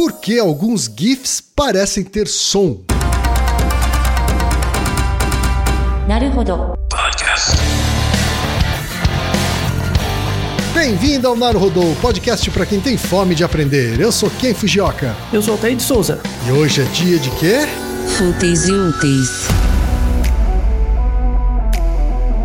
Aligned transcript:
Por 0.00 0.12
que 0.12 0.38
alguns 0.38 0.86
GIFs 0.86 1.42
parecem 1.42 2.02
ter 2.02 2.26
som? 2.26 2.80
Naruhodo. 6.08 6.72
Bem-vindo 10.72 11.28
ao 11.28 11.36
Naruhodo, 11.36 11.82
podcast 12.00 12.50
para 12.50 12.64
quem 12.64 12.80
tem 12.80 12.96
fome 12.96 13.34
de 13.34 13.44
aprender. 13.44 14.00
Eu 14.00 14.10
sou 14.10 14.30
Ken 14.30 14.54
Fujioka. 14.54 15.14
Eu 15.30 15.42
sou 15.42 15.52
o 15.52 15.56
Altair 15.58 15.76
de 15.76 15.82
Souza. 15.82 16.18
E 16.48 16.50
hoje 16.50 16.80
é 16.80 16.84
dia 16.84 17.18
de 17.18 17.28
quê? 17.32 17.68
Fúteis 18.16 18.68
e 18.68 18.72
úteis. 18.72 19.48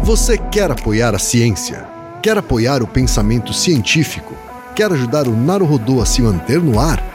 Você 0.04 0.38
quer 0.38 0.70
apoiar 0.70 1.16
a 1.16 1.20
ciência? 1.20 1.88
Quer 2.22 2.38
apoiar 2.38 2.84
o 2.84 2.88
pensamento 2.88 3.54
científico? 3.54 4.36
Quer 4.76 4.92
ajudar 4.92 5.26
o 5.26 5.32
Naruhodo 5.34 6.02
a 6.02 6.06
se 6.06 6.22
manter 6.22 6.62
no 6.62 6.78
ar? 6.78 7.15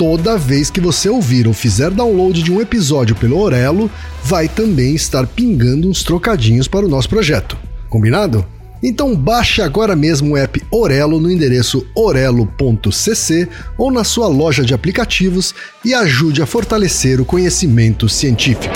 Toda 0.00 0.38
vez 0.38 0.70
que 0.70 0.80
você 0.80 1.10
ouvir 1.10 1.46
ou 1.46 1.52
fizer 1.52 1.90
download 1.90 2.42
de 2.42 2.50
um 2.50 2.58
episódio 2.58 3.14
pelo 3.14 3.38
Orelo, 3.38 3.90
vai 4.24 4.48
também 4.48 4.94
estar 4.94 5.26
pingando 5.26 5.86
uns 5.86 6.02
trocadinhos 6.02 6.66
para 6.66 6.86
o 6.86 6.88
nosso 6.88 7.06
projeto. 7.06 7.54
Combinado? 7.86 8.42
Então 8.82 9.14
baixe 9.14 9.60
agora 9.60 9.94
mesmo 9.94 10.32
o 10.32 10.36
app 10.38 10.62
Orelo 10.70 11.20
no 11.20 11.30
endereço 11.30 11.86
orelo.cc 11.94 13.46
ou 13.76 13.92
na 13.92 14.02
sua 14.02 14.26
loja 14.26 14.64
de 14.64 14.72
aplicativos 14.72 15.54
e 15.84 15.92
ajude 15.92 16.40
a 16.40 16.46
fortalecer 16.46 17.20
o 17.20 17.26
conhecimento 17.26 18.08
científico. 18.08 18.74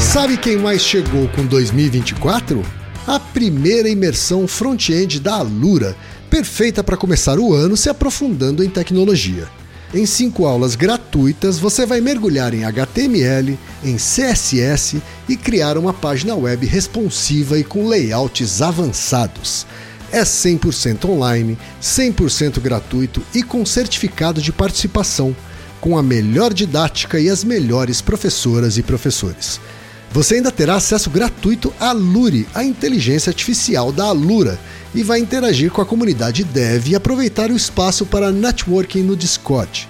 Sabe 0.00 0.36
quem 0.36 0.56
mais 0.56 0.82
chegou 0.82 1.28
com 1.28 1.46
2024? 1.46 2.80
A 3.10 3.18
primeira 3.18 3.88
imersão 3.88 4.46
front-end 4.46 5.18
da 5.18 5.34
Alura, 5.34 5.96
perfeita 6.30 6.84
para 6.84 6.96
começar 6.96 7.40
o 7.40 7.52
ano 7.52 7.76
se 7.76 7.90
aprofundando 7.90 8.62
em 8.62 8.70
tecnologia. 8.70 9.48
Em 9.92 10.06
cinco 10.06 10.46
aulas 10.46 10.76
gratuitas, 10.76 11.58
você 11.58 11.84
vai 11.84 12.00
mergulhar 12.00 12.54
em 12.54 12.62
HTML, 12.62 13.58
em 13.82 13.96
CSS 13.96 15.02
e 15.28 15.36
criar 15.36 15.76
uma 15.76 15.92
página 15.92 16.36
web 16.36 16.64
responsiva 16.64 17.58
e 17.58 17.64
com 17.64 17.88
layouts 17.88 18.62
avançados. 18.62 19.66
É 20.12 20.22
100% 20.22 21.08
online, 21.08 21.58
100% 21.82 22.60
gratuito 22.60 23.20
e 23.34 23.42
com 23.42 23.66
certificado 23.66 24.40
de 24.40 24.52
participação, 24.52 25.34
com 25.80 25.98
a 25.98 26.02
melhor 26.02 26.54
didática 26.54 27.18
e 27.18 27.28
as 27.28 27.42
melhores 27.42 28.00
professoras 28.00 28.78
e 28.78 28.84
professores. 28.84 29.60
Você 30.12 30.36
ainda 30.36 30.50
terá 30.50 30.74
acesso 30.74 31.08
gratuito 31.08 31.72
à 31.78 31.92
Lure, 31.92 32.48
a 32.52 32.64
inteligência 32.64 33.30
artificial 33.30 33.92
da 33.92 34.06
Alura, 34.06 34.58
e 34.92 35.04
vai 35.04 35.20
interagir 35.20 35.70
com 35.70 35.80
a 35.80 35.86
comunidade 35.86 36.42
dev 36.42 36.88
e 36.88 36.96
aproveitar 36.96 37.48
o 37.48 37.56
espaço 37.56 38.04
para 38.04 38.32
networking 38.32 39.04
no 39.04 39.14
Discord. 39.14 39.88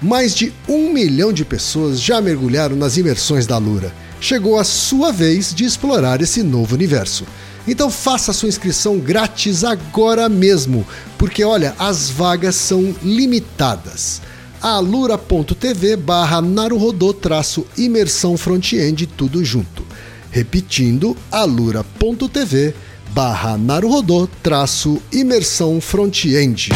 Mais 0.00 0.32
de 0.32 0.52
um 0.68 0.92
milhão 0.92 1.32
de 1.32 1.44
pessoas 1.44 2.00
já 2.00 2.20
mergulharam 2.20 2.76
nas 2.76 2.96
imersões 2.96 3.48
da 3.48 3.56
Alura. 3.56 3.92
Chegou 4.20 4.60
a 4.60 4.64
sua 4.64 5.10
vez 5.10 5.52
de 5.52 5.64
explorar 5.64 6.22
esse 6.22 6.40
novo 6.44 6.76
universo. 6.76 7.24
Então 7.66 7.90
faça 7.90 8.32
sua 8.32 8.48
inscrição 8.48 9.00
grátis 9.00 9.64
agora 9.64 10.28
mesmo, 10.28 10.86
porque 11.18 11.42
olha, 11.42 11.74
as 11.80 12.08
vagas 12.10 12.54
são 12.54 12.94
limitadas 13.02 14.20
alura.tv 14.60 15.96
barra 15.96 16.42
naruhodô 16.42 17.12
traço 17.14 17.66
imersão 17.76 18.36
front-end 18.36 19.06
tudo 19.06 19.44
junto. 19.44 19.84
Repetindo, 20.30 21.16
alura.tv 21.30 22.74
barra 23.10 23.56
naruhodô 23.56 24.28
traço 24.42 25.00
imersão 25.12 25.80
front-end. 25.80 26.70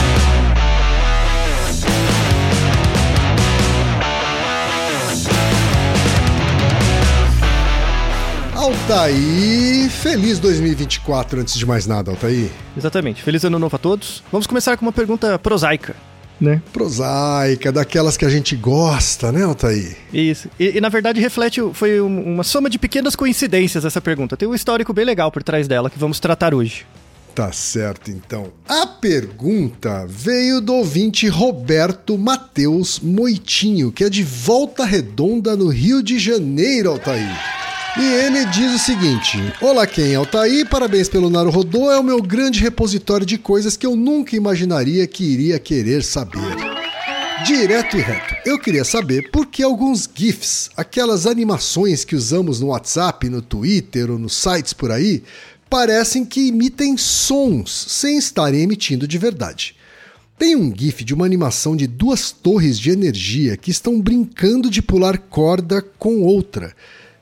Altaí, 8.54 9.88
feliz 9.91 10.38
2024 10.38 11.41
antes 11.41 11.54
de 11.59 11.66
mais 11.66 11.87
nada, 11.87 12.12
Altaí. 12.12 12.50
Exatamente. 12.76 13.22
Feliz 13.22 13.44
ano 13.44 13.59
novo 13.59 13.75
a 13.75 13.78
todos. 13.78 14.22
Vamos 14.31 14.47
começar 14.47 14.76
com 14.76 14.87
uma 14.87 14.92
pergunta 14.92 15.37
prosaica. 15.38 15.97
Né? 16.42 16.60
Prosaica, 16.72 17.70
daquelas 17.70 18.16
que 18.16 18.25
a 18.25 18.28
gente 18.28 18.56
gosta, 18.56 19.30
né, 19.30 19.44
Altair? 19.44 19.97
Isso. 20.12 20.48
E, 20.58 20.76
e, 20.76 20.80
na 20.80 20.88
verdade 20.88 21.20
reflete, 21.20 21.60
foi 21.72 22.00
uma 22.00 22.42
soma 22.42 22.69
de 22.69 22.80
pequenas 22.80 23.14
coincidências 23.14 23.84
essa 23.84 24.00
pergunta. 24.00 24.36
Tem 24.36 24.48
um 24.48 24.54
histórico 24.54 24.92
bem 24.92 25.04
legal 25.04 25.30
por 25.30 25.44
trás 25.44 25.69
dela 25.69 25.88
que 25.88 25.98
vamos 25.98 26.19
tratar 26.19 26.53
hoje. 26.53 26.84
Tá 27.32 27.50
certo, 27.53 28.10
então. 28.10 28.53
A 28.69 28.86
pergunta 28.86 30.04
veio 30.06 30.60
do 30.60 30.75
ouvinte 30.75 31.28
Roberto 31.28 32.19
Matheus 32.19 33.00
Moitinho, 33.00 33.91
que 33.91 34.04
é 34.04 34.10
de 34.10 34.22
Volta 34.22 34.84
Redonda, 34.84 35.56
no 35.56 35.69
Rio 35.69 36.03
de 36.03 36.19
Janeiro, 36.19 36.91
Altair. 36.91 37.62
E 37.98 38.04
ele 38.04 38.47
diz 38.47 38.72
o 38.72 38.78
seguinte: 38.78 39.38
Olá, 39.60 39.86
quem 39.86 40.12
é 40.12 40.14
Altair? 40.14 40.66
Parabéns 40.66 41.10
pelo 41.10 41.28
Naruhodô, 41.28 41.91
é 41.91 41.98
o 41.98 42.03
meu 42.03 42.22
grande 42.22 42.58
repositório 42.60 43.26
de 43.26 43.36
coisas 43.36 43.76
que 43.76 43.86
eu 43.86 43.94
nunca 43.94 44.34
imaginaria 44.34 45.06
que 45.06 45.22
iria 45.22 45.58
querer 45.58 46.03
saber. 46.03 46.56
Direto 47.44 47.98
e 47.98 48.00
reto, 48.00 48.34
eu 48.47 48.58
queria 48.58 48.84
saber 48.84 49.30
por 49.30 49.47
que 49.47 49.62
alguns 49.62 50.08
GIFs, 50.12 50.70
aquelas 50.75 51.26
animações 51.26 52.03
que 52.03 52.16
usamos 52.16 52.60
no 52.60 52.69
WhatsApp, 52.69 53.28
no 53.28 53.42
Twitter 53.42 54.10
ou 54.10 54.19
nos 54.19 54.34
sites 54.34 54.72
por 54.72 54.91
aí, 54.91 55.22
parecem 55.69 56.24
que 56.24 56.48
imitem 56.48 56.97
sons 56.97 57.86
sem 57.88 58.16
estarem 58.16 58.62
emitindo 58.62 59.06
de 59.06 59.19
verdade. 59.19 59.76
Tem 60.38 60.56
um 60.56 60.72
GIF 60.74 61.04
de 61.04 61.12
uma 61.12 61.26
animação 61.26 61.76
de 61.76 61.86
duas 61.86 62.30
torres 62.30 62.78
de 62.78 62.91
energia 62.91 63.56
que 63.56 63.70
estão 63.70 64.00
brincando 64.00 64.70
de 64.70 64.80
pular 64.80 65.19
corda 65.19 65.82
com 65.98 66.22
outra. 66.22 66.74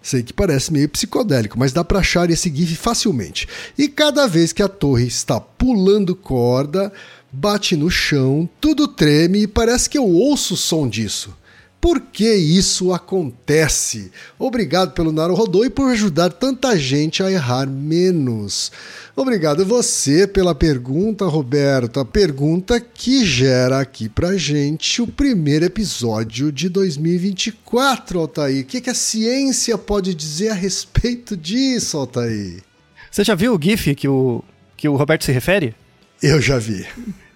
Sei 0.03 0.23
que 0.23 0.33
parece 0.33 0.73
meio 0.73 0.89
psicodélico, 0.89 1.59
mas 1.59 1.73
dá 1.73 1.85
para 1.85 1.99
achar 1.99 2.31
esse 2.31 2.55
GIF 2.55 2.75
facilmente. 2.77 3.47
E 3.77 3.89
cada 3.89 4.27
vez 4.27 4.53
que 4.53 4.63
a 4.63 4.69
torre 4.69 5.07
está 5.07 5.39
pulando 5.41 6.17
corda, 6.17 6.91
bate 7.31 7.77
no 7.77 7.91
chão, 7.91 8.49
tudo 8.61 8.89
treme 8.89 9.43
e 9.43 9.47
parece 9.47 9.91
que 9.91 9.99
eu 9.99 10.07
ouço 10.07 10.55
o 10.55 10.57
som 10.57 10.89
disso. 10.89 11.37
Por 11.81 11.99
que 11.99 12.35
isso 12.35 12.93
acontece? 12.93 14.13
Obrigado 14.39 14.93
pelo 14.93 15.13
Naruhodô 15.13 15.65
e 15.65 15.71
por 15.71 15.91
ajudar 15.91 16.29
tanta 16.31 16.79
gente 16.79 17.23
a 17.23 17.33
errar 17.33 17.67
menos. 17.67 18.71
Obrigado 19.17 19.65
você 19.65 20.27
pela 20.27 20.55
pergunta, 20.55 21.25
Roberto. 21.25 21.99
A 21.99 22.05
pergunta 22.05 22.79
que 22.79 23.25
gera 23.25 23.81
aqui 23.81 24.11
pra 24.11 24.37
gente 24.37 25.01
o 25.01 25.07
primeiro 25.07 25.65
episódio 25.65 26.53
de 26.53 26.69
2024, 26.69 28.21
Altair. 28.21 28.63
O 28.63 28.67
que, 28.67 28.83
que 28.83 28.91
a 28.91 28.95
ciência 28.95 29.79
pode 29.79 30.15
dizer 30.15 30.51
a 30.51 30.55
respeito 30.55 31.35
disso, 31.35 31.97
Altair? 31.97 32.63
Você 33.11 33.25
já 33.25 33.35
viu 33.35 33.55
o 33.55 33.61
GIF 33.61 33.95
que 33.95 34.07
o, 34.07 34.45
que 34.77 34.87
o 34.87 34.97
Roberto 34.97 35.25
se 35.25 35.33
refere? 35.33 35.75
Eu 36.23 36.43
já 36.43 36.59
vi. 36.59 36.87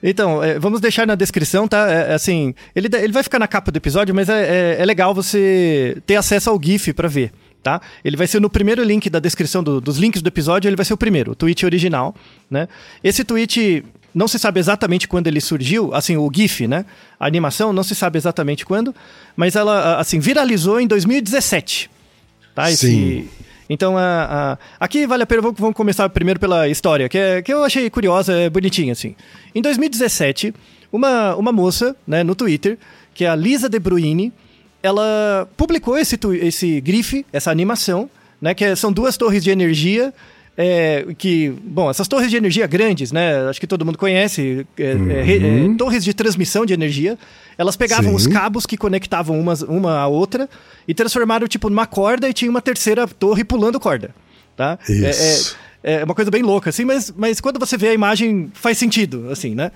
Então, 0.06 0.44
é, 0.44 0.58
vamos 0.58 0.82
deixar 0.82 1.06
na 1.06 1.14
descrição, 1.14 1.66
tá? 1.66 1.90
É, 1.90 2.10
é 2.10 2.14
assim, 2.14 2.54
ele, 2.76 2.88
ele 2.94 3.12
vai 3.12 3.22
ficar 3.22 3.38
na 3.38 3.48
capa 3.48 3.72
do 3.72 3.76
episódio, 3.78 4.14
mas 4.14 4.28
é, 4.28 4.76
é, 4.76 4.82
é 4.82 4.84
legal 4.84 5.14
você 5.14 5.96
ter 6.04 6.16
acesso 6.16 6.50
ao 6.50 6.60
GIF 6.62 6.92
para 6.92 7.08
ver. 7.08 7.32
Tá? 7.62 7.80
Ele 8.04 8.14
vai 8.14 8.26
ser 8.26 8.42
no 8.42 8.50
primeiro 8.50 8.84
link 8.84 9.08
da 9.08 9.18
descrição 9.18 9.64
do, 9.64 9.80
dos 9.80 9.96
links 9.96 10.20
do 10.20 10.28
episódio, 10.28 10.68
ele 10.68 10.76
vai 10.76 10.84
ser 10.84 10.92
o 10.92 10.98
primeiro, 10.98 11.32
o 11.32 11.34
tweet 11.34 11.64
original, 11.64 12.14
né? 12.50 12.68
Esse 13.02 13.24
tweet 13.24 13.82
não 14.14 14.28
se 14.28 14.38
sabe 14.38 14.60
exatamente 14.60 15.08
quando 15.08 15.28
ele 15.28 15.40
surgiu, 15.40 15.94
assim, 15.94 16.14
o 16.14 16.30
GIF, 16.30 16.68
né? 16.68 16.84
A 17.18 17.26
animação 17.26 17.72
não 17.72 17.82
se 17.82 17.94
sabe 17.94 18.18
exatamente 18.18 18.66
quando, 18.66 18.94
mas 19.34 19.56
ela, 19.56 19.98
assim, 19.98 20.18
viralizou 20.18 20.78
em 20.78 20.86
2017. 20.86 21.90
Tá? 22.54 22.70
Esse, 22.70 22.86
Sim. 22.86 23.28
Então, 23.68 23.96
a, 23.96 24.58
a, 24.78 24.84
aqui 24.84 25.06
vale 25.06 25.22
a 25.22 25.26
pena, 25.26 25.40
vamos 25.42 25.74
começar 25.74 26.08
primeiro 26.10 26.38
pela 26.38 26.68
história, 26.68 27.08
que, 27.08 27.16
é, 27.18 27.40
que 27.42 27.52
eu 27.52 27.64
achei 27.64 27.88
curiosa, 27.88 28.32
é 28.34 28.50
bonitinha, 28.50 28.92
assim. 28.92 29.14
Em 29.54 29.62
2017, 29.62 30.54
uma, 30.92 31.34
uma 31.36 31.50
moça, 31.52 31.96
né, 32.06 32.22
no 32.22 32.34
Twitter, 32.34 32.76
que 33.14 33.24
é 33.24 33.28
a 33.28 33.34
Lisa 33.34 33.68
De 33.68 33.78
Bruyne, 33.78 34.32
ela 34.82 35.48
publicou 35.56 35.96
esse, 35.96 36.18
esse 36.42 36.80
grife, 36.80 37.24
essa 37.32 37.50
animação, 37.50 38.08
né, 38.40 38.52
que 38.52 38.64
é, 38.64 38.76
são 38.76 38.92
duas 38.92 39.16
torres 39.16 39.42
de 39.42 39.50
energia 39.50 40.12
é, 40.56 41.06
que, 41.18 41.52
bom, 41.64 41.90
essas 41.90 42.06
torres 42.06 42.30
de 42.30 42.36
energia 42.36 42.66
grandes, 42.66 43.10
né? 43.10 43.48
Acho 43.48 43.58
que 43.58 43.66
todo 43.66 43.84
mundo 43.84 43.98
conhece, 43.98 44.64
é, 44.78 44.84
é, 44.84 45.22
re- 45.22 45.38
é, 45.72 45.76
torres 45.76 46.04
de 46.04 46.14
transmissão 46.14 46.64
de 46.64 46.72
energia. 46.72 47.18
Elas 47.56 47.76
pegavam 47.76 48.10
Sim. 48.10 48.16
os 48.16 48.26
cabos 48.26 48.66
que 48.66 48.76
conectavam 48.76 49.38
umas, 49.38 49.62
uma 49.62 49.98
à 49.98 50.06
outra 50.06 50.48
e 50.86 50.94
transformaram, 50.94 51.46
tipo, 51.46 51.68
numa 51.70 51.86
corda 51.86 52.28
e 52.28 52.32
tinha 52.32 52.50
uma 52.50 52.60
terceira 52.62 53.06
torre 53.06 53.44
pulando 53.44 53.78
corda, 53.78 54.14
tá? 54.56 54.78
É- 54.88 55.10
Isso. 55.10 55.56
É, 55.82 56.00
é 56.00 56.04
uma 56.04 56.14
coisa 56.14 56.30
bem 56.30 56.42
louca, 56.42 56.70
assim, 56.70 56.84
mas, 56.84 57.12
mas 57.16 57.40
quando 57.40 57.58
você 57.58 57.76
vê 57.76 57.88
a 57.88 57.94
imagem, 57.94 58.50
faz 58.54 58.78
sentido, 58.78 59.28
assim, 59.30 59.54
né? 59.54 59.70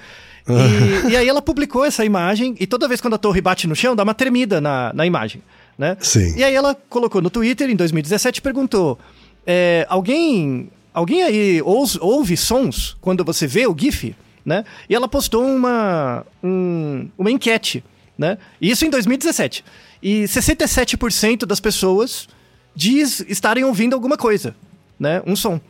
E, 1.06 1.10
e 1.12 1.16
aí 1.16 1.28
ela 1.28 1.42
publicou 1.42 1.84
essa 1.84 2.04
imagem 2.04 2.56
e 2.58 2.66
toda 2.66 2.88
vez 2.88 3.00
quando 3.00 3.14
a 3.14 3.18
torre 3.18 3.40
bate 3.40 3.66
no 3.66 3.76
chão, 3.76 3.94
dá 3.94 4.02
uma 4.02 4.14
tremida 4.14 4.60
na, 4.60 4.90
na 4.94 5.06
imagem, 5.06 5.42
né? 5.76 5.96
Sim. 6.00 6.34
E 6.36 6.42
aí 6.42 6.54
ela 6.54 6.74
colocou 6.88 7.20
no 7.20 7.28
Twitter 7.30 7.68
em 7.68 7.76
2017 7.76 8.38
e 8.38 8.42
perguntou: 8.42 8.98
é, 9.46 9.86
alguém, 9.88 10.70
alguém 10.92 11.22
aí 11.22 11.62
ouve, 11.62 11.98
ouve 12.00 12.36
sons 12.36 12.96
quando 13.00 13.22
você 13.24 13.46
vê 13.46 13.66
o 13.66 13.76
GIF? 13.78 14.14
Né? 14.48 14.64
E 14.88 14.94
ela 14.94 15.06
postou 15.06 15.44
uma, 15.44 16.24
um- 16.42 17.06
uma 17.18 17.30
enquete, 17.30 17.84
né? 18.16 18.38
Isso 18.58 18.86
em 18.86 18.88
2017. 18.88 19.62
E 20.02 20.24
67% 20.24 21.44
das 21.44 21.60
pessoas 21.60 22.26
diz 22.74 23.20
estarem 23.28 23.62
ouvindo 23.64 23.92
alguma 23.92 24.16
coisa, 24.16 24.56
né? 24.98 25.20
Um 25.26 25.36
som. 25.36 25.60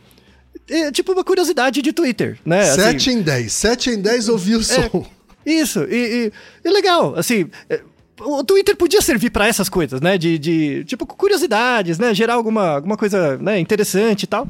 É 0.69 0.91
tipo 0.93 1.11
uma 1.11 1.25
curiosidade 1.25 1.81
de 1.81 1.91
Twitter, 1.91 2.39
né? 2.45 2.61
Assim, 2.61 2.81
7 2.83 3.09
em 3.09 3.21
10. 3.21 3.51
7 3.51 3.89
em 3.89 4.01
10 4.01 4.29
ouviu 4.29 4.59
o 4.59 4.63
som. 4.63 5.05
isso, 5.45 5.83
e, 5.83 5.95
e- 6.27 6.31
e 6.63 6.69
legal, 6.71 7.15
assim, 7.17 7.49
é, 7.69 7.81
o 8.21 8.43
Twitter 8.45 8.77
podia 8.77 9.01
servir 9.01 9.29
pra 9.29 9.45
essas 9.45 9.67
coisas, 9.67 9.99
né, 9.99 10.17
de, 10.17 10.37
de, 10.39 10.83
tipo, 10.85 11.05
curiosidades, 11.05 11.99
né, 11.99 12.13
gerar 12.13 12.35
alguma, 12.35 12.75
alguma 12.75 12.95
coisa, 12.95 13.37
né, 13.39 13.59
interessante 13.59 14.23
e 14.23 14.27
tal. 14.27 14.47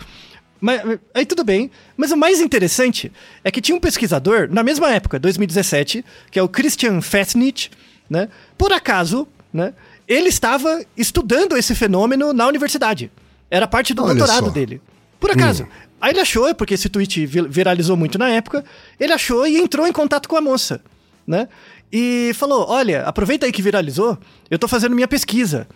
Mas, 0.61 0.81
aí 1.13 1.25
tudo 1.25 1.43
bem, 1.43 1.71
mas 1.95 2.11
o 2.11 2.17
mais 2.17 2.41
interessante 2.41 3.11
é 3.43 3.49
que 3.51 3.61
tinha 3.61 3.75
um 3.75 3.79
pesquisador, 3.79 4.49
na 4.51 4.61
mesma 4.63 4.89
época, 4.91 5.17
2017, 5.19 6.03
que 6.31 6.37
é 6.37 6.43
o 6.43 6.49
Christian 6.49 7.01
Festnich, 7.01 7.71
né, 8.09 8.27
por 8.57 8.73
acaso, 8.73 9.27
né, 9.53 9.73
ele 10.07 10.27
estava 10.29 10.83
estudando 10.97 11.55
esse 11.55 11.73
fenômeno 11.75 12.33
na 12.33 12.45
universidade. 12.47 13.09
Era 13.49 13.67
parte 13.67 13.93
do 13.93 14.03
Olha 14.03 14.15
doutorado 14.15 14.45
só. 14.47 14.51
dele. 14.51 14.81
Por 15.19 15.31
acaso. 15.31 15.67
Aí 16.01 16.11
ele 16.11 16.19
achou, 16.21 16.53
porque 16.55 16.73
esse 16.73 16.87
tweet 16.89 17.25
vi- 17.25 17.47
viralizou 17.47 17.95
muito 17.97 18.17
na 18.17 18.29
época, 18.29 18.63
ele 18.99 19.13
achou 19.13 19.45
e 19.47 19.57
entrou 19.57 19.85
em 19.87 19.91
contato 19.91 20.27
com 20.29 20.35
a 20.35 20.41
moça, 20.41 20.81
né? 21.27 21.47
E 21.91 22.31
falou: 22.35 22.65
Olha, 22.69 23.03
aproveita 23.03 23.45
aí 23.45 23.51
que 23.51 23.61
viralizou, 23.61 24.17
eu 24.49 24.57
tô 24.59 24.67
fazendo 24.67 24.95
minha 24.95 25.07
pesquisa. 25.07 25.67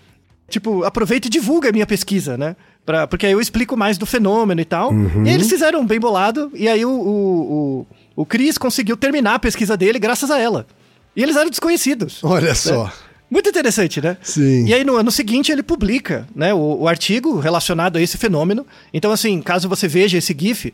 Tipo, 0.50 0.84
aproveita 0.84 1.28
e 1.28 1.30
divulga 1.30 1.70
a 1.70 1.72
minha 1.72 1.86
pesquisa, 1.88 2.38
né? 2.38 2.56
Pra, 2.86 3.08
porque 3.08 3.26
aí 3.26 3.32
eu 3.32 3.40
explico 3.40 3.78
mais 3.78 3.98
do 3.98 4.06
fenômeno 4.06 4.60
e 4.60 4.66
tal. 4.66 4.94
E 4.94 5.30
aí 5.30 5.36
eles 5.36 5.50
fizeram 5.50 5.86
bem 5.86 6.00
bolado, 6.00 6.52
e 6.54 6.68
aí 6.68 6.86
o, 6.86 6.92
o, 6.92 7.86
o, 8.16 8.22
o 8.24 8.26
Chris 8.26 8.58
conseguiu 8.58 8.98
terminar 8.98 9.36
a 9.36 9.40
pesquisa 9.40 9.78
dele 9.78 10.00
graças 10.00 10.30
a 10.30 10.40
ela. 10.40 10.68
E 11.16 11.24
eles 11.24 11.36
eram 11.36 11.50
desconhecidos. 11.50 12.24
Olha 12.24 12.54
só. 12.56 12.92
Muito 13.30 13.50
interessante, 13.50 14.00
né? 14.00 14.18
Sim. 14.22 14.66
E 14.66 14.74
aí 14.74 14.84
no 14.84 14.96
ano 14.96 15.10
seguinte 15.10 15.52
ele 15.52 15.64
publica, 15.64 16.28
né, 16.36 16.54
o, 16.54 16.82
o 16.82 16.88
artigo 16.88 17.40
relacionado 17.40 17.98
a 17.98 18.02
esse 18.02 18.18
fenômeno. 18.18 18.66
Então 18.94 19.12
assim, 19.12 19.42
caso 19.42 19.68
você 19.68 19.88
veja 19.88 20.20
esse 20.20 20.36
GIF, 20.38 20.72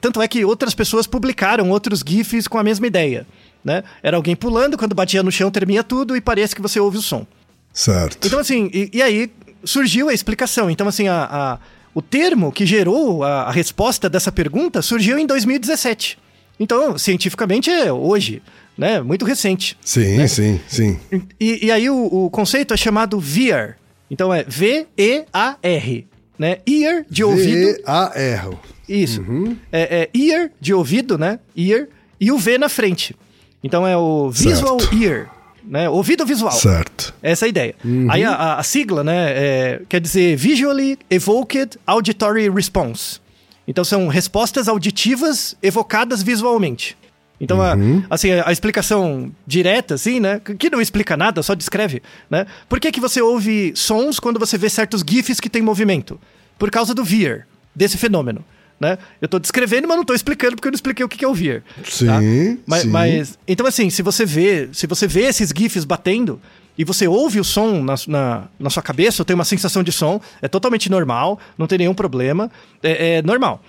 tanto 0.00 0.20
é 0.20 0.26
que 0.26 0.44
outras 0.44 0.74
pessoas 0.74 1.06
publicaram 1.06 1.70
outros 1.70 2.02
GIFs 2.04 2.48
com 2.48 2.58
a 2.58 2.64
mesma 2.64 2.88
ideia, 2.88 3.24
né? 3.64 3.84
Era 4.02 4.16
alguém 4.16 4.34
pulando, 4.34 4.76
quando 4.76 4.96
batia 4.96 5.22
no 5.22 5.30
chão 5.30 5.48
tremia 5.48 5.84
tudo 5.84 6.16
e 6.16 6.20
parece 6.20 6.56
que 6.56 6.62
você 6.62 6.80
ouve 6.80 6.98
o 6.98 7.02
som. 7.02 7.24
Certo. 7.72 8.26
Então, 8.26 8.38
assim, 8.38 8.70
e, 8.72 8.90
e 8.92 9.02
aí 9.02 9.30
surgiu 9.64 10.08
a 10.08 10.14
explicação. 10.14 10.70
Então, 10.70 10.86
assim, 10.88 11.08
a, 11.08 11.24
a- 11.30 11.58
o 11.94 12.00
termo 12.02 12.50
que 12.52 12.64
gerou 12.66 13.22
a, 13.22 13.42
a 13.44 13.50
resposta 13.52 14.08
dessa 14.08 14.32
pergunta 14.32 14.80
surgiu 14.82 15.18
em 15.18 15.26
2017. 15.26 16.18
Então, 16.60 16.96
cientificamente 16.96 17.70
é 17.70 17.92
hoje, 17.92 18.42
né? 18.78 19.00
Muito 19.02 19.24
recente. 19.24 19.76
Sim, 19.84 20.26
sim, 20.28 20.60
sim. 20.68 20.98
E, 21.40 21.66
e 21.66 21.70
aí 21.70 21.88
o, 21.90 22.04
o 22.06 22.30
conceito 22.30 22.72
é 22.72 22.76
chamado 22.76 23.18
VEAR. 23.20 23.76
Então 24.10 24.32
é 24.32 24.44
V-E-A-R, 24.44 26.06
né? 26.38 26.58
Ear, 26.66 27.04
de 27.10 27.24
ouvido. 27.24 27.72
V-A-R. 27.78 28.58
Isso. 28.88 29.22
É, 29.70 30.02
é 30.12 30.18
ear, 30.18 30.50
de 30.60 30.74
ouvido, 30.74 31.16
né? 31.16 31.38
Ear. 31.56 31.86
E 32.20 32.30
o 32.30 32.38
V 32.38 32.58
na 32.58 32.68
frente. 32.68 33.16
Então 33.64 33.86
é 33.86 33.96
o 33.96 34.30
visual 34.30 34.78
Certo. 34.78 35.02
ear, 35.02 35.30
né? 35.64 35.88
Ouvido 35.88 36.24
visual. 36.26 36.52
Certo. 36.52 37.14
Essa 37.22 37.44
é 37.44 37.46
a 37.46 37.48
ideia. 37.48 37.74
Aí 38.10 38.24
a, 38.24 38.54
a- 38.58 38.62
sigla, 38.62 39.02
né, 39.04 39.30
é- 39.34 39.82
quer 39.88 40.00
dizer 40.00 40.36
Visually 40.36 40.98
Evoked 41.10 41.78
Auditory 41.86 42.48
Response. 42.50 43.20
Então 43.66 43.84
são 43.84 44.08
respostas 44.08 44.68
auditivas 44.68 45.56
evocadas 45.62 46.22
visualmente. 46.22 46.96
Então, 47.40 47.60
a, 47.60 47.74
assim, 48.08 48.30
a, 48.32 48.48
a 48.48 48.52
explicação 48.52 49.32
direta, 49.46 49.94
assim, 49.94 50.20
né, 50.20 50.40
que- 50.58 50.70
não 50.70 50.80
explica 50.80 51.16
nada, 51.16 51.42
só 51.42 51.54
descreve, 51.54 52.00
né? 52.30 52.46
Por 52.68 52.78
que, 52.78 52.92
que 52.92 53.00
você 53.00 53.20
ouve 53.20 53.72
sons 53.74 54.20
quando 54.20 54.38
você 54.38 54.56
vê 54.56 54.68
certos 54.68 55.02
GIFs 55.08 55.40
que 55.40 55.50
tem 55.50 55.60
movimento? 55.60 56.20
Por 56.58 56.70
causa 56.70 56.94
do 56.94 57.02
VEAR, 57.04 57.46
desse 57.74 57.98
fenômeno. 57.98 58.44
Né? 58.82 58.98
Eu 59.20 59.28
tô 59.28 59.38
descrevendo, 59.38 59.86
mas 59.86 59.96
não 59.96 60.04
tô 60.04 60.12
explicando 60.12 60.56
porque 60.56 60.66
eu 60.66 60.72
não 60.72 60.74
expliquei 60.74 61.04
o 61.04 61.08
que 61.08 61.16
que 61.18 61.24
é 61.24 61.28
o 61.28 61.32
VEAR. 61.32 61.62
Sim, 61.84 62.58
Mas, 62.66 62.82
sim. 62.82 62.88
mas- 62.88 63.38
então 63.46 63.64
assim, 63.64 63.88
se 63.90 64.02
você 64.02 64.26
vê, 64.26 64.68
se 64.72 64.88
você 64.88 65.06
vê 65.06 65.20
esses 65.26 65.52
gifs 65.56 65.84
batendo 65.84 66.40
e 66.76 66.82
você 66.82 67.06
ouve 67.06 67.38
o 67.38 67.44
som 67.44 67.80
na, 67.80 67.94
na, 68.08 68.48
na 68.58 68.70
sua 68.70 68.82
cabeça, 68.82 69.22
ou 69.22 69.24
tem 69.24 69.34
uma 69.34 69.44
sensação 69.44 69.84
de 69.84 69.92
som, 69.92 70.20
é 70.40 70.48
totalmente 70.48 70.90
normal, 70.90 71.38
não 71.56 71.68
tem 71.68 71.78
nenhum 71.78 71.94
problema, 71.94 72.50
é, 72.82 73.18
é 73.18 73.22
normal. 73.22 73.62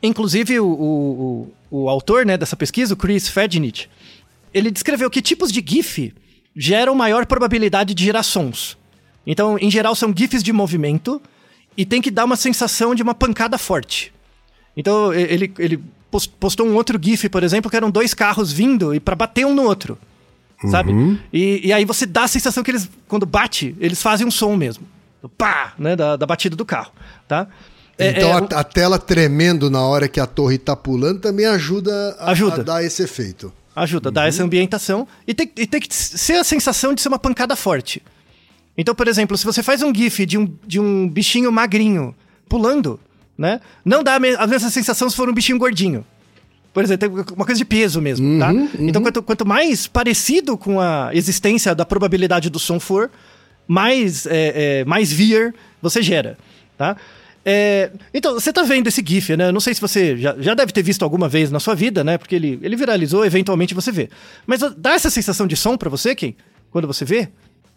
Inclusive 0.00 0.60
o, 0.60 0.66
o, 0.66 1.52
o, 1.70 1.82
o 1.82 1.88
autor 1.88 2.24
né, 2.24 2.38
dessa 2.38 2.54
pesquisa, 2.54 2.94
o 2.94 2.96
Chris 2.96 3.26
Fednich, 3.26 3.88
ele 4.54 4.70
descreveu 4.70 5.10
que 5.10 5.20
tipos 5.20 5.50
de 5.50 5.60
GIF 5.66 6.14
geram 6.54 6.94
maior 6.94 7.26
probabilidade 7.26 7.94
de 7.94 8.04
gerar 8.04 8.22
sons. 8.22 8.78
Então, 9.26 9.58
em 9.58 9.70
geral, 9.72 9.96
são 9.96 10.14
GIFs 10.16 10.40
de 10.42 10.52
movimento 10.52 11.20
e 11.76 11.84
tem 11.84 12.00
que 12.00 12.10
dar 12.12 12.24
uma 12.26 12.36
sensação 12.36 12.94
de 12.94 13.02
uma 13.02 13.14
pancada 13.14 13.58
forte. 13.58 14.12
Então, 14.76 15.12
ele, 15.12 15.52
ele 15.58 15.82
pos- 16.10 16.26
postou 16.26 16.66
um 16.66 16.74
outro 16.74 16.98
GIF, 17.02 17.28
por 17.28 17.42
exemplo, 17.42 17.70
que 17.70 17.76
eram 17.76 17.90
dois 17.90 18.14
carros 18.14 18.52
vindo 18.52 18.94
e 18.94 19.00
para 19.00 19.14
bater 19.14 19.44
um 19.46 19.54
no 19.54 19.62
outro. 19.62 19.98
Sabe? 20.70 20.92
E, 21.32 21.60
e 21.66 21.72
aí 21.72 21.84
você 21.84 22.06
dá 22.06 22.22
a 22.22 22.28
sensação 22.28 22.62
que 22.62 22.70
eles, 22.70 22.88
quando 23.08 23.26
bate, 23.26 23.74
eles 23.80 24.00
fazem 24.00 24.24
um 24.26 24.30
som 24.30 24.54
mesmo. 24.56 24.84
Do 25.20 25.28
Pá! 25.28 25.72
Né? 25.76 25.96
Da, 25.96 26.16
da 26.16 26.24
batida 26.24 26.54
do 26.54 26.64
carro. 26.64 26.92
Tá? 27.26 27.48
É- 27.98 28.10
Então 28.10 28.28
é, 28.30 28.32
a, 28.54 28.60
a 28.60 28.64
tela 28.64 28.96
tremendo 28.98 29.68
na 29.68 29.80
hora 29.80 30.06
que 30.06 30.20
a 30.20 30.26
torre 30.26 30.58
tá 30.58 30.76
pulando 30.76 31.18
também 31.20 31.46
ajuda 31.46 32.16
a, 32.20 32.30
Ajuda. 32.30 32.60
a 32.60 32.64
dar 32.64 32.84
esse 32.84 33.02
efeito. 33.02 33.52
Ajuda, 33.74 34.10
dá 34.10 34.26
essa 34.26 34.44
ambientação. 34.44 35.08
E 35.26 35.34
tem, 35.34 35.50
e 35.56 35.66
tem 35.66 35.80
que 35.80 35.92
ser 35.92 36.34
a 36.34 36.44
sensação 36.44 36.94
de 36.94 37.00
ser 37.00 37.08
uma 37.08 37.18
pancada 37.18 37.56
forte. 37.56 38.00
Então, 38.78 38.94
por 38.94 39.08
exemplo, 39.08 39.36
se 39.36 39.44
você 39.44 39.62
faz 39.64 39.82
um 39.82 39.92
GIF 39.92 40.24
de 40.24 40.38
um, 40.38 40.54
de 40.66 40.78
um 40.78 41.08
bichinho 41.08 41.50
magrinho 41.50 42.14
pulando, 42.48 43.00
né? 43.36 43.60
Não 43.84 44.02
dá 44.02 44.14
a 44.16 44.20
me- 44.20 44.34
a 44.36 44.46
mesma 44.46 44.70
sensação 44.70 45.08
se 45.08 45.16
for 45.16 45.28
um 45.28 45.32
bichinho 45.34 45.58
gordinho. 45.58 46.04
Por 46.72 46.82
exemplo, 46.82 47.22
tem 47.24 47.34
uma 47.36 47.44
coisa 47.44 47.58
de 47.58 47.64
peso 47.64 48.00
mesmo, 48.00 48.38
tá? 48.38 48.50
Então, 48.78 49.02
quanto, 49.02 49.22
quanto 49.22 49.46
mais 49.46 49.86
parecido 49.86 50.56
com 50.56 50.80
a 50.80 51.10
existência 51.12 51.74
da 51.74 51.84
probabilidade 51.84 52.48
do 52.48 52.58
som 52.58 52.80
for, 52.80 53.10
mais, 53.68 54.24
é, 54.26 54.80
é, 54.80 54.84
mais 54.84 55.12
veer 55.12 55.54
você 55.82 56.02
gera, 56.02 56.38
tá? 56.78 56.96
É, 57.44 57.90
então, 58.14 58.34
você 58.34 58.52
tá 58.52 58.62
vendo 58.62 58.86
esse 58.86 59.02
GIF, 59.04 59.36
né? 59.36 59.48
Eu 59.48 59.52
Não 59.52 59.60
sei 59.60 59.74
se 59.74 59.80
você 59.80 60.16
já, 60.16 60.34
já 60.38 60.54
deve 60.54 60.72
ter 60.72 60.82
visto 60.82 61.02
alguma 61.02 61.28
vez 61.28 61.50
na 61.50 61.58
sua 61.60 61.74
vida, 61.74 62.02
né? 62.04 62.16
Porque 62.16 62.36
ele, 62.36 62.58
ele 62.62 62.76
viralizou, 62.76 63.24
eventualmente 63.26 63.74
você 63.74 63.90
vê. 63.92 64.08
Mas 64.46 64.60
dá 64.78 64.92
essa 64.94 65.10
sensação 65.10 65.46
de 65.46 65.56
som 65.56 65.76
pra 65.76 65.90
você, 65.90 66.14
Kim? 66.14 66.34
Quando 66.70 66.86
você 66.86 67.04
vê? 67.04 67.28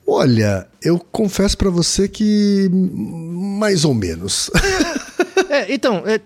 Olha, 0.08 0.68
eu 0.84 1.00
confesso 1.00 1.58
pra 1.58 1.70
você 1.72 2.08
que 2.08 2.70
mais 2.72 3.84
ou 3.84 3.94
menos. 3.94 4.52
É, 5.50 5.74
então, 5.74 6.04
é, 6.06 6.20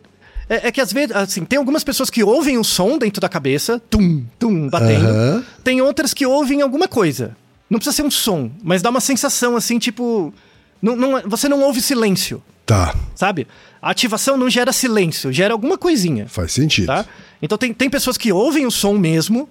é, 0.50 0.68
é 0.68 0.72
que 0.72 0.82
às 0.82 0.92
vezes, 0.94 1.16
assim, 1.16 1.46
tem 1.46 1.58
algumas 1.58 1.84
pessoas 1.84 2.10
que 2.10 2.24
ouvem 2.24 2.58
o 2.58 2.64
som 2.64 2.98
dentro 2.98 3.20
da 3.22 3.30
cabeça, 3.30 3.80
tum, 3.90 4.24
tum, 4.38 4.70
batendo. 4.70 5.06
Aham. 5.08 5.44
Tem 5.64 5.82
outras 5.82 6.14
que 6.14 6.26
ouvem 6.26 6.62
alguma 6.62 6.88
coisa. 6.88 7.36
Não 7.70 7.78
precisa 7.80 7.96
ser 7.96 8.04
um 8.04 8.12
som, 8.12 8.50
mas 8.64 8.82
dá 8.82 8.90
uma 8.90 9.00
sensação 9.02 9.56
assim, 9.56 9.78
tipo. 9.80 10.34
Não, 10.82 10.96
não- 10.96 11.22
você 11.26 11.48
não 11.50 11.62
ouve 11.62 11.82
silêncio, 11.82 12.42
tá, 12.66 12.96
sabe? 13.16 13.46
A 13.82 13.92
ativação 13.92 14.38
não 14.38 14.50
gera 14.50 14.72
silêncio, 14.72 15.32
gera 15.32 15.54
alguma 15.54 15.78
coisinha. 15.78 16.28
faz 16.28 16.52
sentido. 16.54 16.88
Tá? 16.88 17.06
Então 17.42 17.58
tem, 17.58 17.74
tem 17.74 17.90
pessoas 17.90 18.18
que 18.18 18.32
ouvem 18.32 18.66
o 18.66 18.72
som 18.72 18.94
mesmo, 18.94 19.48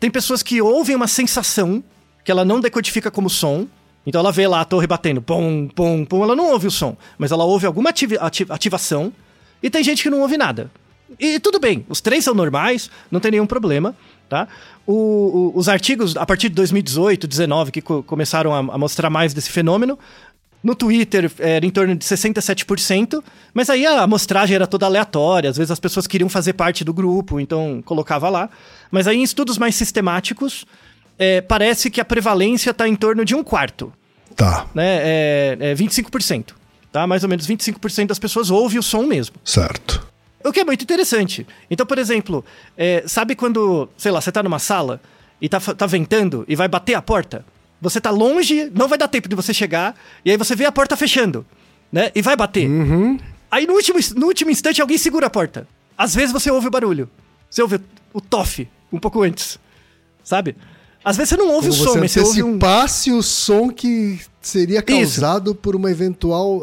tem 0.00 0.10
pessoas 0.10 0.42
que 0.42 0.60
ouvem 0.60 0.96
uma 0.96 1.06
sensação 1.06 1.82
que 2.24 2.30
ela 2.30 2.44
não 2.44 2.60
decodifica 2.60 3.10
como 3.10 3.28
som. 3.30 3.66
Então 4.06 4.18
ela 4.20 4.32
vê 4.32 4.46
lá 4.46 4.60
a 4.62 4.64
torre 4.64 4.86
batendo, 4.86 5.20
pum, 5.20 5.68
pum, 5.68 6.04
pum, 6.04 6.22
ela 6.24 6.34
não 6.34 6.50
ouve 6.52 6.66
o 6.66 6.70
som, 6.70 6.96
mas 7.18 7.30
ela 7.32 7.44
ouve 7.44 7.66
alguma 7.66 7.90
ativação. 8.48 9.12
E 9.62 9.68
tem 9.68 9.84
gente 9.84 10.02
que 10.02 10.10
não 10.10 10.20
ouve 10.20 10.36
nada. 10.36 10.70
E 11.18 11.38
tudo 11.40 11.58
bem, 11.60 11.84
os 11.88 12.00
três 12.00 12.24
são 12.24 12.34
normais, 12.34 12.90
não 13.10 13.20
tem 13.20 13.32
nenhum 13.32 13.46
problema, 13.46 13.94
tá? 14.28 14.48
O- 14.86 15.52
o- 15.54 15.58
os 15.58 15.68
artigos, 15.68 16.16
a 16.16 16.24
partir 16.24 16.48
de 16.48 16.54
2018, 16.54 17.26
2019, 17.26 17.70
que 17.72 17.82
co- 17.82 18.02
começaram 18.02 18.54
a, 18.54 18.58
a 18.58 18.78
mostrar 18.78 19.10
mais 19.10 19.34
desse 19.34 19.50
fenômeno, 19.50 19.98
No 20.62 20.74
Twitter 20.74 21.32
era 21.38 21.64
em 21.64 21.70
torno 21.70 21.96
de 21.96 22.04
67%, 22.04 23.24
mas 23.54 23.70
aí 23.70 23.86
a 23.86 24.02
amostragem 24.02 24.54
era 24.54 24.66
toda 24.66 24.84
aleatória, 24.84 25.48
às 25.48 25.56
vezes 25.56 25.70
as 25.70 25.80
pessoas 25.80 26.06
queriam 26.06 26.28
fazer 26.28 26.52
parte 26.52 26.84
do 26.84 26.92
grupo, 26.92 27.40
então 27.40 27.80
colocava 27.82 28.28
lá. 28.28 28.50
Mas 28.90 29.06
aí 29.08 29.16
em 29.16 29.22
estudos 29.22 29.56
mais 29.56 29.74
sistemáticos, 29.74 30.66
é, 31.20 31.40
parece 31.42 31.90
que 31.90 32.00
a 32.00 32.04
prevalência 32.04 32.70
está 32.70 32.88
em 32.88 32.96
torno 32.96 33.24
de 33.24 33.34
um 33.34 33.44
quarto, 33.44 33.92
Tá, 34.34 34.66
né? 34.74 35.00
É, 35.02 35.56
é 35.60 35.74
25%. 35.74 36.52
Tá? 36.90 37.06
Mais 37.06 37.22
ou 37.22 37.28
menos 37.28 37.46
25% 37.46 38.06
das 38.06 38.18
pessoas 38.18 38.50
ouvem 38.50 38.78
o 38.78 38.82
som 38.82 39.02
mesmo. 39.02 39.36
certo. 39.44 40.08
O 40.42 40.50
que 40.50 40.60
é 40.60 40.64
muito 40.64 40.82
interessante. 40.82 41.46
Então, 41.70 41.84
por 41.84 41.98
exemplo, 41.98 42.42
é, 42.74 43.04
sabe 43.06 43.34
quando, 43.36 43.86
sei 43.98 44.10
lá, 44.10 44.22
você 44.22 44.32
tá 44.32 44.42
numa 44.42 44.58
sala 44.58 44.98
e 45.38 45.46
tá, 45.50 45.60
tá 45.60 45.84
ventando 45.84 46.46
e 46.48 46.56
vai 46.56 46.66
bater 46.66 46.94
a 46.94 47.02
porta? 47.02 47.44
Você 47.82 48.00
tá 48.00 48.10
longe, 48.10 48.70
não 48.74 48.88
vai 48.88 48.96
dar 48.96 49.08
tempo 49.08 49.28
de 49.28 49.36
você 49.36 49.52
chegar, 49.52 49.94
e 50.24 50.30
aí 50.30 50.38
você 50.38 50.56
vê 50.56 50.64
a 50.64 50.72
porta 50.72 50.96
fechando, 50.96 51.44
né? 51.92 52.10
E 52.14 52.22
vai 52.22 52.36
bater. 52.36 52.66
Aí 53.50 53.66
no 53.66 53.74
último, 53.74 53.98
no 54.16 54.26
último 54.28 54.50
instante 54.50 54.80
alguém 54.80 54.96
segura 54.96 55.26
a 55.26 55.30
porta. 55.30 55.68
Às 55.98 56.14
vezes 56.14 56.32
você 56.32 56.50
ouve 56.50 56.68
o 56.68 56.70
barulho. 56.70 57.10
Você 57.50 57.60
ouve 57.60 57.78
o 58.12 58.20
tofe 58.22 58.66
um 58.90 58.98
pouco 58.98 59.22
antes. 59.22 59.58
Sabe? 60.24 60.56
Às 61.04 61.16
vezes 61.16 61.30
você 61.30 61.36
não 61.36 61.48
ouve 61.48 61.68
Como 61.68 61.80
o 61.80 61.84
som, 61.84 61.98
mas 61.98 62.12
você 62.12 62.20
ouve 62.20 62.42
um. 62.42 62.58
o 63.16 63.22
som 63.22 63.70
que 63.70 64.20
seria 64.40 64.82
causado 64.82 65.54
por 65.54 65.74
uma 65.74 65.90
eventual. 65.90 66.62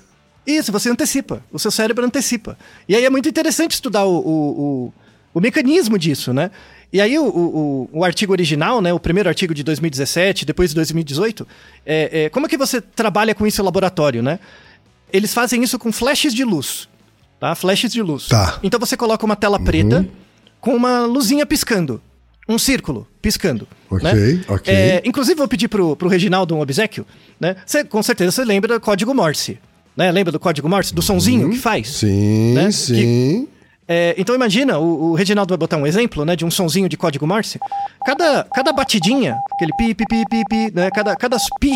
Isso, 0.46 0.72
você 0.72 0.90
antecipa. 0.90 1.42
O 1.52 1.58
seu 1.58 1.70
cérebro 1.70 2.04
antecipa. 2.04 2.56
E 2.88 2.94
aí 2.94 3.04
é 3.04 3.10
muito 3.10 3.28
interessante 3.28 3.72
estudar 3.72 4.04
o, 4.04 4.18
o, 4.18 4.62
o, 4.62 4.92
o 5.34 5.40
mecanismo 5.40 5.98
disso, 5.98 6.32
né? 6.32 6.50
E 6.90 7.02
aí 7.02 7.18
o, 7.18 7.26
o, 7.26 7.90
o 7.92 8.04
artigo 8.04 8.32
original, 8.32 8.80
né, 8.80 8.92
o 8.92 8.98
primeiro 8.98 9.28
artigo 9.28 9.52
de 9.52 9.62
2017, 9.62 10.46
depois 10.46 10.70
de 10.70 10.76
2018, 10.76 11.46
é, 11.84 12.24
é, 12.24 12.28
como 12.30 12.46
é 12.46 12.48
que 12.48 12.56
você 12.56 12.80
trabalha 12.80 13.34
com 13.34 13.46
isso 13.46 13.60
em 13.60 13.64
laboratório, 13.64 14.22
né? 14.22 14.38
Eles 15.12 15.34
fazem 15.34 15.62
isso 15.62 15.78
com 15.78 15.92
flashes 15.92 16.32
de 16.32 16.44
luz, 16.44 16.88
tá? 17.38 17.54
Flashes 17.54 17.92
de 17.92 18.00
luz. 18.00 18.28
Tá. 18.28 18.54
Uhum. 18.54 18.60
Então 18.62 18.80
você 18.80 18.96
coloca 18.96 19.24
uma 19.24 19.36
tela 19.36 19.60
preta 19.60 20.08
com 20.60 20.74
uma 20.74 21.04
luzinha 21.04 21.44
piscando. 21.44 22.00
Um 22.48 22.58
círculo 22.58 23.06
piscando. 23.20 23.68
Ok, 23.90 24.12
né? 24.12 24.44
ok. 24.48 24.74
É, 24.74 25.02
inclusive, 25.04 25.36
vou 25.36 25.48
pedir 25.48 25.68
pro, 25.68 25.94
pro 25.94 26.08
Reginaldo 26.08 26.54
um 26.56 26.60
obsequio, 26.60 27.06
né? 27.38 27.56
Você, 27.66 27.84
com 27.84 28.02
certeza 28.02 28.32
você 28.32 28.44
lembra 28.44 28.74
do 28.74 28.80
código 28.80 29.14
Morse. 29.14 29.58
Né? 29.96 30.10
Lembra 30.10 30.32
do 30.32 30.40
código 30.40 30.68
Morse? 30.68 30.94
Do 30.94 31.02
sonzinho 31.02 31.50
que 31.50 31.58
faz? 31.58 31.88
Sim, 31.88 32.54
Né? 32.54 32.70
sim. 32.70 33.48
É, 33.90 34.14
então 34.18 34.34
imagina, 34.34 34.78
o, 34.78 35.12
o 35.12 35.14
Reginaldo 35.14 35.50
vai 35.50 35.58
botar 35.58 35.78
um 35.78 35.86
exemplo, 35.86 36.22
né, 36.24 36.36
de 36.36 36.44
um 36.44 36.50
sonzinho 36.50 36.88
de 36.88 36.96
código 36.96 37.26
Morse. 37.26 37.58
Cada, 38.04 38.44
cada 38.54 38.70
batidinha, 38.72 39.36
aquele 39.54 39.72
pi, 39.78 39.94
pi, 39.94 40.04
pi, 40.06 40.24
pi, 40.28 40.42
pi, 40.48 40.72
né, 40.74 40.90
cada, 40.90 41.16
cada 41.16 41.36
pi, 41.58 41.72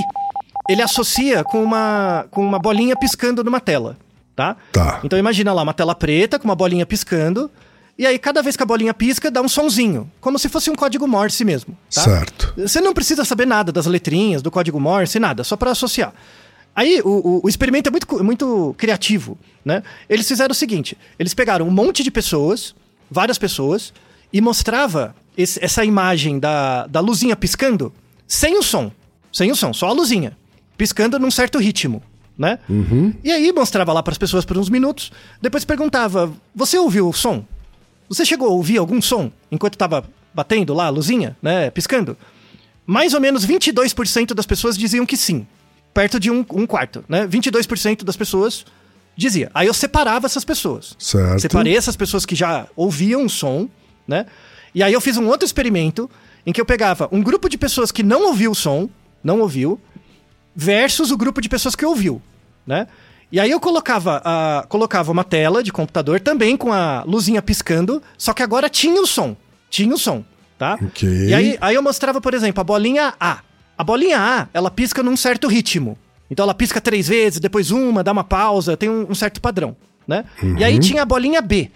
ele 0.68 0.82
associa 0.82 1.42
com 1.42 1.62
uma, 1.62 2.26
com 2.30 2.46
uma 2.46 2.58
bolinha 2.58 2.94
piscando 2.94 3.42
numa 3.42 3.60
tela, 3.60 3.96
tá? 4.36 4.56
Tá. 4.70 5.00
Então 5.02 5.18
imagina 5.18 5.52
lá, 5.54 5.62
uma 5.62 5.72
tela 5.74 5.94
preta 5.94 6.38
com 6.38 6.44
uma 6.44 6.54
bolinha 6.54 6.84
piscando, 6.84 7.50
e 7.98 8.06
aí 8.06 8.18
cada 8.18 8.42
vez 8.42 8.56
que 8.56 8.62
a 8.62 8.66
bolinha 8.66 8.92
pisca, 8.94 9.30
dá 9.30 9.40
um 9.42 9.48
sonzinho, 9.48 10.10
como 10.20 10.38
se 10.38 10.48
fosse 10.48 10.70
um 10.70 10.74
código 10.74 11.06
Morse 11.06 11.44
mesmo, 11.44 11.76
tá? 11.94 12.00
Certo. 12.02 12.54
Você 12.56 12.80
não 12.80 12.92
precisa 12.94 13.24
saber 13.24 13.46
nada 13.46 13.70
das 13.72 13.86
letrinhas, 13.86 14.42
do 14.42 14.50
código 14.50 14.80
Morse, 14.80 15.18
nada, 15.18 15.44
só 15.44 15.56
para 15.56 15.70
associar. 15.70 16.12
Aí 16.74 17.00
o, 17.04 17.08
o- 17.08 17.40
o 17.44 17.48
experimento 17.48 17.88
é 17.88 17.90
muito, 17.90 18.24
muito 18.24 18.74
criativo, 18.78 19.38
né? 19.64 19.82
Eles 20.08 20.26
fizeram 20.26 20.52
o 20.52 20.54
seguinte: 20.54 20.96
eles 21.18 21.34
pegaram 21.34 21.68
um 21.68 21.70
monte 21.70 22.02
de 22.02 22.10
pessoas, 22.10 22.74
várias 23.10 23.36
pessoas, 23.38 23.92
e 24.32 24.40
mostrava 24.40 25.14
esse- 25.36 25.62
essa 25.62 25.84
imagem 25.84 26.38
da, 26.38 26.86
da 26.86 26.98
luzinha 27.00 27.36
piscando 27.36 27.92
sem 28.26 28.58
o 28.58 28.62
som. 28.62 28.90
Sem 29.30 29.50
o 29.50 29.56
som, 29.56 29.72
só 29.74 29.88
a 29.88 29.92
luzinha. 29.92 30.36
Piscando 30.78 31.18
num 31.18 31.30
certo 31.30 31.58
ritmo, 31.58 32.02
né? 32.38 32.58
E 33.22 33.30
aí 33.30 33.52
mostrava 33.52 33.92
lá 33.92 34.02
para 34.02 34.12
as 34.12 34.18
pessoas 34.18 34.44
por 34.46 34.56
uns 34.56 34.70
minutos, 34.70 35.12
depois 35.42 35.66
perguntava: 35.66 36.32
Você 36.54 36.78
ouviu 36.78 37.06
o 37.08 37.12
som? 37.12 37.44
Você 38.12 38.26
chegou 38.26 38.48
a 38.48 38.50
ouvir 38.50 38.76
algum 38.76 39.00
som 39.00 39.30
enquanto 39.50 39.74
estava 39.74 40.04
batendo 40.34 40.74
lá 40.74 40.86
a 40.86 40.90
luzinha, 40.90 41.36
né? 41.40 41.70
Piscando? 41.70 42.16
Mais 42.84 43.14
ou 43.14 43.20
menos 43.20 43.46
22% 43.46 44.34
das 44.34 44.44
pessoas 44.44 44.76
diziam 44.76 45.06
que 45.06 45.16
sim. 45.16 45.46
Perto 45.94 46.20
de 46.20 46.30
um, 46.30 46.44
um 46.52 46.66
quarto, 46.66 47.04
né? 47.08 47.26
22% 47.26 48.04
das 48.04 48.16
pessoas 48.16 48.66
dizia. 49.16 49.50
Aí 49.54 49.66
eu 49.66 49.74
separava 49.74 50.26
essas 50.26 50.44
pessoas. 50.44 50.94
Certo. 50.98 51.40
Separei 51.40 51.76
essas 51.76 51.96
pessoas 51.96 52.26
que 52.26 52.34
já 52.34 52.66
ouviam 52.76 53.24
o 53.24 53.30
som, 53.30 53.68
né? 54.06 54.26
E 54.74 54.82
aí 54.82 54.92
eu 54.92 55.00
fiz 55.00 55.16
um 55.16 55.26
outro 55.26 55.46
experimento 55.46 56.10
em 56.46 56.52
que 56.52 56.60
eu 56.60 56.66
pegava 56.66 57.08
um 57.12 57.22
grupo 57.22 57.48
de 57.48 57.56
pessoas 57.56 57.90
que 57.92 58.02
não 58.02 58.26
ouviu 58.26 58.50
o 58.50 58.54
som, 58.54 58.90
não 59.22 59.40
ouviu, 59.40 59.80
versus 60.54 61.10
o 61.10 61.16
grupo 61.16 61.40
de 61.40 61.48
pessoas 61.48 61.74
que 61.74 61.84
ouviu, 61.84 62.20
né? 62.66 62.88
E 63.32 63.40
aí 63.40 63.50
eu 63.50 63.58
colocava, 63.58 64.20
a, 64.22 64.66
colocava 64.68 65.10
uma 65.10 65.24
tela 65.24 65.62
de 65.62 65.72
computador 65.72 66.20
também 66.20 66.54
com 66.54 66.70
a 66.70 67.02
luzinha 67.04 67.40
piscando, 67.40 68.02
só 68.18 68.34
que 68.34 68.42
agora 68.42 68.68
tinha 68.68 69.00
o 69.00 69.06
som. 69.06 69.34
Tinha 69.70 69.94
o 69.94 69.98
som, 69.98 70.22
tá? 70.58 70.78
Ok. 70.82 71.08
E 71.08 71.32
aí, 71.32 71.56
aí 71.58 71.74
eu 71.74 71.82
mostrava, 71.82 72.20
por 72.20 72.34
exemplo, 72.34 72.60
a 72.60 72.64
bolinha 72.64 73.14
A. 73.18 73.40
A 73.78 73.82
bolinha 73.82 74.18
A, 74.20 74.48
ela 74.52 74.70
pisca 74.70 75.02
num 75.02 75.16
certo 75.16 75.48
ritmo. 75.48 75.96
Então 76.30 76.44
ela 76.44 76.52
pisca 76.52 76.78
três 76.78 77.08
vezes, 77.08 77.40
depois 77.40 77.70
uma, 77.70 78.04
dá 78.04 78.12
uma 78.12 78.22
pausa, 78.22 78.76
tem 78.76 78.90
um, 78.90 79.06
um 79.10 79.14
certo 79.14 79.40
padrão, 79.40 79.74
né? 80.06 80.26
E 80.58 80.62
aí 80.62 80.78
tinha 80.78 81.00
a 81.02 81.06
bolinha 81.06 81.40
B. 81.40 81.70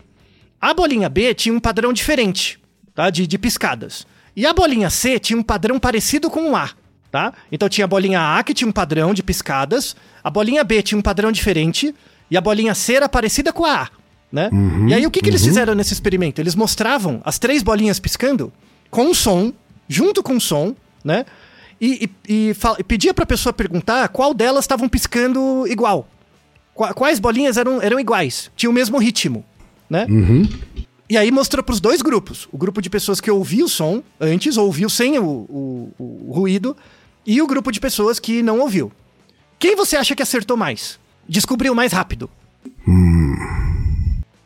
A 0.61 0.75
bolinha 0.75 1.09
B 1.09 1.33
tinha 1.33 1.55
um 1.55 1.61
padrão 1.61 1.91
diferente, 1.91 2.59
tá? 2.95 3.09
De, 3.09 3.27
de 3.27 3.39
piscadas. 3.39 4.07
E 4.35 4.45
a 4.45 4.53
bolinha 4.53 4.91
C 4.91 5.19
tinha 5.19 5.39
um 5.39 5.43
padrão 5.43 5.79
parecido 5.79 6.29
com 6.29 6.51
o 6.51 6.57
A, 6.57 6.71
tá? 7.17 7.33
Então 7.51 7.67
tinha 7.69 7.87
a 7.87 7.89
bolinha 7.89 8.21
A 8.21 8.43
que 8.45 8.53
tinha 8.53 8.69
um 8.69 8.73
padrão 8.73 9.15
de 9.15 9.23
piscadas, 9.23 9.97
a 10.23 10.29
bolinha 10.29 10.63
B 10.63 10.83
tinha 10.83 10.99
um 10.99 11.03
padrão 11.03 11.33
diferente 11.33 11.95
e 12.31 12.37
a 12.37 12.41
bolinha 12.43 12.75
C 12.75 12.93
era 12.95 13.09
parecida 13.09 13.53
com 13.55 13.65
a 13.65 13.83
A, 13.85 13.89
né? 14.31 14.51
e 14.89 14.93
aí 14.95 15.07
o 15.07 15.11
que, 15.11 15.21
que 15.23 15.31
eles 15.31 15.41
fizeram 15.49 15.75
nesse 15.75 15.95
experimento? 15.95 16.41
Eles 16.43 16.55
mostravam 16.55 17.23
as 17.25 17.39
três 17.39 17.63
bolinhas 17.63 17.99
piscando 17.99 18.53
com 18.91 19.11
o 19.11 19.15
som, 19.15 19.51
junto 19.89 20.23
com 20.23 20.37
o 20.37 20.41
som, 20.41 20.75
né? 21.03 21.25
E, 21.81 22.11
e, 22.29 22.35
e 22.51 22.57
e 22.79 22.85
pedia 22.85 23.15
pra 23.15 23.25
pessoa 23.25 23.53
perguntar 23.53 24.09
qual 24.09 24.35
delas 24.35 24.65
estavam 24.65 24.87
piscando 24.89 25.67
igual. 25.69 26.07
Qua- 26.75 26.93
Quais 26.93 27.19
bolinhas 27.19 27.57
eram, 27.57 27.81
eram 27.81 27.99
iguais, 27.99 28.51
tinham 28.57 28.71
o 28.71 28.75
mesmo 28.75 28.99
ritmo, 28.99 29.43
né? 29.89 30.07
E 31.09 31.17
aí 31.17 31.31
mostrou 31.31 31.63
pros 31.63 31.79
dois 31.81 32.03
grupos. 32.03 32.49
O 32.51 32.59
grupo 32.59 32.83
de 32.83 32.91
pessoas 32.91 33.21
que 33.21 33.31
ouviu 33.31 33.67
o 33.67 33.69
som 33.69 34.03
antes, 34.21 34.57
ouviu 34.57 34.91
sem 34.91 35.19
o, 35.19 35.25
o- 35.25 35.93
o 36.29 36.33
ruído, 36.33 36.77
e 37.27 37.41
o 37.43 37.47
grupo 37.47 37.71
de 37.73 37.81
pessoas 37.81 38.19
que 38.19 38.43
não 38.43 38.61
ouviu. 38.61 38.93
Quem 39.59 39.75
você 39.75 39.97
acha 39.97 40.15
que 40.15 40.23
acertou 40.23 40.57
mais? 40.57 40.99
Descobriu 41.29 41.75
mais 41.75 41.93
rápido? 41.93 42.31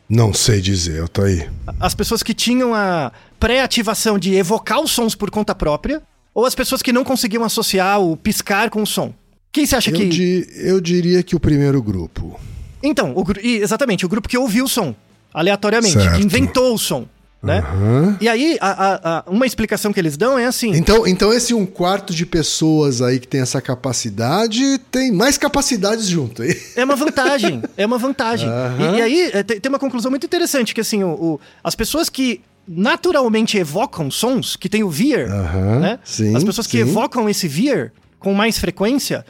Não 0.09 0.33
sei 0.33 0.59
dizer, 0.59 0.97
eu 0.97 1.07
tô 1.07 1.21
aí. 1.21 1.49
As 1.79 1.95
pessoas 1.95 2.21
que 2.21 2.33
tinham 2.33 2.73
a 2.75 3.11
pré-ativação 3.39 4.19
de 4.19 4.33
evocar 4.35 4.79
os 4.81 4.91
sons 4.91 5.15
por 5.15 5.29
conta 5.31 5.55
própria, 5.55 6.01
ou 6.33 6.45
as 6.45 6.53
pessoas 6.55 6.81
que 6.81 6.91
não 6.91 7.03
conseguiam 7.03 7.43
associar 7.43 7.99
o 8.01 8.17
piscar 8.17 8.69
com 8.69 8.81
o 8.83 8.87
som? 8.87 9.13
Quem 9.51 9.65
você 9.65 9.75
acha 9.75 9.89
Eu, 9.89 9.95
que. 9.95 10.07
di- 10.09 10.47
eu 10.55 10.81
diria 10.81 11.23
que 11.23 11.35
o 11.35 11.39
primeiro 11.39 11.81
grupo. 11.81 12.39
Então, 12.83 13.13
o, 13.15 13.23
exatamente, 13.43 14.05
o 14.05 14.09
grupo 14.09 14.27
que 14.27 14.37
ouviu 14.37 14.65
o 14.65 14.67
som, 14.67 14.95
aleatoriamente, 15.33 15.93
Certo. 15.93 16.17
que 16.17 16.23
inventou 16.23 16.73
o 16.73 16.77
som, 16.77 17.05
né? 17.41 17.59
Aham. 17.59 18.17
E 18.21 18.29
aí, 18.29 18.57
a- 18.61 18.69
a- 18.71 19.17
a- 19.19 19.23
uma 19.27 19.45
explicação 19.45 19.91
que 19.91 19.99
eles 19.99 20.15
dão 20.15 20.37
é 20.37 20.45
assim. 20.45 20.71
Então, 20.75 21.07
então 21.07 21.33
esse 21.33 21.53
um 21.53 21.65
quarto 21.65 22.13
de 22.13 22.25
pessoas 22.25 23.01
aí 23.01 23.19
que 23.19 23.27
tem 23.27 23.41
essa 23.41 23.59
capacidade 23.61 24.77
tem 24.91 25.11
mais 25.11 25.37
capacidades 25.37 26.07
junto. 26.07 26.41
aí. 26.43 26.55
É 26.75 26.83
uma 26.83 26.95
vantagem, 26.95 27.61
é 27.77 27.85
uma 27.85 27.97
vantagem. 27.97 28.47
Aham. 28.47 28.95
E, 28.95 28.97
e 28.97 29.01
aí 29.01 29.31
é, 29.33 29.43
tem, 29.43 29.69
uma 29.69 29.79
conclusão 29.79 30.11
muito 30.11 30.25
interessante, 30.25 30.73
que 30.73 30.81
assim, 30.81 31.03
o, 31.03 31.09
o- 31.09 31.39
as 31.63 31.73
pessoas 31.75 32.09
que 32.09 32.41
naturalmente 32.67 33.57
evocam 33.57 34.09
sons, 34.11 34.55
que 34.55 34.69
tem 34.69 34.83
o 34.83 34.89
veer, 34.89 35.29
Aham, 35.31 35.79
né? 35.79 35.99
sim, 36.03 36.35
as 36.35 36.43
pessoas 36.43 36.67
que 36.67 36.73
sim. 36.77 36.79
evocam 36.89 37.27
esse 37.29 37.47
veer 37.47 37.91
com 38.19 38.33
mais 38.33 38.57
frequência, 38.59 39.25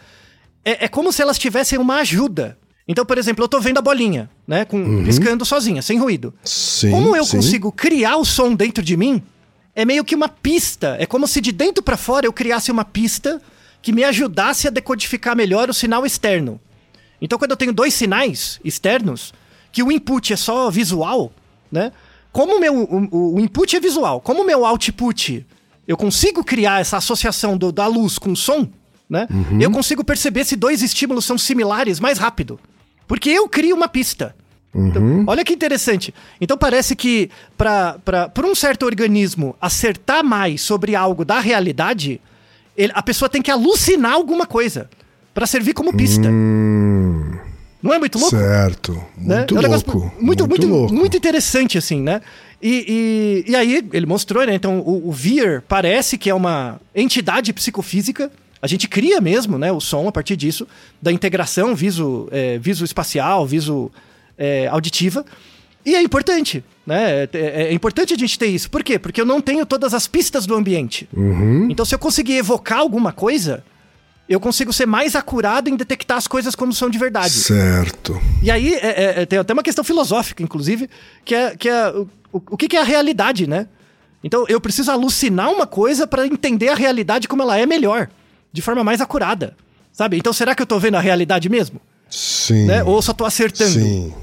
é, 0.66 0.86
é 0.86 0.88
como 0.88 1.12
se 1.14 1.22
elas 1.22 1.40
tivessem 1.40 1.80
uma 1.80 2.00
ajuda. 2.02 2.58
Então, 2.88 3.06
por 3.06 3.18
exemplo, 3.18 3.44
eu 3.44 3.48
tô 3.48 3.60
vendo 3.60 3.78
a 3.78 3.82
bolinha, 3.82 4.30
né? 4.48 4.66
Com, 4.66 5.04
Piscando 5.04 5.46
sozinha, 5.46 5.82
sem 5.82 6.00
ruído. 6.00 6.34
Sim. 6.44 6.92
Como 6.92 7.16
eu 7.16 7.24
sim. 7.24 7.38
consigo 7.38 7.72
criar 7.72 8.18
o 8.18 8.26
som 8.26 8.54
dentro 8.56 8.84
de 8.84 8.98
mim, 8.98 9.22
é 9.76 9.86
meio 9.86 10.04
que 10.04 10.16
uma 10.16 10.28
pista. 10.28 10.98
É 11.00 11.06
como 11.06 11.28
se 11.28 11.40
de 11.40 11.52
dentro 11.52 11.84
pra 11.84 11.96
fora 11.96 12.26
eu 12.26 12.34
criasse 12.34 12.72
uma 12.72 12.84
pista 12.84 13.42
que 13.82 13.92
me 13.92 14.04
ajudasse 14.04 14.68
a 14.68 14.72
decodificar 14.72 15.36
melhor 15.36 15.70
o 15.70 15.74
sinal 15.74 16.06
externo. 16.06 16.60
Então, 17.22 17.38
quando 17.38 17.52
eu 17.52 17.58
tenho 17.58 17.72
dois 17.74 17.94
sinais 17.94 18.60
externos, 18.66 19.34
que 19.72 19.84
o 19.84 19.92
input 19.92 20.34
é 20.34 20.36
só 20.36 20.70
visual, 20.70 21.32
né? 21.72 21.92
Como 22.32 22.56
o 22.58 22.60
meu 22.60 22.74
o, 22.84 23.36
o 23.36 23.40
input 23.40 23.76
é 23.76 23.80
visual, 23.80 24.20
como 24.22 24.42
o 24.42 24.46
meu 24.46 24.66
output 24.66 25.46
eu 25.88 25.98
consigo 25.98 26.44
criar 26.44 26.80
essa 26.82 26.98
associação 26.98 27.58
do- 27.58 27.72
da 27.72 27.86
luz 27.88 28.18
com 28.18 28.32
o 28.32 28.36
som, 28.36 28.68
né? 29.12 29.28
Eu 29.60 29.70
consigo 29.70 30.04
perceber 30.04 30.46
se 30.46 30.56
dois 30.56 30.82
estímulos 30.82 31.26
são 31.26 31.38
similares 31.38 32.00
mais 32.00 32.18
rápido. 32.18 32.58
Porque 33.08 33.30
eu 33.30 33.48
crio 33.50 33.76
uma 33.76 33.90
pista. 33.90 34.34
Então, 34.74 35.26
olha 35.28 35.44
que 35.44 35.52
interessante. 35.52 36.14
Então 36.40 36.58
parece 36.58 36.96
que 36.96 37.30
para 37.58 38.00
um 38.46 38.56
certo 38.56 38.86
organismo 38.86 39.54
acertar 39.60 40.24
mais 40.24 40.62
sobre 40.62 40.96
algo 40.96 41.26
da 41.26 41.42
realidade, 41.42 42.22
ele- 42.78 42.94
a 42.96 43.04
pessoa 43.04 43.28
tem 43.28 43.42
que 43.42 43.52
alucinar 43.52 44.14
alguma 44.14 44.46
coisa. 44.46 44.90
para 45.34 45.46
servir 45.48 45.74
como 45.74 45.94
pista. 45.96 46.28
Hum, 46.28 47.38
Não 47.82 47.94
é 47.94 47.98
muito 48.00 48.20
louco? 48.20 48.36
certo. 48.36 48.92
né? 49.18 49.38
Muito 49.38 49.56
É 49.56 49.60
um 49.60 49.72
louco. 49.72 50.14
Muito, 50.20 50.46
muito, 50.48 50.68
louco. 50.68 50.94
muito 50.94 51.16
interessante, 51.16 51.78
assim, 51.78 52.02
né? 52.02 52.20
E, 52.62 53.44
e, 53.48 53.52
e 53.52 53.56
aí 53.56 53.82
ele 53.94 54.06
mostrou, 54.06 54.46
né? 54.46 54.54
Então, 54.54 54.80
o, 54.80 55.08
o 55.08 55.12
Veer 55.14 55.62
parece 55.68 56.18
que 56.18 56.30
é 56.30 56.34
uma 56.36 56.82
entidade 56.94 57.54
psicofísica. 57.54 58.30
A 58.62 58.68
gente 58.68 58.88
cria 58.88 59.20
mesmo, 59.20 59.58
né? 59.58 59.72
O 59.72 59.80
som 59.82 60.08
a 60.08 60.12
partir 60.12 60.36
disso, 60.36 60.68
da 61.02 61.12
integração 61.12 61.74
viso, 61.76 62.28
é, 62.32 62.58
viso 62.60 62.86
espacial, 62.86 63.46
viso 63.46 63.92
é, 64.38 64.68
auditiva. 64.68 65.26
E 65.84 65.96
é 65.96 66.02
importante, 66.02 66.64
né? 66.86 67.24
É, 67.24 67.30
é- 67.34 67.64
é 67.70 67.74
importante 67.74 68.14
a 68.14 68.18
gente 68.18 68.38
ter 68.38 68.46
isso. 68.48 68.70
Por 68.70 68.84
quê? 68.84 69.00
Porque 69.00 69.20
eu 69.20 69.26
não 69.26 69.42
tenho 69.42 69.66
todas 69.66 69.94
as 69.96 70.08
pistas 70.08 70.46
do 70.46 70.54
ambiente. 70.54 71.10
Uhum. 71.12 71.68
Então, 71.72 71.84
se 71.86 71.96
eu 71.96 72.00
conseguir 72.00 72.34
evocar 72.38 72.78
alguma 72.80 73.12
coisa, 73.12 73.64
eu 74.30 74.40
consigo 74.40 74.72
ser 74.72 74.86
mais 74.86 75.16
acurado 75.16 75.68
em 75.70 75.76
detectar 75.76 76.18
as 76.18 76.28
coisas 76.28 76.54
como 76.54 76.72
são 76.72 76.88
de 76.90 77.00
verdade. 77.00 77.34
Certo. 77.34 78.22
E 78.44 78.52
aí 78.52 78.76
é- 78.76 78.78
é- 79.18 79.22
é- 79.22 79.26
tem 79.26 79.40
até 79.40 79.54
uma 79.54 79.64
questão 79.64 79.84
filosófica, 79.84 80.44
inclusive, 80.44 80.88
que 81.26 81.34
é, 81.34 81.56
que 81.58 81.68
é 81.68 81.90
o, 81.90 82.08
o, 82.32 82.56
que 82.58 82.78
é 82.78 82.80
a 82.80 82.84
realidade, 82.84 83.48
né? 83.48 83.68
Então 84.24 84.46
eu 84.48 84.62
preciso 84.62 84.92
alucinar 84.92 85.52
uma 85.52 85.66
coisa 85.66 86.06
para 86.06 86.28
entender 86.28 86.70
a 86.70 86.76
realidade 86.76 87.28
como 87.28 87.42
ela 87.42 87.58
é 87.58 87.66
melhor, 87.66 88.08
de 88.54 88.62
forma 88.62 88.84
mais 88.84 89.02
acurada, 89.02 89.56
sabe? 89.92 90.18
Então 90.18 90.34
será 90.34 90.54
que 90.56 90.62
eu 90.62 90.66
tô 90.66 90.78
vendo 90.80 90.96
a 90.96 91.00
realidade 91.00 91.50
mesmo? 91.50 91.80
Sim. 92.10 92.66
Né? 92.66 92.84
Ou 92.84 93.02
só 93.02 93.14
tô 93.14 93.24
acertando? 93.26 93.72
Sim. 93.72 94.14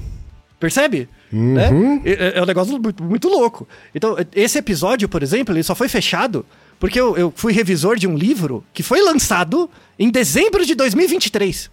Percebe? 0.59 1.07
Né? 1.31 1.69
É, 2.05 2.11
é- 2.11 2.37
é 2.39 2.41
um 2.41 2.45
negócio 2.45 2.79
muito, 2.79 3.03
muito 3.03 3.27
louco. 3.29 3.67
Então, 3.95 4.15
esse 4.35 4.57
episódio, 4.57 5.07
por 5.07 5.23
exemplo, 5.23 5.53
ele 5.55 5.63
só 5.63 5.73
foi 5.73 5.87
fechado 5.87 6.45
porque 6.79 6.99
eu, 6.99 7.15
eu 7.17 7.33
fui 7.35 7.53
revisor 7.53 7.97
de 7.97 8.07
um 8.07 8.15
livro 8.15 8.63
que 8.73 8.83
foi 8.83 9.01
lançado 9.01 9.69
em 9.97 10.09
dezembro 10.09 10.65
de 10.65 10.75
2023. 10.75 11.69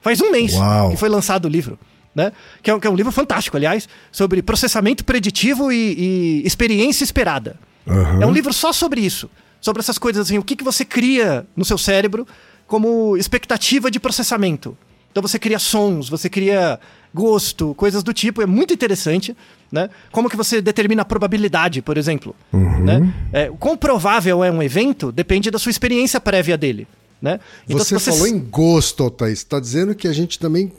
Faz 0.00 0.20
um 0.20 0.30
mês 0.30 0.54
Uau. 0.54 0.90
que 0.90 0.96
foi 0.96 1.08
lançado 1.08 1.44
o 1.44 1.48
livro. 1.48 1.78
Né? 2.14 2.32
Que, 2.62 2.70
é, 2.70 2.74
um- 2.74 2.80
que 2.80 2.86
é 2.86 2.90
um 2.90 2.96
livro 2.96 3.12
fantástico, 3.12 3.56
aliás, 3.56 3.88
sobre 4.10 4.42
processamento 4.42 5.04
preditivo 5.04 5.70
e, 5.70 6.40
e 6.42 6.46
experiência 6.46 7.04
esperada. 7.04 7.56
Aham. 7.86 8.22
É 8.22 8.26
um 8.26 8.32
livro 8.32 8.52
só 8.52 8.72
sobre 8.72 9.00
isso. 9.00 9.30
Sobre 9.60 9.80
essas 9.80 9.98
coisas 9.98 10.26
assim, 10.26 10.38
o 10.38 10.42
que, 10.42 10.56
que 10.56 10.64
você 10.64 10.84
cria 10.84 11.46
no 11.54 11.64
seu 11.64 11.76
cérebro 11.76 12.26
como 12.66 13.16
expectativa 13.16 13.90
de 13.90 13.98
processamento. 13.98 14.76
Então 15.10 15.20
você 15.20 15.38
cria 15.40 15.58
sons, 15.58 16.08
você 16.08 16.30
cria 16.30 16.78
gosto, 17.12 17.74
coisas 17.74 18.04
do 18.04 18.14
tipo, 18.14 18.40
é 18.40 18.46
muito 18.46 18.72
interessante, 18.72 19.36
né? 19.72 19.90
Como 20.12 20.30
que 20.30 20.36
você 20.36 20.62
determina 20.62 21.02
a 21.02 21.04
probabilidade, 21.04 21.82
por 21.82 21.98
exemplo, 21.98 22.34
né? 22.52 23.12
É, 23.32 23.50
o 23.50 23.56
quão 23.56 23.76
provável 23.76 24.44
é 24.44 24.50
um 24.50 24.62
evento 24.62 25.10
depende 25.10 25.50
da 25.50 25.58
sua 25.58 25.70
experiência 25.70 26.20
prévia 26.20 26.56
dele, 26.56 26.86
né? 27.20 27.40
Então, 27.68 27.78
Você, 27.78 27.98
se 27.98 28.10
falou 28.12 28.28
em 28.28 28.38
gosto, 28.38 29.10
Thaís. 29.10 29.40
Está 29.40 29.58
dizendo 29.58 29.94
que 29.94 30.06
a 30.06 30.12
gente 30.12 30.38
também. 30.38 30.72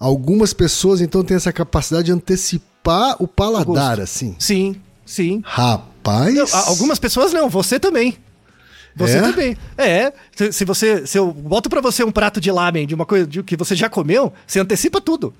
Algumas 0.00 0.52
pessoas 0.52 1.00
então 1.00 1.24
têm 1.24 1.36
essa 1.36 1.52
capacidade 1.52 2.06
de 2.06 2.12
antecipar 2.12 3.16
o 3.20 3.26
paladar, 3.26 3.96
gosto. 3.96 4.02
assim. 4.02 4.36
Sim, 4.38 4.76
sim. 5.04 5.42
Rapaz. 5.44 5.97
Não, 6.34 6.44
a- 6.52 6.68
algumas 6.68 6.98
pessoas 6.98 7.32
não, 7.32 7.48
você 7.48 7.78
também. 7.78 8.16
Você 8.96 9.18
É? 9.18 9.20
também. 9.20 9.56
É, 9.76 10.12
se, 10.34 10.52
se 10.52 10.64
você 10.64 11.06
se 11.06 11.16
eu 11.18 11.30
boto 11.32 11.68
pra 11.70 11.80
você 11.80 12.02
um 12.02 12.10
prato 12.10 12.40
de 12.40 12.50
lamen 12.50 12.86
de 12.86 12.94
uma 12.94 13.06
coisa 13.06 13.26
de- 13.26 13.42
que 13.42 13.56
você 13.56 13.76
já 13.76 13.88
comeu, 13.88 14.32
você 14.46 14.58
antecipa 14.60 15.00
tudo. 15.00 15.32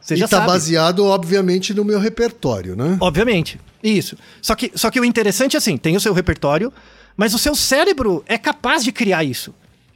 Você 0.00 0.14
E 0.14 0.16
já 0.16 0.26
tá 0.28 0.38
sabe. 0.38 0.48
baseado, 0.48 1.04
obviamente, 1.06 1.72
no 1.74 1.84
meu 1.84 1.98
repertório, 1.98 2.74
né? 2.76 2.96
Obviamente. 3.00 3.58
Isso. 3.82 4.16
Só 4.40 4.54
que, 4.54 4.70
só 4.74 4.90
que 4.90 4.98
o 5.00 5.04
interessante 5.04 5.56
é 5.56 5.58
assim, 5.58 5.76
tem 5.76 5.96
o 5.96 6.00
seu 6.00 6.12
repertório, 6.12 6.72
mas 7.16 7.34
o 7.34 7.38
seu 7.38 7.54
cérebro 7.54 8.22
é 8.26 8.36
capaz 8.38 8.82
de 8.84 8.90
criar 8.92 9.22
isso. 9.24 9.54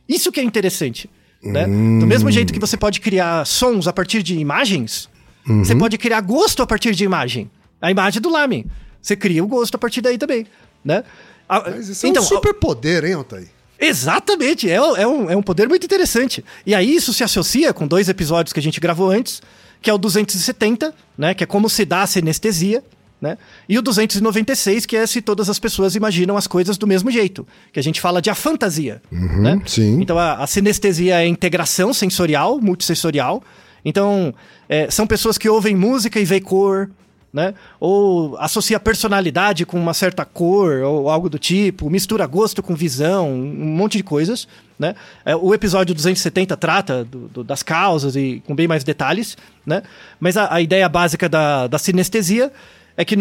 Isso 0.09 0.31
que 0.33 0.39
é 0.41 0.43
interessante. 0.45 1.09
Né? 1.43 1.65
Do 1.67 2.07
mesmo 2.07 2.29
jeito 2.31 2.53
que 2.53 2.59
você 2.59 2.77
pode 2.77 3.01
criar 3.01 3.45
sons 3.47 3.87
a 3.87 3.93
partir 3.93 4.23
de 4.23 4.37
imagens, 4.37 5.09
você 5.47 5.77
pode 5.77 5.97
criar 5.99 6.21
gosto 6.23 6.61
a 6.63 6.67
partir 6.67 6.93
de 6.95 7.05
imagem. 7.05 7.49
A 7.81 7.91
imagem 7.91 8.21
do 8.21 8.29
lamen. 8.31 8.65
Você 9.07 9.15
cria 9.15 9.45
o 9.45 9.47
gosto 9.47 9.77
a 9.77 9.79
partir 9.79 10.01
daí 10.01 10.19
também. 10.19 10.45
Né? 10.85 11.05
Mas 11.49 11.89
isso 11.89 12.05
é 12.05 12.11
um 12.11 12.23
superpoder, 12.23 13.05
hein, 13.05 13.13
Altair? 13.13 13.47
Exatamente, 13.79 14.69
é, 14.69 14.75
é 14.75 15.07
um, 15.07 15.31
é 15.31 15.37
um 15.37 15.43
poder 15.43 15.69
muito 15.69 15.85
interessante. 15.85 16.45
E 16.65 16.75
aí 16.75 16.93
isso 16.93 17.13
se 17.13 17.23
associa 17.23 17.73
com 17.73 17.87
dois 17.87 18.09
episódios 18.09 18.53
que 18.53 18.59
a 18.59 18.63
gente 18.63 18.81
gravou 18.81 19.09
antes, 19.09 19.41
que 19.81 19.89
é 19.89 19.95
o 19.95 19.99
270, 19.99 20.93
né, 21.17 21.35
que 21.35 21.45
é 21.45 21.47
como 21.47 21.69
se 21.69 21.85
dá 21.85 22.03
a 22.03 22.07
sinestesia, 22.07 22.83
né? 23.21 23.39
E 23.69 23.79
o 23.79 23.83
296, 23.83 24.85
que 24.87 24.97
é 24.97 25.07
se 25.07 25.23
todas 25.23 25.49
as 25.49 25.59
pessoas 25.59 25.95
imaginam 25.95 26.37
as 26.37 26.47
coisas 26.47 26.77
do 26.77 26.87
mesmo 26.87 27.11
jeito, 27.11 27.47
que 27.73 27.79
a 27.79 27.83
gente 27.83 28.01
fala 28.01 28.21
de 28.21 28.29
a 28.29 28.35
fantasia, 28.35 29.01
né? 29.11 29.61
sim. 29.67 30.01
Então 30.03 30.19
a, 30.19 30.43
a 30.43 30.47
sinestesia 30.47 31.15
é 31.15 31.19
a 31.19 31.27
integração 31.27 31.95
sensorial, 31.95 32.61
multissensorial. 32.61 33.43
Então, 33.85 34.35
é, 34.69 34.91
são 34.91 35.07
pessoas 35.07 35.39
que 35.39 35.49
ouvem 35.49 35.75
música 35.77 36.19
e 36.19 36.25
veem 36.25 36.43
cor, 36.43 36.91
né? 37.37 37.53
Ou 37.79 38.35
associa 38.39 38.81
personalidade 38.81 39.67
com 39.67 39.79
uma 39.79 39.93
certa 39.93 40.25
cor 40.25 40.81
ou 40.83 41.11
algo 41.11 41.29
do 41.29 41.39
tipo, 41.39 41.91
mistura 41.91 42.27
gosto 42.27 42.63
com 42.63 42.75
visão, 42.75 43.31
um 43.31 43.67
monte 43.77 43.99
de 43.99 44.03
coisas, 44.03 44.49
né? 44.79 44.95
É, 45.23 45.37
o 45.37 45.53
episódio 45.53 45.95
270 45.95 46.57
trata 46.57 47.05
do- 47.05 47.29
do- 47.29 47.45
das 47.45 47.63
causas 47.63 48.17
e 48.17 48.43
com 48.47 48.55
bem 48.55 48.67
mais 48.67 48.83
detalhes, 48.83 49.37
né? 49.67 49.83
Mas 50.19 50.39
a, 50.39 50.55
a 50.55 50.63
ideia 50.63 50.89
básica 50.89 51.29
da, 51.29 51.67
da 51.67 51.79
sinestesia 51.79 52.51
é 52.97 53.05
que 53.05 53.15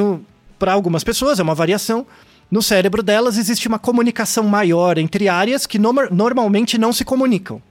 para 0.57 0.71
algumas 0.71 1.03
pessoas 1.03 1.37
é 1.37 1.43
uma 1.43 1.53
variação. 1.53 2.07
No 2.49 2.61
cérebro 2.61 3.03
delas 3.03 3.37
existe 3.37 3.67
uma 3.67 3.77
comunicação 3.79 4.45
maior 4.45 4.97
entre 4.97 5.27
áreas 5.27 5.65
que 5.67 5.77
nor- 5.77 6.07
normalmente 6.09 6.77
não 6.77 6.93
se 6.93 7.03
comunicam. 7.03 7.61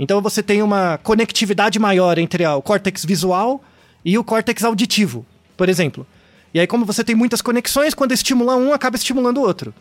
Então 0.00 0.20
você 0.20 0.42
tem 0.42 0.62
uma 0.62 0.98
conectividade 0.98 1.78
maior 1.78 2.18
entre 2.18 2.44
o 2.44 2.60
córtex 2.60 3.04
visual 3.04 3.62
e 4.04 4.18
o 4.18 4.24
córtex 4.24 4.64
auditivo, 4.64 5.24
por 5.56 5.68
exemplo. 5.68 6.06
E 6.52 6.60
aí, 6.60 6.66
como 6.66 6.84
você 6.84 7.04
tem 7.04 7.14
muitas 7.14 7.42
conexões, 7.42 7.94
quando 7.94 8.12
estimula 8.12 8.56
um, 8.56 8.72
acaba 8.72 8.96
estimulando 8.96 9.38
o 9.38 9.42
outro. 9.42 9.74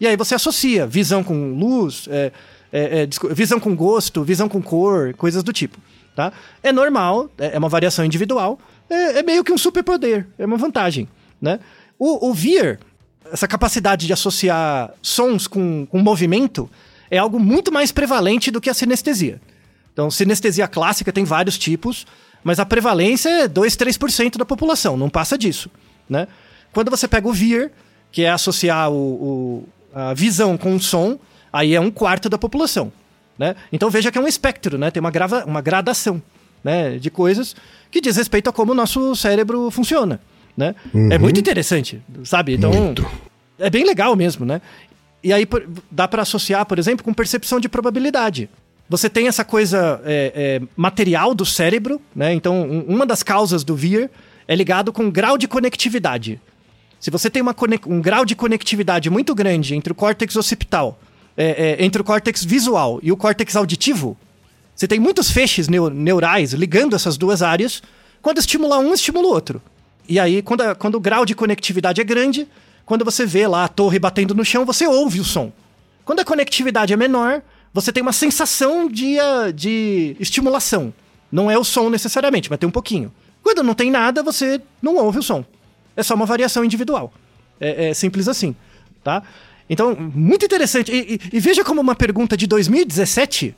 E 0.00 0.06
aí 0.06 0.16
você 0.16 0.34
associa 0.34 0.86
visão 0.86 1.24
com 1.24 1.54
luz, 1.54 2.06
é, 2.10 2.32
é, 2.72 3.02
é, 3.02 3.34
visão 3.34 3.58
com 3.58 3.74
gosto, 3.74 4.22
visão 4.22 4.48
com 4.48 4.62
cor, 4.62 5.14
coisas 5.14 5.42
do 5.42 5.52
tipo. 5.52 5.78
Tá? 6.14 6.32
É 6.62 6.72
normal, 6.72 7.30
é 7.38 7.54
é 7.54 7.58
uma 7.58 7.68
variação 7.68 8.04
individual, 8.04 8.58
é, 8.90 9.20
é 9.20 9.22
meio 9.22 9.44
que 9.44 9.52
um 9.52 9.58
superpoder, 9.58 10.26
é 10.38 10.44
uma 10.44 10.56
vantagem. 10.56 11.08
Né? 11.40 11.60
O, 11.98 12.30
o 12.30 12.34
essa 13.32 13.46
capacidade 13.46 14.06
de 14.06 14.12
associar 14.12 14.92
sons 15.02 15.46
com, 15.46 15.86
com 15.86 15.98
movimento, 15.98 16.68
é 17.10 17.18
algo 17.18 17.38
muito 17.38 17.72
mais 17.72 17.92
prevalente 17.92 18.50
do 18.50 18.60
que 18.60 18.70
a 18.70 18.74
sinestesia. 18.74 19.40
Então, 19.92 20.10
sinestesia 20.10 20.68
clássica 20.68 21.12
tem 21.12 21.24
vários 21.24 21.58
tipos, 21.58 22.06
mas 22.44 22.58
a 22.60 22.66
prevalência 22.66 23.28
é 23.28 23.48
2, 23.48 23.76
3% 23.76 24.36
da 24.36 24.44
população, 24.44 24.96
não 24.96 25.08
passa 25.10 25.36
disso. 25.36 25.70
Né? 26.08 26.26
Quando 26.72 26.90
você 26.90 27.06
pega 27.08 27.26
o 27.28 27.32
VIR, 27.32 27.70
que 28.10 28.22
é 28.22 28.30
associar 28.30 28.90
o, 28.90 28.94
o- 28.96 29.68
a 29.94 30.14
visão 30.14 30.56
com 30.56 30.74
o 30.74 30.80
som, 30.80 31.18
aí 31.52 31.74
é 31.74 31.80
um 31.80 31.90
quarto 31.90 32.28
da 32.28 32.38
população. 32.38 32.92
Né? 33.38 33.54
Então 33.72 33.90
veja 33.90 34.10
que 34.10 34.18
é 34.18 34.20
um 34.20 34.26
espectro, 34.28 34.78
né? 34.78 34.90
tem 34.90 35.00
uma, 35.00 35.10
grava, 35.10 35.44
uma 35.44 35.60
gradação 35.60 36.20
né? 36.64 36.98
de 36.98 37.10
coisas 37.10 37.54
que 37.90 38.00
diz 38.00 38.16
respeito 38.16 38.48
a 38.50 38.52
como 38.52 38.72
o 38.72 38.74
nosso 38.74 39.14
cérebro 39.16 39.70
funciona. 39.70 40.20
Né? 40.56 40.74
É 41.10 41.18
muito 41.18 41.38
interessante, 41.38 42.02
sabe? 42.24 42.54
Então, 42.54 42.72
Muito. 42.72 43.08
é 43.60 43.70
bem 43.70 43.84
legal 43.84 44.16
mesmo, 44.16 44.44
né? 44.44 44.60
E 45.22 45.32
aí 45.32 45.46
dá 45.90 46.08
para 46.08 46.22
associar, 46.22 46.66
por 46.66 46.78
exemplo, 46.80 47.04
com 47.04 47.14
percepção 47.14 47.60
de 47.60 47.68
probabilidade. 47.68 48.50
Você 48.88 49.08
tem 49.10 49.28
essa 49.28 49.44
coisa 49.44 50.00
é, 50.04 50.32
é, 50.34 50.66
material 50.76 51.34
do 51.34 51.44
cérebro, 51.44 52.00
né? 52.16 52.32
Então, 52.32 52.62
um- 52.62 52.84
uma 52.88 53.04
das 53.04 53.22
causas 53.22 53.62
do 53.62 53.76
VIR 53.76 54.08
é 54.46 54.54
ligado 54.54 54.92
com 54.92 55.10
grau 55.10 55.36
de 55.36 55.46
conectividade. 55.46 56.40
Se 56.98 57.10
você 57.10 57.28
tem 57.30 57.42
uma 57.42 57.54
um 57.86 58.00
grau 58.00 58.24
de 58.24 58.34
conectividade 58.34 59.10
muito 59.10 59.34
grande 59.34 59.74
entre 59.74 59.92
o 59.92 59.94
córtex 59.94 60.34
occipital, 60.36 60.98
é, 61.36 61.76
é, 61.78 61.84
entre 61.84 62.00
o 62.00 62.04
córtex 62.04 62.42
visual 62.44 62.98
e 63.02 63.12
o 63.12 63.16
córtex 63.16 63.54
auditivo, 63.56 64.16
você 64.74 64.88
tem 64.88 64.98
muitos 64.98 65.30
feixes 65.30 65.68
neu- 65.68 65.90
neurais 65.90 66.52
ligando 66.54 66.96
essas 66.96 67.16
duas 67.16 67.42
áreas. 67.42 67.82
Quando 68.22 68.38
estimula 68.38 68.78
um, 68.78 68.94
estimula 68.94 69.26
o 69.28 69.30
outro. 69.30 69.60
E 70.08 70.18
aí, 70.18 70.40
quando, 70.40 70.62
a- 70.62 70.74
quando 70.74 70.94
o 70.94 71.00
grau 71.00 71.26
de 71.26 71.34
conectividade 71.34 72.00
é 72.00 72.04
grande, 72.04 72.48
quando 72.86 73.04
você 73.04 73.26
vê 73.26 73.46
lá 73.46 73.64
a 73.64 73.68
torre 73.68 73.98
batendo 73.98 74.34
no 74.34 74.44
chão, 74.44 74.64
você 74.64 74.86
ouve 74.86 75.20
o 75.20 75.24
som. 75.24 75.52
Quando 76.06 76.20
a 76.20 76.24
conectividade 76.24 76.92
é 76.92 76.96
menor, 76.96 77.42
você 77.72 77.92
tem 77.92 78.02
uma 78.02 78.12
sensação 78.12 78.88
de, 78.88 79.18
ah, 79.18 79.50
de 79.54 80.16
estimulação. 80.20 80.92
Não 81.30 81.50
é 81.50 81.58
o 81.58 81.64
som 81.64 81.90
necessariamente, 81.90 82.48
mas 82.50 82.58
tem 82.58 82.68
um 82.68 82.72
pouquinho. 82.72 83.12
Quando 83.42 83.62
não 83.62 83.74
tem 83.74 83.90
nada, 83.90 84.22
você 84.22 84.60
não 84.82 84.96
ouve 84.96 85.18
o 85.18 85.22
som. 85.22 85.44
É 85.96 86.02
só 86.02 86.14
uma 86.14 86.26
variação 86.26 86.64
individual. 86.64 87.12
É, 87.60 87.88
é 87.90 87.94
simples 87.94 88.28
assim, 88.28 88.54
tá? 89.02 89.22
Então, 89.68 89.94
muito 90.14 90.44
interessante. 90.46 90.90
E, 90.92 91.14
e- 91.14 91.36
e 91.36 91.40
veja 91.40 91.62
como 91.64 91.80
uma 91.80 91.94
pergunta 91.94 92.36
de 92.36 92.46
2017, 92.46 93.54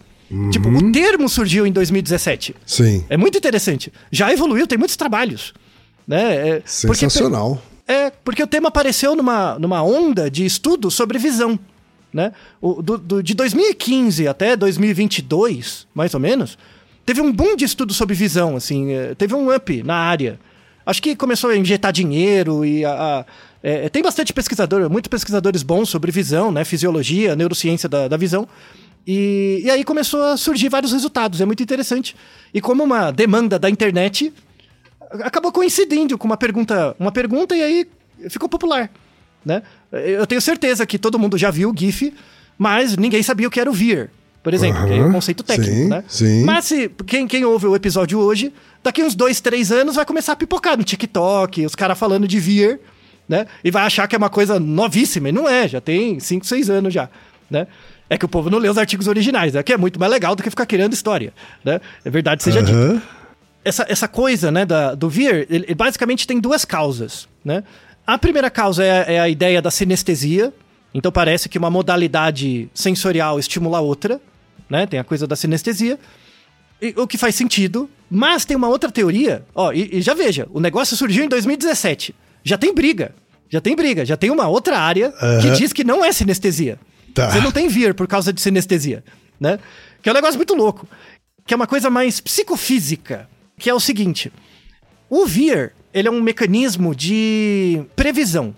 tipo, 0.50 0.68
o 0.68 0.92
termo 0.92 1.28
surgiu 1.28 1.66
em 1.66 1.72
2017. 1.72 2.54
Sim. 2.66 3.04
É 3.08 3.16
muito 3.16 3.38
interessante. 3.38 3.92
Já 4.10 4.32
evoluiu, 4.32 4.66
tem 4.66 4.78
muitos 4.78 4.96
trabalhos. 4.96 5.52
Né? 6.06 6.34
É, 6.48 6.54
porque- 6.60 6.68
Sensacional. 7.06 7.62
é, 7.86 8.10
porque 8.24 8.42
o 8.42 8.46
tema 8.46 8.68
apareceu 8.68 9.14
numa, 9.14 9.58
numa 9.58 9.82
onda 9.82 10.28
de 10.30 10.44
estudo 10.44 10.90
sobre 10.90 11.18
visão. 11.18 11.58
Né? 12.12 12.32
O, 12.60 12.82
do, 12.82 12.98
do- 12.98 13.22
de 13.22 13.34
2015 13.34 14.26
até 14.28 14.56
2022, 14.56 15.86
mais 15.94 16.14
ou 16.14 16.20
menos, 16.20 16.58
teve 17.04 17.20
um 17.20 17.32
boom 17.32 17.56
de 17.56 17.64
estudo 17.64 17.92
sobre 17.92 18.14
visão, 18.14 18.56
assim, 18.56 18.92
eh, 18.92 19.14
teve 19.16 19.34
um 19.34 19.54
up 19.54 19.82
na 19.82 19.94
área. 19.96 20.38
Acho 20.86 21.02
que 21.02 21.14
começou 21.14 21.50
a 21.50 21.56
injetar 21.56 21.92
dinheiro 21.92 22.64
e 22.64 22.84
a, 22.84 22.92
a- 22.92 23.24
é, 23.62 23.88
tem 23.90 24.02
bastante 24.02 24.32
pesquisador, 24.32 24.88
muitos 24.90 25.08
pesquisadores 25.08 25.62
bons 25.62 25.88
sobre 25.90 26.10
visão, 26.10 26.50
né? 26.50 26.64
Fisiologia, 26.64 27.36
neurociência 27.36 27.88
da, 27.88 28.08
da 28.08 28.16
visão. 28.16 28.48
E, 29.06 29.60
e 29.64 29.70
aí 29.70 29.84
começou 29.84 30.22
a 30.22 30.36
surgir 30.36 30.68
vários 30.68 30.92
resultados, 30.92 31.40
é 31.40 31.44
muito 31.44 31.62
interessante. 31.62 32.14
E 32.54 32.60
como 32.60 32.82
uma 32.84 33.10
demanda 33.10 33.58
da 33.58 33.68
internet, 33.68 34.32
acabou 35.22 35.50
coincidindo 35.52 36.16
com 36.16 36.26
uma 36.26 36.36
pergunta, 36.36 36.94
uma 36.98 37.10
pergunta 37.12 37.54
e 37.56 37.62
aí 37.62 37.86
ficou 38.28 38.48
popular, 38.48 38.90
né? 39.44 39.62
Eu 39.92 40.26
tenho 40.26 40.40
certeza 40.40 40.86
que 40.86 40.98
todo 40.98 41.18
mundo 41.18 41.36
já 41.36 41.50
viu 41.50 41.70
o 41.70 41.74
GIF, 41.76 42.12
mas 42.56 42.96
ninguém 42.96 43.22
sabia 43.22 43.48
o 43.48 43.50
que 43.50 43.58
era 43.58 43.70
o 43.70 43.72
VIR, 43.72 44.10
por 44.42 44.54
exemplo, 44.54 44.86
que 44.86 44.92
é 44.92 45.02
um 45.02 45.12
conceito 45.12 45.42
técnico, 45.42 45.72
sim, 45.72 45.88
né? 45.88 46.04
sim. 46.06 46.44
Mas 46.44 46.64
se, 46.66 46.90
quem, 47.06 47.26
quem 47.26 47.44
ouve 47.44 47.66
o 47.66 47.74
episódio 47.74 48.18
hoje, 48.18 48.52
daqui 48.82 49.02
uns 49.02 49.14
dois, 49.14 49.40
três 49.40 49.72
anos 49.72 49.96
vai 49.96 50.04
começar 50.04 50.32
a 50.32 50.36
pipocar 50.36 50.76
no 50.76 50.84
TikTok, 50.84 51.66
os 51.66 51.74
caras 51.74 51.98
falando 51.98 52.28
de 52.28 52.38
VIR, 52.38 52.78
né? 53.28 53.46
E 53.62 53.70
vai 53.70 53.82
achar 53.84 54.06
que 54.06 54.14
é 54.14 54.18
uma 54.18 54.30
coisa 54.30 54.58
novíssima, 54.58 55.28
e 55.28 55.32
não 55.32 55.48
é, 55.48 55.68
já 55.68 55.80
tem 55.80 56.18
cinco, 56.20 56.46
seis 56.46 56.68
anos 56.70 56.92
já, 56.92 57.08
né? 57.50 57.66
É 58.08 58.18
que 58.18 58.24
o 58.24 58.28
povo 58.28 58.50
não 58.50 58.58
lê 58.58 58.68
os 58.68 58.76
artigos 58.76 59.06
originais, 59.06 59.54
né? 59.54 59.62
Que 59.62 59.72
é 59.72 59.76
muito 59.76 60.00
mais 60.00 60.10
legal 60.10 60.34
do 60.34 60.42
que 60.42 60.50
ficar 60.50 60.66
criando 60.66 60.92
história, 60.92 61.32
né? 61.64 61.80
É 62.04 62.10
verdade 62.10 62.42
seja 62.42 62.62
dita 62.62 62.76
Aham. 62.76 63.02
essa, 63.64 63.86
essa 63.88 64.08
coisa 64.08 64.50
né, 64.50 64.66
da, 64.66 64.94
do 64.94 65.08
VIR, 65.08 65.46
ele, 65.48 65.64
ele 65.66 65.74
basicamente 65.74 66.26
tem 66.26 66.40
duas 66.40 66.64
causas. 66.64 67.28
Né? 67.44 67.62
A 68.12 68.18
primeira 68.18 68.50
causa 68.50 68.84
é, 68.84 69.14
é 69.14 69.20
a 69.20 69.28
ideia 69.28 69.62
da 69.62 69.70
sinestesia. 69.70 70.52
Então 70.92 71.12
parece 71.12 71.48
que 71.48 71.56
uma 71.56 71.70
modalidade 71.70 72.68
sensorial 72.74 73.38
estimula 73.38 73.78
a 73.78 73.80
outra. 73.80 74.20
Né? 74.68 74.84
Tem 74.84 74.98
a 74.98 75.04
coisa 75.04 75.28
da 75.28 75.36
sinestesia. 75.36 75.96
E- 76.82 76.92
o 76.96 77.06
que 77.06 77.16
faz 77.16 77.36
sentido. 77.36 77.88
Mas 78.10 78.44
tem 78.44 78.56
uma 78.56 78.66
outra 78.66 78.90
teoria. 78.90 79.44
Ó, 79.54 79.72
e, 79.72 79.98
e 79.98 80.02
já 80.02 80.12
veja, 80.12 80.48
o 80.50 80.58
negócio 80.58 80.96
surgiu 80.96 81.22
em 81.24 81.28
2017. 81.28 82.12
Já 82.42 82.58
tem 82.58 82.74
briga. 82.74 83.14
Já 83.48 83.60
tem 83.60 83.76
briga. 83.76 84.04
Já 84.04 84.16
tem 84.16 84.28
uma 84.30 84.48
outra 84.48 84.76
área 84.76 85.12
que 85.12 85.46
Aham. 85.46 85.52
diz 85.52 85.72
que 85.72 85.84
não 85.84 86.04
é 86.04 86.10
sinestesia. 86.10 86.80
Tá. 87.14 87.30
Você 87.30 87.40
não 87.40 87.52
tem 87.52 87.68
VIR 87.68 87.94
por 87.94 88.08
causa 88.08 88.32
de 88.32 88.40
sinestesia. 88.40 89.04
Né? 89.38 89.60
Que 90.02 90.08
é 90.08 90.12
um 90.12 90.16
negócio 90.16 90.36
muito 90.36 90.54
louco. 90.54 90.84
Que 91.46 91.54
é 91.54 91.56
uma 91.56 91.68
coisa 91.68 91.88
mais 91.88 92.18
psicofísica. 92.20 93.28
Que 93.56 93.70
é 93.70 93.74
o 93.74 93.78
seguinte. 93.78 94.32
O 95.08 95.26
VIR, 95.26 95.74
ele 95.92 96.08
é 96.08 96.10
um 96.10 96.20
mecanismo 96.20 96.94
de 96.94 97.82
previsão, 97.96 98.54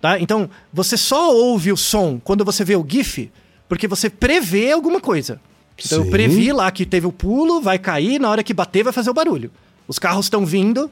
tá? 0.00 0.18
Então, 0.18 0.48
você 0.72 0.96
só 0.96 1.32
ouve 1.34 1.72
o 1.72 1.76
som 1.76 2.20
quando 2.22 2.44
você 2.44 2.64
vê 2.64 2.76
o 2.76 2.84
GIF, 2.86 3.30
porque 3.68 3.88
você 3.88 4.08
prevê 4.10 4.72
alguma 4.72 5.00
coisa. 5.00 5.40
Então, 5.84 5.98
eu 5.98 6.04
Sim. 6.04 6.10
previ 6.10 6.52
lá 6.52 6.70
que 6.70 6.86
teve 6.86 7.06
o 7.06 7.12
pulo, 7.12 7.60
vai 7.60 7.78
cair, 7.78 8.20
na 8.20 8.30
hora 8.30 8.42
que 8.44 8.54
bater 8.54 8.84
vai 8.84 8.92
fazer 8.92 9.10
o 9.10 9.14
barulho. 9.14 9.50
Os 9.88 9.98
carros 9.98 10.26
estão 10.26 10.46
vindo, 10.46 10.90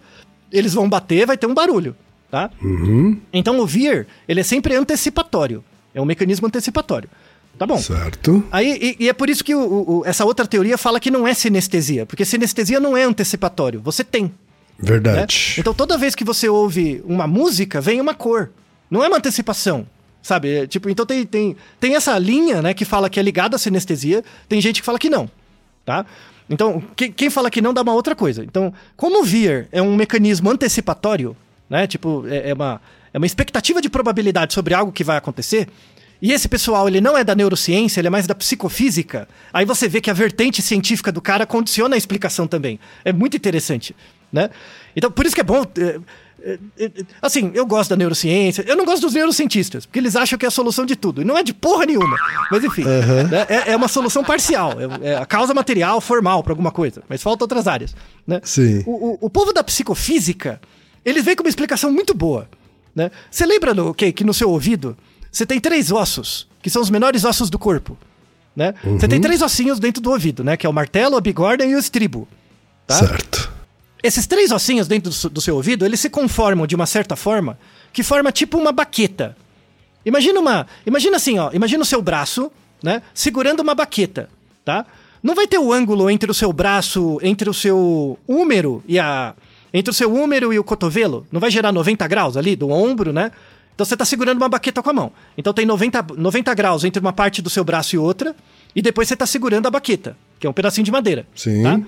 eles 0.51 0.75
vão 0.75 0.89
bater, 0.89 1.27
vai 1.27 1.37
ter 1.39 1.47
um 1.47 1.55
barulho, 1.55 1.95
tá? 2.31 2.51
Então, 3.33 3.59
o 3.61 3.67
VIR, 3.67 4.07
ele 4.27 4.41
é 4.41 4.43
sempre 4.45 4.75
antecipatório. 4.75 5.63
É 5.95 6.01
um 6.01 6.05
mecanismo 6.05 6.47
antecipatório. 6.47 7.09
Tá 7.59 7.67
bom. 7.67 7.77
Certo. 7.79 8.43
Aí, 8.51 8.97
e, 8.99 9.05
e 9.05 9.09
é 9.09 9.13
por 9.13 9.29
isso 9.29 9.45
que 9.45 9.55
o- 9.55 9.99
o- 10.01 10.03
essa 10.07 10.25
outra 10.25 10.47
teoria 10.47 10.77
fala 10.79 10.99
que 10.99 11.11
não 11.11 11.29
é 11.29 11.35
sinestesia, 11.35 12.07
porque 12.07 12.25
sinestesia 12.25 12.81
não 12.81 12.97
é 12.97 13.05
antecipatório, 13.05 13.81
você 13.81 14.03
tem. 14.03 14.33
Né? 14.79 14.85
Verdade. 14.89 15.55
Então 15.59 15.73
toda 15.75 15.97
vez 15.99 16.15
que 16.15 16.25
você 16.25 16.49
ouve 16.49 17.03
uma 17.07 17.27
música, 17.27 17.81
vem 17.81 18.01
uma 18.01 18.15
cor. 18.15 18.51
Não 18.91 19.03
é 19.05 19.09
uma 19.09 19.17
antecipação. 19.19 19.87
Sabe? 20.23 20.55
É, 20.55 20.67
tipo, 20.69 20.89
então 20.89 21.05
tem, 21.05 21.27
tem, 21.27 21.57
tem 21.81 21.97
essa 21.97 22.17
linha, 22.17 22.63
né, 22.63 22.73
que 22.75 22.85
fala 22.85 23.11
que 23.11 23.19
é 23.19 23.23
ligada 23.23 23.57
à 23.57 23.59
sinestesia, 23.59 24.23
tem 24.49 24.61
gente 24.61 24.81
que 24.81 24.87
fala 24.87 24.97
que 24.99 25.11
não. 25.11 25.29
Tá? 25.85 26.07
Então, 26.49 26.81
que- 26.95 27.09
quem 27.09 27.29
fala 27.29 27.51
que 27.51 27.61
não 27.61 27.75
dá 27.75 27.83
uma 27.83 27.93
outra 27.93 28.15
coisa. 28.15 28.45
Então, 28.45 28.73
como 28.97 29.21
o 29.23 29.25
VIR 29.25 29.67
é 29.73 29.83
um 29.83 29.97
mecanismo 29.97 30.49
antecipatório, 30.51 31.37
né? 31.69 31.87
Tipo, 31.89 32.25
é, 32.29 32.51
é 32.51 32.55
uma, 32.55 32.81
é 33.13 33.19
uma 33.19 33.27
expectativa 33.27 33.81
de 33.83 33.89
probabilidade 33.89 34.55
sobre 34.55 34.75
algo 34.75 34.93
que 34.93 35.03
vai 35.03 35.17
acontecer. 35.17 35.67
E 36.21 36.31
esse 36.31 36.49
pessoal, 36.49 36.87
ele 36.87 37.01
não 37.01 37.19
é 37.19 37.25
da 37.25 37.35
neurociência, 37.35 38.01
ele 38.01 38.07
é 38.07 38.11
mais 38.11 38.29
da 38.29 38.35
psicofísica. 38.35 39.27
Aí 39.53 39.65
você 39.65 39.89
vê 39.89 40.01
que 40.01 40.09
a 40.09 40.15
vertente 40.15 40.63
científica 40.63 41.11
do 41.11 41.21
cara 41.21 41.45
condiciona 41.45 41.97
a 41.97 41.99
explicação 41.99 42.47
também. 42.47 42.79
É 43.05 43.13
muito 43.13 43.37
interessante, 43.37 43.97
né? 44.33 44.51
Então, 44.97 45.11
por 45.11 45.27
isso 45.27 45.35
que 45.35 45.41
é 45.41 45.45
bom... 45.45 45.63
é, 45.77 46.01
assim, 47.21 47.53
eu 47.55 47.65
gosto 47.67 47.91
da 47.91 47.97
neurociência. 47.97 48.65
Eu 48.67 48.77
não 48.77 48.85
gosto 48.85 49.03
dos 49.03 49.15
neurocientistas, 49.15 49.87
porque 49.87 49.99
eles 49.99 50.17
acham 50.17 50.39
que 50.39 50.45
é 50.45 50.49
a 50.49 50.51
solução 50.51 50.85
de 50.85 50.97
tudo. 50.97 51.23
E 51.23 51.25
não 51.25 51.37
é 51.37 51.43
de 51.43 51.55
porra 51.55 51.87
nenhuma. 51.87 52.17
Mas 52.51 52.65
enfim, 52.65 52.83
né? 52.85 53.47
é, 53.49 53.73
é 53.73 53.77
uma 53.77 53.89
solução 53.89 54.25
parcial. 54.25 54.73
É, 55.03 55.11
é 55.11 55.17
a 55.17 55.27
causa 55.27 55.55
material 55.55 56.01
formal 56.01 56.43
para 56.43 56.53
alguma 56.53 56.73
coisa. 56.73 57.03
Mas 57.09 57.23
falta 57.23 57.45
outras 57.45 57.69
áreas. 57.69 57.95
Né? 58.27 58.41
Sim. 58.43 58.83
O, 58.87 58.91
o, 58.91 59.19
o 59.23 59.31
povo 59.31 59.53
da 59.53 59.63
psicofísica, 59.63 60.61
eles 61.05 61.25
vêm 61.25 61.37
com 61.37 61.43
uma 61.45 61.49
explicação 61.49 61.93
muito 61.93 62.15
boa. 62.15 62.49
Né? 62.95 63.11
Você 63.31 63.47
lembra 63.47 63.73
no, 63.73 63.95
que, 63.95 64.13
que 64.13 64.25
no 64.25 64.35
seu 64.35 64.51
ouvido 64.51 64.97
você 65.31 65.47
tem 65.47 65.59
três 65.59 65.91
ossos, 65.91 66.47
que 66.61 66.69
são 66.69 66.83
os 66.83 66.91
menores 66.91 67.25
ossos 67.25 67.49
do 67.49 67.59
corpo. 67.59 67.97
Né? 68.55 68.75
Você 68.85 69.09
tem 69.09 69.19
três 69.19 69.41
ossinhos 69.41 69.81
dentro 69.81 70.03
do 70.03 70.11
ouvido, 70.11 70.45
né? 70.45 70.59
Que 70.59 70.67
é 70.67 70.69
o 70.69 70.73
martelo, 70.75 71.17
a 71.17 71.21
bigorna 71.23 71.65
e 71.65 71.75
o 71.75 71.79
estribo. 71.79 72.29
Tá? 72.87 72.97
Certo. 72.97 73.42
Esses 74.03 74.27
três 74.27 74.51
ossinhos 74.51 74.89
dentro 74.89 75.11
do, 75.11 75.31
do 75.31 75.41
seu 75.41 75.55
ouvido, 75.55 75.85
eles 75.85 76.01
se 76.01 76.11
conformam 76.11 76.67
de 76.67 76.75
uma 76.75 76.87
certa 76.87 77.15
forma, 77.15 77.59
que 77.93 78.03
forma 78.03 78.33
tipo 78.33 78.59
uma 78.59 78.73
baqueta. 78.73 79.37
Imagina 80.05 80.41
uma, 80.41 80.67
imagina 80.85 81.17
assim, 81.17 81.39
ó, 81.39 81.51
imagina 81.53 81.83
o 81.83 81.87
seu 81.87 82.03
braço, 82.03 82.51
né, 82.83 83.03
segurando 83.15 83.61
uma 83.61 83.75
baqueta, 83.75 84.29
tá? 84.65 84.85
Não 85.23 85.37
vai 85.37 85.47
ter 85.47 85.59
o 85.59 85.73
ângulo 85.73 86.11
entre 86.11 86.29
o 86.29 86.35
seu 86.35 86.53
braço, 86.53 87.21
entre 87.23 87.49
o 87.49 87.55
seu 87.55 88.19
húmero 88.27 88.83
e 88.89 88.99
a 88.99 89.35
entre 89.73 89.91
o 89.91 89.95
seu 89.95 90.13
húmero 90.13 90.53
e 90.53 90.59
o 90.59 90.65
cotovelo, 90.65 91.27
não 91.33 91.41
vai 91.41 91.51
gerar 91.51 91.73
90 91.73 92.07
graus 92.07 92.37
ali 92.37 92.55
do 92.55 92.69
ombro, 92.69 93.11
né? 93.11 93.31
Então 93.75 93.87
você 93.87 93.97
tá 93.97 94.05
segurando 94.05 94.37
uma 94.37 94.49
baqueta 94.49 94.83
com 94.83 94.91
a 94.91 94.93
mão. 94.93 95.13
Então 95.37 95.55
tem 95.55 95.65
90, 95.65 96.09
90 96.15 96.55
graus 96.55 96.85
entre 96.85 97.01
uma 97.01 97.13
parte 97.13 97.41
do 97.41 97.49
seu 97.49 97.65
braço 97.65 97.97
e 97.97 97.99
outra, 97.99 98.37
e 98.77 98.83
depois 98.83 99.09
você 99.09 99.17
tá 99.17 99.25
segurando 99.25 99.67
a 99.67 99.71
baqueta, 99.71 100.15
que 100.39 100.47
é 100.47 100.51
um 100.51 100.53
pedacinho 100.53 100.85
de 100.85 100.91
madeira. 100.91 101.27
Sim. 101.35 101.63
Tá? 101.63 101.81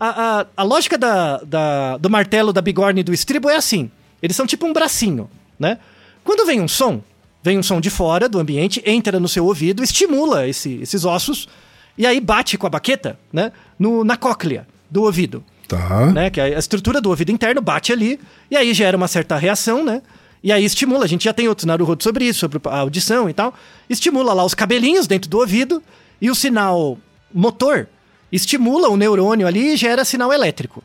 A, 0.00 0.40
a, 0.40 0.46
a 0.56 0.62
lógica 0.62 0.96
da, 0.96 1.38
da- 1.38 1.96
do 1.96 2.08
martelo, 2.08 2.52
da 2.52 2.60
bigorna 2.62 3.00
e 3.00 3.02
do 3.02 3.12
estribo 3.12 3.48
é 3.50 3.56
assim. 3.56 3.90
Eles 4.22 4.36
são 4.36 4.46
tipo 4.46 4.66
um 4.66 4.72
bracinho, 4.72 5.28
né? 5.58 5.78
Quando 6.24 6.46
vem 6.46 6.60
um 6.60 6.68
som, 6.68 7.02
vem 7.42 7.58
um 7.58 7.62
som 7.62 7.80
de 7.80 7.90
fora 7.90 8.28
do 8.28 8.38
ambiente, 8.38 8.82
entra 8.86 9.18
no 9.18 9.28
seu 9.28 9.44
ouvido, 9.44 9.82
estimula 9.82 10.46
esse- 10.46 10.78
esses 10.82 11.04
ossos, 11.04 11.48
e 11.96 12.06
aí 12.06 12.20
bate 12.20 12.56
com 12.58 12.66
a 12.66 12.70
baqueta, 12.70 13.18
né? 13.32 13.50
No, 13.78 14.04
na 14.04 14.16
cóclea 14.16 14.66
do 14.90 15.02
ouvido 15.02 15.42
Tá. 15.66 16.06
né? 16.06 16.30
Que 16.30 16.40
a 16.40 16.44
a 16.44 16.58
estrutura 16.58 17.00
do 17.00 17.10
ouvido 17.10 17.30
interno 17.30 17.60
bate 17.60 17.92
ali, 17.92 18.18
e 18.50 18.56
aí 18.56 18.72
gera 18.72 18.96
uma 18.96 19.08
certa 19.08 19.36
reação, 19.36 19.84
né? 19.84 20.00
E 20.42 20.52
aí 20.52 20.64
estimula, 20.64 21.04
a 21.04 21.08
gente 21.08 21.24
já 21.24 21.32
tem 21.32 21.48
outros 21.48 21.64
Naruhodo 21.66 22.02
sobre 22.02 22.24
isso, 22.24 22.38
sobre 22.38 22.60
a 22.64 22.78
audição 22.78 23.28
e 23.28 23.32
tal. 23.32 23.52
Estimula 23.90 24.32
lá 24.32 24.44
os 24.44 24.54
cabelinhos 24.54 25.06
dentro 25.08 25.28
do 25.28 25.38
ouvido, 25.38 25.82
e 26.20 26.30
o 26.30 26.34
sinal 26.34 26.96
motor 27.34 27.88
estimula 28.30 28.88
o 28.88 28.96
neurônio 28.96 29.46
ali 29.46 29.74
e 29.74 29.76
gera 29.76 30.04
sinal 30.04 30.32
elétrico. 30.32 30.82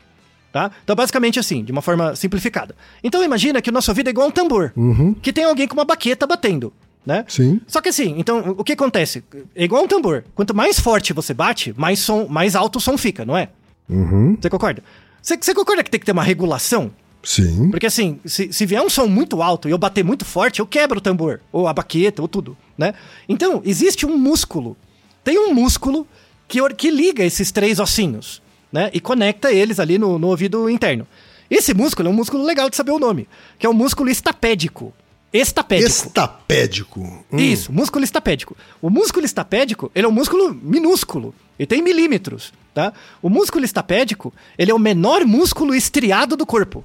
Tá? 0.52 0.70
Então, 0.84 0.94
basicamente 0.94 1.38
assim, 1.38 1.64
de 1.64 1.72
uma 1.72 1.82
forma 1.82 2.14
simplificada. 2.14 2.76
Então, 3.02 3.24
imagina 3.24 3.60
que 3.60 3.70
o 3.70 3.72
nosso 3.72 3.90
ouvido 3.90 4.06
é 4.06 4.10
igual 4.10 4.26
a 4.26 4.28
um 4.28 4.32
tambor, 4.32 4.72
que 5.20 5.32
tem 5.32 5.44
alguém 5.44 5.66
com 5.66 5.74
uma 5.74 5.84
baqueta 5.84 6.26
batendo. 6.26 6.72
Né? 7.04 7.24
Sim. 7.28 7.60
Só 7.66 7.82
que 7.82 7.88
assim, 7.88 8.14
então, 8.16 8.54
o 8.56 8.64
que 8.64 8.72
acontece? 8.72 9.22
É 9.54 9.64
igual 9.64 9.82
um 9.84 9.88
tambor. 9.88 10.24
Quanto 10.34 10.54
mais 10.54 10.78
forte 10.78 11.12
você 11.12 11.34
bate, 11.34 11.74
mais, 11.76 11.98
som, 11.98 12.26
mais 12.28 12.54
alto 12.54 12.76
o 12.76 12.80
som 12.80 12.96
fica, 12.96 13.24
não 13.24 13.36
é? 13.36 13.48
Você 14.40 14.48
concorda? 14.48 14.82
Você, 15.20 15.36
você 15.36 15.54
concorda 15.54 15.82
que 15.82 15.90
tem 15.90 16.00
que 16.00 16.06
ter 16.06 16.12
uma 16.12 16.22
regulação? 16.22 16.90
Sim. 17.22 17.70
Porque 17.70 17.86
assim, 17.86 18.20
se, 18.24 18.52
se 18.52 18.66
vier 18.66 18.80
um 18.82 18.88
som 18.88 19.06
muito 19.06 19.42
alto 19.42 19.68
e 19.68 19.72
eu 19.72 19.78
bater 19.78 20.04
muito 20.04 20.24
forte, 20.24 20.60
eu 20.60 20.66
quebro 20.66 20.98
o 20.98 21.00
tambor, 21.00 21.40
ou 21.50 21.66
a 21.66 21.72
baqueta, 21.72 22.22
ou 22.22 22.28
tudo, 22.28 22.56
né? 22.76 22.94
Então, 23.28 23.60
existe 23.64 24.06
um 24.06 24.16
músculo. 24.16 24.76
Tem 25.22 25.38
um 25.38 25.52
músculo 25.52 26.06
que, 26.48 26.60
que 26.74 26.90
liga 26.90 27.24
esses 27.24 27.50
três 27.50 27.78
ossinhos, 27.78 28.42
né? 28.72 28.90
E 28.92 29.00
conecta 29.00 29.52
eles 29.52 29.78
ali 29.78 29.98
no, 29.98 30.18
no 30.18 30.28
ouvido 30.28 30.68
interno. 30.68 31.06
Esse 31.50 31.74
músculo 31.74 32.08
é 32.08 32.10
um 32.10 32.14
músculo 32.14 32.44
legal 32.44 32.68
de 32.70 32.76
saber 32.76 32.92
o 32.92 32.98
nome, 32.98 33.28
que 33.58 33.66
é 33.66 33.68
o 33.68 33.74
músculo 33.74 34.10
estapédico. 34.10 34.92
Estapédico. 35.32 35.90
Estapédico. 35.90 37.00
Hum. 37.32 37.38
Isso, 37.38 37.72
músculo 37.72 38.04
estapédico. 38.04 38.56
O 38.80 38.88
músculo 38.88 39.26
estapédico, 39.26 39.90
ele 39.94 40.06
é 40.06 40.08
um 40.08 40.12
músculo 40.12 40.54
minúsculo. 40.54 41.34
Ele 41.58 41.66
tem 41.66 41.82
milímetros, 41.82 42.52
tá? 42.72 42.92
O 43.20 43.28
músculo 43.28 43.64
estapédico, 43.64 44.32
ele 44.56 44.70
é 44.70 44.74
o 44.74 44.78
menor 44.78 45.24
músculo 45.24 45.74
estriado 45.74 46.36
do 46.36 46.46
corpo. 46.46 46.84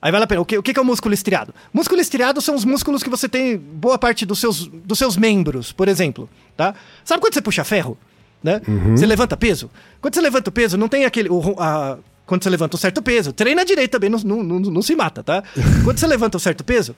Aí 0.00 0.12
vale 0.12 0.24
a 0.24 0.26
pena. 0.26 0.40
O 0.40 0.44
que, 0.44 0.58
o 0.58 0.62
que 0.62 0.78
é 0.78 0.82
o 0.82 0.84
músculo 0.84 1.14
estriado? 1.14 1.54
Músculo 1.72 2.00
estriado 2.00 2.40
são 2.40 2.54
os 2.54 2.64
músculos 2.64 3.02
que 3.02 3.10
você 3.10 3.28
tem 3.28 3.56
boa 3.56 3.98
parte 3.98 4.26
dos 4.26 4.38
seus, 4.38 4.66
dos 4.66 4.98
seus 4.98 5.16
membros, 5.16 5.72
por 5.72 5.88
exemplo, 5.88 6.28
tá? 6.56 6.74
Sabe 7.04 7.20
quando 7.20 7.34
você 7.34 7.42
puxa 7.42 7.64
ferro? 7.64 7.96
Né? 8.42 8.60
Você 8.96 9.06
levanta 9.06 9.36
peso? 9.36 9.70
Quando 10.00 10.14
você 10.14 10.20
levanta 10.20 10.50
o 10.50 10.52
peso, 10.52 10.76
não 10.76 10.88
tem 10.88 11.04
aquele... 11.04 11.28
o 11.28 11.54
a- 11.58 11.98
quando 12.26 12.42
você 12.42 12.50
levanta 12.50 12.76
um 12.76 12.80
certo 12.80 13.00
peso, 13.02 13.32
treina 13.32 13.64
direito 13.64 13.92
também, 13.92 14.10
não, 14.10 14.18
não, 14.18 14.42
não, 14.42 14.58
não 14.58 14.82
se 14.82 14.96
mata, 14.96 15.22
tá? 15.22 15.42
quando 15.84 15.98
você 15.98 16.06
levanta 16.08 16.36
um 16.36 16.40
certo 16.40 16.64
peso, 16.64 16.94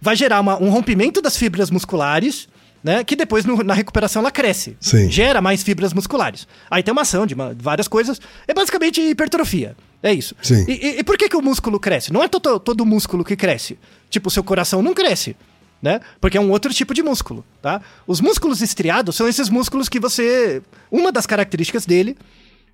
vai 0.00 0.16
gerar 0.16 0.40
uma- 0.40 0.60
um 0.60 0.70
rompimento 0.70 1.22
das 1.22 1.36
fibras 1.36 1.70
musculares 1.70 2.48
né? 2.84 3.04
Que 3.04 3.14
depois 3.14 3.44
no- 3.44 3.62
na 3.62 3.74
recuperação 3.74 4.20
ela 4.22 4.30
cresce. 4.32 4.76
Sim. 4.80 5.08
Gera 5.08 5.40
mais 5.40 5.62
fibras 5.62 5.92
musculares. 5.92 6.48
Aí 6.68 6.82
tem 6.82 6.90
uma 6.90 7.02
ação 7.02 7.24
de 7.24 7.32
uma- 7.32 7.54
várias 7.56 7.86
coisas. 7.86 8.20
É 8.48 8.52
basicamente 8.52 9.00
hipertrofia. 9.00 9.76
É 10.02 10.12
isso. 10.12 10.34
Sim. 10.42 10.64
E, 10.66 10.72
e- 10.72 10.98
e 10.98 11.04
por 11.04 11.16
que, 11.16 11.28
que 11.28 11.36
o 11.36 11.40
músculo 11.40 11.78
cresce? 11.78 12.12
Não 12.12 12.24
é 12.24 12.26
todo, 12.26 12.58
todo 12.58 12.84
músculo 12.84 13.22
que 13.24 13.36
cresce. 13.36 13.78
Tipo, 14.10 14.26
o 14.26 14.30
seu 14.32 14.42
coração 14.42 14.82
não 14.82 14.94
cresce. 14.94 15.36
Né? 15.82 16.00
Porque 16.20 16.38
é 16.38 16.40
um 16.40 16.50
outro 16.50 16.72
tipo 16.72 16.94
de 16.94 17.02
músculo, 17.02 17.44
tá? 17.60 17.82
Os 18.06 18.20
músculos 18.20 18.62
estriados 18.62 19.16
são 19.16 19.26
esses 19.26 19.48
músculos 19.48 19.88
que 19.88 19.98
você... 19.98 20.62
Uma 20.88 21.10
das 21.10 21.26
características 21.26 21.84
dele 21.84 22.16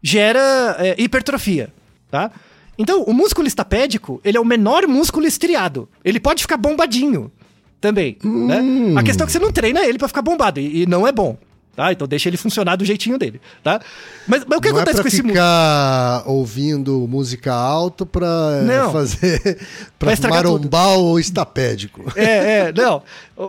gera 0.03 0.77
é, 0.79 0.95
hipertrofia, 0.99 1.73
tá? 2.11 2.31
Então, 2.79 3.03
o 3.05 3.15
músculo 3.15 3.49
estapédico, 3.49 4.21
ele 4.23 4.37
é 4.37 4.41
o 4.41 4.45
menor 4.45 4.87
músculo 4.87 5.27
estriado. 5.27 5.89
Ele 6.05 6.21
pode 6.21 6.43
ficar 6.43 6.59
bombadinho 6.59 7.33
também, 7.81 8.19
né? 8.23 8.61
A 8.97 9.03
questão 9.03 9.25
é 9.25 9.27
que 9.27 9.33
você 9.33 9.39
não 9.39 9.53
treina 9.53 9.85
ele 9.87 9.99
pra 9.99 10.07
ficar 10.09 10.23
bombado, 10.23 10.61
e, 10.61 10.83
e 10.83 10.87
não 10.87 11.07
é 11.07 11.13
bom, 11.13 11.39
tá? 11.79 11.93
Então 11.93 12.09
deixa 12.09 12.29
ele 12.29 12.37
funcionar 12.37 12.75
do 12.75 12.85
jeitinho 12.85 13.17
dele, 13.17 13.41
tá? 13.63 13.81
Mas, 14.27 14.45
mas 14.45 14.59
o 14.59 14.61
que 14.61 14.69
não 14.69 14.79
acontece 14.79 14.99
é 14.99 15.03
com 15.03 15.07
esse 15.07 15.23
músculo? 15.23 15.35
ficar 15.35 16.25
ouvindo 16.27 17.07
música 17.07 17.55
alta 17.55 18.05
pra 18.05 18.27
eh, 18.61 18.65
Não. 18.65 18.91
fazer. 18.91 19.39
estragar 20.11 20.43
marombar 20.43 20.99
o 20.99 21.21
estapédico. 21.21 22.13
É, 22.17 22.25
é, 22.67 22.73
não. 22.73 23.01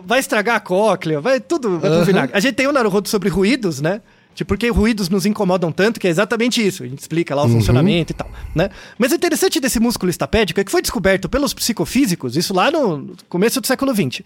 Vai 0.06 0.20
estragar 0.20 0.54
a 0.54 0.60
cóclea, 0.60 1.20
vai 1.20 1.40
tudo 1.40 1.80
vai 1.80 2.04
vinagre. 2.04 2.30
A 2.32 2.38
gente 2.38 2.54
tem 2.54 2.68
um 2.68 2.72
Naruhodo 2.72 3.08
sobre 3.08 3.28
ruídos, 3.28 3.80
né? 3.80 4.00
Tipo, 4.32 4.50
por 4.50 4.58
que 4.58 4.68
ruídos 4.70 5.08
nos 5.08 5.26
incomodam 5.26 5.72
tanto, 5.72 5.98
que 5.98 6.06
é 6.06 6.10
exatamente 6.10 6.64
isso. 6.64 6.84
A 6.84 6.86
gente 6.86 7.00
explica 7.00 7.34
lá 7.34 7.44
o 7.44 7.48
funcionamento 7.48 8.12
e 8.12 8.14
tal, 8.14 8.30
né? 8.54 8.70
Mas 8.96 9.10
o 9.10 9.16
interessante 9.16 9.58
desse 9.58 9.80
músculo 9.80 10.08
estapédico 10.08 10.60
é 10.60 10.64
que 10.64 10.70
foi 10.70 10.80
descoberto 10.80 11.28
pelos 11.28 11.52
psicofísicos, 11.52 12.36
isso 12.36 12.54
lá 12.54 12.70
no 12.70 13.16
começo 13.28 13.60
do 13.60 13.66
século 13.66 13.92
XX. 13.92 14.22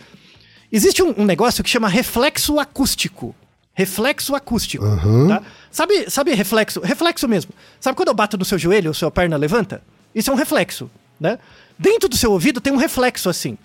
Existe 0.71 1.03
um, 1.03 1.15
um 1.17 1.25
negócio 1.25 1.65
que 1.65 1.71
chama 1.71 1.89
reflexo 1.89 2.61
acústico. 2.61 3.35
Reflexo 3.75 4.35
acústico, 4.37 4.85
tá? 5.29 5.43
Sabe, 5.71 6.09
sabe 6.09 6.33
reflexo? 6.33 6.81
Reflexo 6.81 7.27
mesmo. 7.27 7.53
Sabe 7.81 7.97
quando 7.97 8.09
eu 8.09 8.15
bato 8.15 8.39
no 8.39 8.45
seu 8.45 8.57
joelho, 8.57 8.93
a 8.93 8.95
sua 8.95 9.11
perna 9.11 9.37
levanta? 9.37 9.83
Isso 10.15 10.31
é 10.31 10.33
um 10.33 10.37
reflexo, 10.37 10.89
né? 11.19 11.39
Dentro 11.77 12.09
do 12.09 12.17
seu 12.17 12.31
ouvido 12.31 12.61
tem 12.61 12.73
um 12.73 12.77
reflexo 12.77 13.29
assim. 13.29 13.59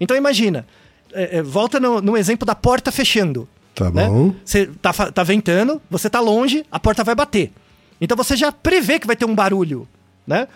Então 0.00 0.16
imagina, 0.16 0.64
é, 1.12 1.38
é, 1.38 1.42
volta 1.42 1.80
no, 1.80 2.00
no 2.00 2.16
exemplo 2.16 2.46
da 2.46 2.54
porta 2.54 2.92
fechando. 2.92 3.48
Tá 3.74 3.90
né? 3.90 4.06
bom. 4.06 4.34
Você 4.44 4.66
tá, 4.80 4.92
tá 4.92 5.22
ventando, 5.22 5.82
você 5.90 6.08
tá 6.08 6.20
longe, 6.20 6.64
a 6.70 6.78
porta 6.78 7.02
vai 7.02 7.14
bater. 7.14 7.52
Então 8.00 8.16
você 8.16 8.36
já 8.36 8.52
prevê 8.52 8.98
que 8.98 9.06
vai 9.06 9.16
ter 9.16 9.24
um 9.24 9.34
barulho, 9.34 9.88
né? 10.26 10.46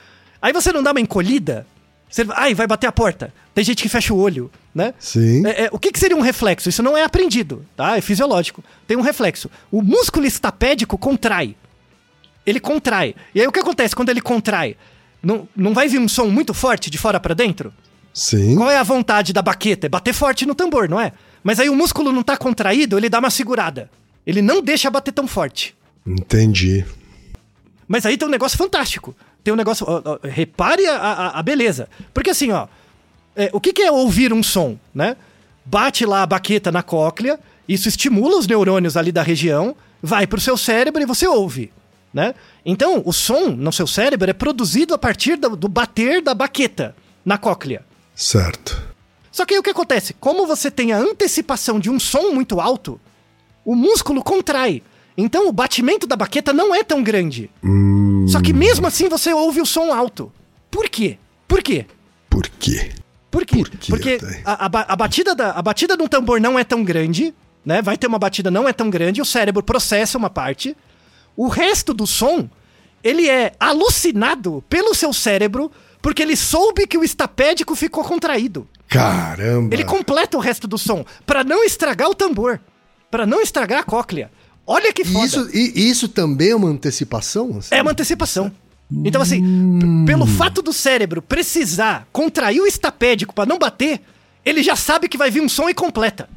Aí 0.40 0.53
você 0.53 0.73
não 0.73 0.83
dá 0.83 0.92
uma 0.92 1.01
encolhida, 1.01 1.66
você, 2.11 2.27
ai, 2.31 2.55
vai 2.55 2.66
bater 2.66 2.88
a 2.88 2.92
porta. 2.92 3.33
Tem 3.55 3.62
gente 3.62 3.83
que 3.83 3.88
fecha 3.88 4.12
o 4.12 4.18
olho, 4.18 4.51
né? 4.75 4.92
Sim. 4.99 5.46
É, 5.46 5.64
é, 5.64 5.68
o 5.70 5.79
que, 5.79 5.92
que 5.92 5.99
seria 5.99 6.16
um 6.16 6.20
reflexo? 6.20 6.68
Isso 6.68 6.83
não 6.83 6.96
é 6.96 7.05
aprendido, 7.05 7.64
tá? 7.77 7.96
É 7.96 8.01
fisiológico. 8.01 8.64
Tem 8.87 8.96
um 8.96 9.01
reflexo. 9.01 9.51
O 9.70 9.81
músculo 9.81 10.27
estapédico 10.27 10.99
contrai. 10.99 11.55
Ele 12.44 12.59
contrai. 12.59 13.14
E 13.35 13.40
aí 13.40 13.46
o 13.46 13.53
que 13.53 13.61
acontece 13.61 13.94
quando 13.94 14.09
ele 14.09 14.20
contrai? 14.20 14.77
Não, 15.23 15.49
não 15.55 15.73
vai 15.73 15.87
vir 15.87 16.01
um 16.01 16.09
som 16.09 16.27
muito 16.27 16.53
forte 16.53 16.90
de 16.90 16.99
fora 16.99 17.20
pra 17.20 17.35
dentro? 17.35 17.73
Sim. 18.12 18.57
Qual 18.57 18.70
é 18.70 18.77
a 18.77 18.83
vontade 18.83 19.33
da 19.33 19.42
baqueta? 19.42 19.87
É 19.87 19.88
bater 19.88 20.12
forte 20.12 20.44
no 20.44 20.55
tambor, 20.55 20.88
não 20.88 21.01
é? 21.01 21.12
Mas 21.44 21.61
aí 21.61 21.70
o 21.70 21.77
músculo 21.77 22.12
não 22.12 22.23
tá 22.23 22.37
contraído, 22.37 22.99
ele 22.99 23.09
dá 23.09 23.18
uma 23.18 23.31
segurada. 23.31 23.88
Ele 24.27 24.42
não 24.42 24.61
deixa 24.61 24.90
bater 24.90 25.12
tão 25.12 25.27
forte. 25.27 25.77
Entendi. 26.07 26.85
Mas 27.87 28.07
aí 28.07 28.16
tem 28.16 28.27
um 28.27 28.31
negócio 28.31 28.59
fantástico. 28.59 29.14
Tem 29.44 29.53
um 29.55 29.57
negócio. 29.57 29.87
ó, 29.88 30.00
ó, 30.05 30.18
repare 30.22 30.87
a, 30.87 30.96
a- 30.96 31.38
a 31.38 31.42
beleza. 31.42 31.88
Porque 32.12 32.31
assim, 32.31 32.50
ó. 32.53 32.66
é, 33.37 33.50
o 33.53 33.61
que, 33.61 33.72
que 33.72 33.83
é 33.83 33.90
ouvir 33.90 34.33
um 34.33 34.42
som, 34.42 34.79
né? 34.94 35.16
Bate 35.64 36.05
lá 36.05 36.22
a 36.22 36.26
baqueta 36.26 36.72
na 36.72 36.83
cóclea, 36.83 37.38
isso 37.68 37.88
estimula 37.88 38.38
os 38.38 38.46
neurônios 38.46 38.96
ali 38.96 39.12
da 39.12 39.22
região, 39.22 39.76
vai 40.03 40.26
pro 40.26 40.40
seu 40.40 40.57
cérebro 40.57 41.00
e 41.03 41.07
você 41.07 41.26
ouve, 41.29 41.72
né? 42.12 42.35
Então, 42.66 43.03
o 43.05 43.12
som 43.12 43.48
no 43.50 43.72
seu 43.72 43.87
cérebro 43.87 44.29
é 44.29 44.33
produzido 44.33 44.94
a 44.94 44.98
partir 44.98 45.37
do, 45.37 45.55
do 45.55 45.68
bater 45.68 46.20
da 46.22 46.35
baqueta 46.35 46.94
na 47.24 47.38
cóclea. 47.38 47.85
Certo. 48.14 48.83
Só 49.31 49.46
que 49.46 49.55
aí 49.55 49.61
o 49.61 49.62
que 49.62 49.70
acontece? 49.70 50.12
Como 50.14 50.46
você 50.46 50.70
tem 50.70 50.92
a 50.92 50.98
antecipação 50.98 51.79
de 51.79 51.88
um 51.88 52.00
som 52.00 52.33
muito 52.33 52.61
alto, 52.61 53.00
o 53.64 53.76
músculo 53.76 54.22
contrai. 54.24 54.83
Então 55.20 55.48
o 55.48 55.52
batimento 55.52 56.06
da 56.06 56.16
baqueta 56.16 56.52
não 56.52 56.74
é 56.74 56.83
tão 56.83 57.02
grande. 57.02 57.50
Só 58.28 58.40
que 58.40 58.52
mesmo 58.52 58.87
assim 58.87 59.09
você 59.09 59.33
ouve 59.33 59.61
o 59.61 59.66
som 59.66 59.92
alto. 59.92 60.33
Por 60.70 60.88
quê? 60.88 61.18
Por 61.46 61.62
quê? 61.62 61.87
Por 62.28 62.48
quê? 62.48 62.90
Por 63.30 63.44
quê? 63.44 63.56
Por 63.56 63.68
quê, 63.68 63.90
Porque 63.90 64.18
a, 64.44 64.66
a 64.66 64.92
a 64.92 64.96
batida 64.96 65.35
da, 65.35 65.50
a 65.52 65.62
batida 65.62 65.96
de 65.96 66.02
um 66.02 66.09
tambor 66.09 66.40
não 66.40 66.59
é 66.59 66.64
tão 66.64 66.83
grande, 66.83 67.35
né? 67.64 67.80
Vai 67.80 67.96
ter 67.96 68.06
uma 68.06 68.18
batida 68.18 68.50
não 68.50 68.68
é 68.68 68.72
tão 68.72 68.90
grande, 68.90 69.20
o 69.20 69.24
cérebro 69.24 69.62
processa 69.62 70.18
uma 70.18 70.30
parte. 70.30 70.76
O 71.37 71.48
resto 71.48 71.94
do 71.94 72.06
som, 72.06 72.48
ele 73.04 73.28
é 73.28 73.52
alucinado 73.59 74.64
pelo 74.68 74.94
seu 74.94 75.12
cérebro 75.12 75.70
porque 76.02 76.22
ele 76.22 76.37
soube 76.37 76.87
que 76.87 76.98
o 76.98 77.04
estapédico 77.04 77.74
ficou 77.76 78.02
contraído. 78.02 78.66
Caramba. 78.88 79.72
Ele 79.74 79.85
completa 79.85 80.37
o 80.37 80.40
resto 80.40 80.66
do 80.66 80.78
som 80.78 81.04
pra 81.24 81.44
não 81.44 81.62
estragar 81.64 82.09
o 82.09 82.14
tambor, 82.14 82.61
Pra 83.11 83.26
não 83.26 83.40
estragar 83.40 83.80
a 83.80 83.83
cóclea. 83.83 84.30
Olha 84.72 84.92
que 84.92 85.02
E 85.02 85.04
foda. 85.04 85.26
isso, 85.26 85.48
e 85.52 85.90
isso 85.90 86.09
também 86.09 86.50
é 86.50 86.56
uma 86.56 86.68
antecipação? 86.68 87.56
assim? 87.59 87.74
É 87.74 87.83
uma 87.83 87.90
antecipação. 87.90 88.52
Então, 89.04 89.20
assim, 89.22 89.40
p- 89.78 90.06
pelo 90.12 90.26
fato 90.26 90.62
do 90.62 90.72
cérebro 90.72 91.20
precisar 91.22 92.06
contrair 92.12 92.61
o 92.61 92.66
estapédico 92.66 93.35
pra 93.35 93.44
não 93.46 93.59
bater, 93.59 94.00
ele 94.44 94.62
já 94.62 94.76
sabe 94.76 95.09
que 95.09 95.16
vai 95.18 95.30
vir 95.30 95.40
um 95.42 95.48
som 95.48 95.68
e 95.68 95.74
completa. 95.74 96.28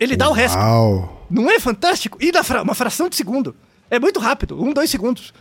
Ele 0.00 0.16
dá 0.16 0.28
o 0.28 0.32
resto. 0.32 0.56
Uau. 0.58 1.26
Não 1.30 1.50
é 1.50 1.58
fantástico? 1.60 2.18
E 2.20 2.30
na 2.32 2.42
fra- 2.42 2.62
uma 2.62 2.74
fração 2.74 3.08
de 3.08 3.16
segundo. 3.16 3.54
É 3.90 3.98
muito 4.00 4.18
rápido, 4.20 4.60
um, 4.60 4.72
dois 4.72 4.90
segundos. 4.90 5.32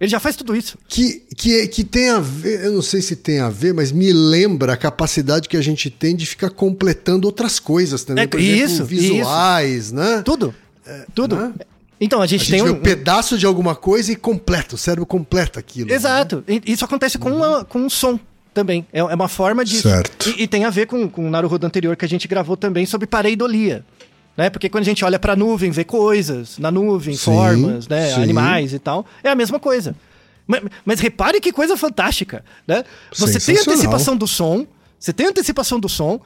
Ele 0.00 0.08
já 0.08 0.20
faz 0.20 0.36
tudo 0.36 0.54
isso. 0.54 0.78
Que, 0.88 1.24
que, 1.36 1.66
que 1.66 1.82
tem 1.82 2.10
a 2.10 2.20
ver, 2.20 2.64
eu 2.66 2.72
não 2.72 2.82
sei 2.82 3.02
se 3.02 3.16
tem 3.16 3.40
a 3.40 3.48
ver, 3.50 3.74
mas 3.74 3.90
me 3.90 4.12
lembra 4.12 4.72
a 4.74 4.76
capacidade 4.76 5.48
que 5.48 5.56
a 5.56 5.60
gente 5.60 5.90
tem 5.90 6.14
de 6.14 6.24
ficar 6.26 6.50
completando 6.50 7.26
outras 7.26 7.58
coisas 7.58 8.04
também. 8.04 8.22
É, 8.22 8.26
Por 8.28 8.38
exemplo, 8.38 8.64
isso, 8.64 8.84
visuais, 8.84 9.90
né? 9.90 10.22
Tudo. 10.24 10.54
Tudo. 11.14 11.34
né? 11.36 11.52
Então, 12.00 12.20
a 12.20 12.24
A 12.24 12.26
gente, 12.26 12.44
gente 12.44 12.50
tem 12.50 12.62
um. 12.62 12.76
um 12.76 12.80
pedaço 12.80 13.36
de 13.36 13.44
alguma 13.46 13.74
coisa 13.74 14.12
e 14.12 14.16
completa, 14.16 14.74
o 14.76 14.78
cérebro 14.78 15.04
completa 15.06 15.58
aquilo. 15.58 15.88
né? 15.88 15.94
Exato. 15.94 16.44
E 16.46 16.62
Isso 16.66 16.84
acontece 16.84 17.18
com, 17.18 17.30
uma, 17.30 17.64
com 17.64 17.80
um 17.80 17.90
som 17.90 18.18
também. 18.54 18.86
É 18.92 19.00
é 19.00 19.04
uma 19.14 19.28
forma 19.28 19.64
de. 19.64 19.80
Certo. 19.80 20.28
E, 20.30 20.44
e 20.44 20.46
tem 20.46 20.64
a 20.64 20.70
ver 20.70 20.86
com, 20.86 21.08
com 21.08 21.26
o 21.26 21.30
Naruhodo 21.30 21.66
anterior 21.66 21.96
que 21.96 22.04
a 22.04 22.08
gente 22.08 22.28
gravou 22.28 22.56
também 22.56 22.86
sobre 22.86 23.06
pareidolia. 23.06 23.84
Né? 24.36 24.48
Porque 24.48 24.68
quando 24.68 24.82
a 24.82 24.84
gente 24.84 25.04
olha 25.04 25.18
pra 25.18 25.34
nuvem, 25.34 25.70
vê 25.72 25.82
coisas 25.82 26.58
na 26.58 26.70
nuvem, 26.70 27.16
Sim, 27.16 27.24
formas, 27.24 27.88
né? 27.88 28.14
sim. 28.14 28.22
animais 28.22 28.72
e 28.72 28.78
tal. 28.78 29.04
É 29.24 29.30
a 29.30 29.34
mesma 29.34 29.58
coisa. 29.58 29.96
Mas, 30.46 30.62
mas 30.84 31.00
repare 31.00 31.40
que 31.40 31.50
coisa 31.52 31.76
fantástica, 31.76 32.44
né? 32.66 32.84
Você 33.16 33.40
tem 33.40 33.58
antecipação 33.60 34.16
do 34.16 34.26
som, 34.28 34.64
você 34.98 35.12
tem 35.12 35.26
antecipação 35.26 35.80
do 35.80 35.88
som, 35.88 36.20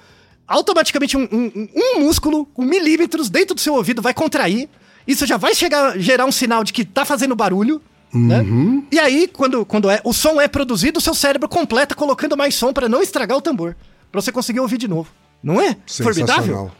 automaticamente 0.46 1.16
um, 1.16 1.22
um- 1.32 1.68
um 1.74 2.00
músculo 2.00 2.44
com 2.46 2.62
milímetros 2.62 3.30
dentro 3.30 3.54
do 3.54 3.60
seu 3.60 3.74
ouvido 3.74 4.02
vai 4.02 4.12
contrair. 4.14 4.68
Isso 5.06 5.26
já 5.26 5.36
vai 5.36 5.54
chegar, 5.54 5.98
gerar 5.98 6.24
um 6.24 6.32
sinal 6.32 6.64
de 6.64 6.72
que 6.72 6.84
tá 6.84 7.04
fazendo 7.04 7.34
barulho. 7.34 7.80
Né? 8.12 8.40
Uhum. 8.40 8.84
E 8.92 8.98
aí, 8.98 9.26
quando, 9.26 9.64
quando 9.64 9.90
é, 9.90 10.00
o 10.04 10.12
som 10.12 10.40
é 10.40 10.46
produzido, 10.46 10.98
o 10.98 11.02
seu 11.02 11.14
cérebro 11.14 11.48
completa 11.48 11.94
colocando 11.94 12.36
mais 12.36 12.54
som 12.54 12.72
pra 12.72 12.88
não 12.88 13.02
estragar 13.02 13.38
o 13.38 13.40
tambor. 13.40 13.74
Pra 14.10 14.20
você 14.20 14.30
conseguir 14.30 14.60
ouvir 14.60 14.76
de 14.76 14.86
novo. 14.86 15.08
Não 15.42 15.60
é? 15.60 15.76
Formidável? 15.86 16.70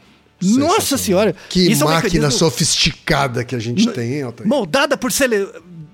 Nossa 0.41 0.97
senhora! 0.97 1.35
Que 1.49 1.71
Isso 1.71 1.83
é 1.83 1.85
um 1.85 1.89
máquina 1.89 2.13
mecanismo 2.13 2.39
sofisticada 2.39 3.43
que 3.43 3.55
a 3.55 3.59
gente 3.59 3.89
tem, 3.91 4.15
hein, 4.15 4.23
Altair? 4.23 4.47
Moldada 4.47 4.97
por, 4.97 5.11
sele... 5.11 5.47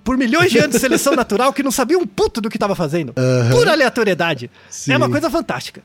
por 0.03 0.17
milhões 0.17 0.51
de 0.51 0.57
anos 0.57 0.71
de 0.71 0.79
seleção 0.79 1.15
natural 1.15 1.53
que 1.53 1.63
não 1.63 1.71
sabia 1.71 1.97
um 1.97 2.05
puto 2.05 2.41
do 2.41 2.49
que 2.49 2.57
tava 2.57 2.75
fazendo. 2.75 3.13
Pura 3.51 3.71
aleatoriedade. 3.71 4.49
Sim. 4.69 4.93
É 4.93 4.97
uma 4.97 5.09
coisa 5.09 5.29
fantástica. 5.29 5.81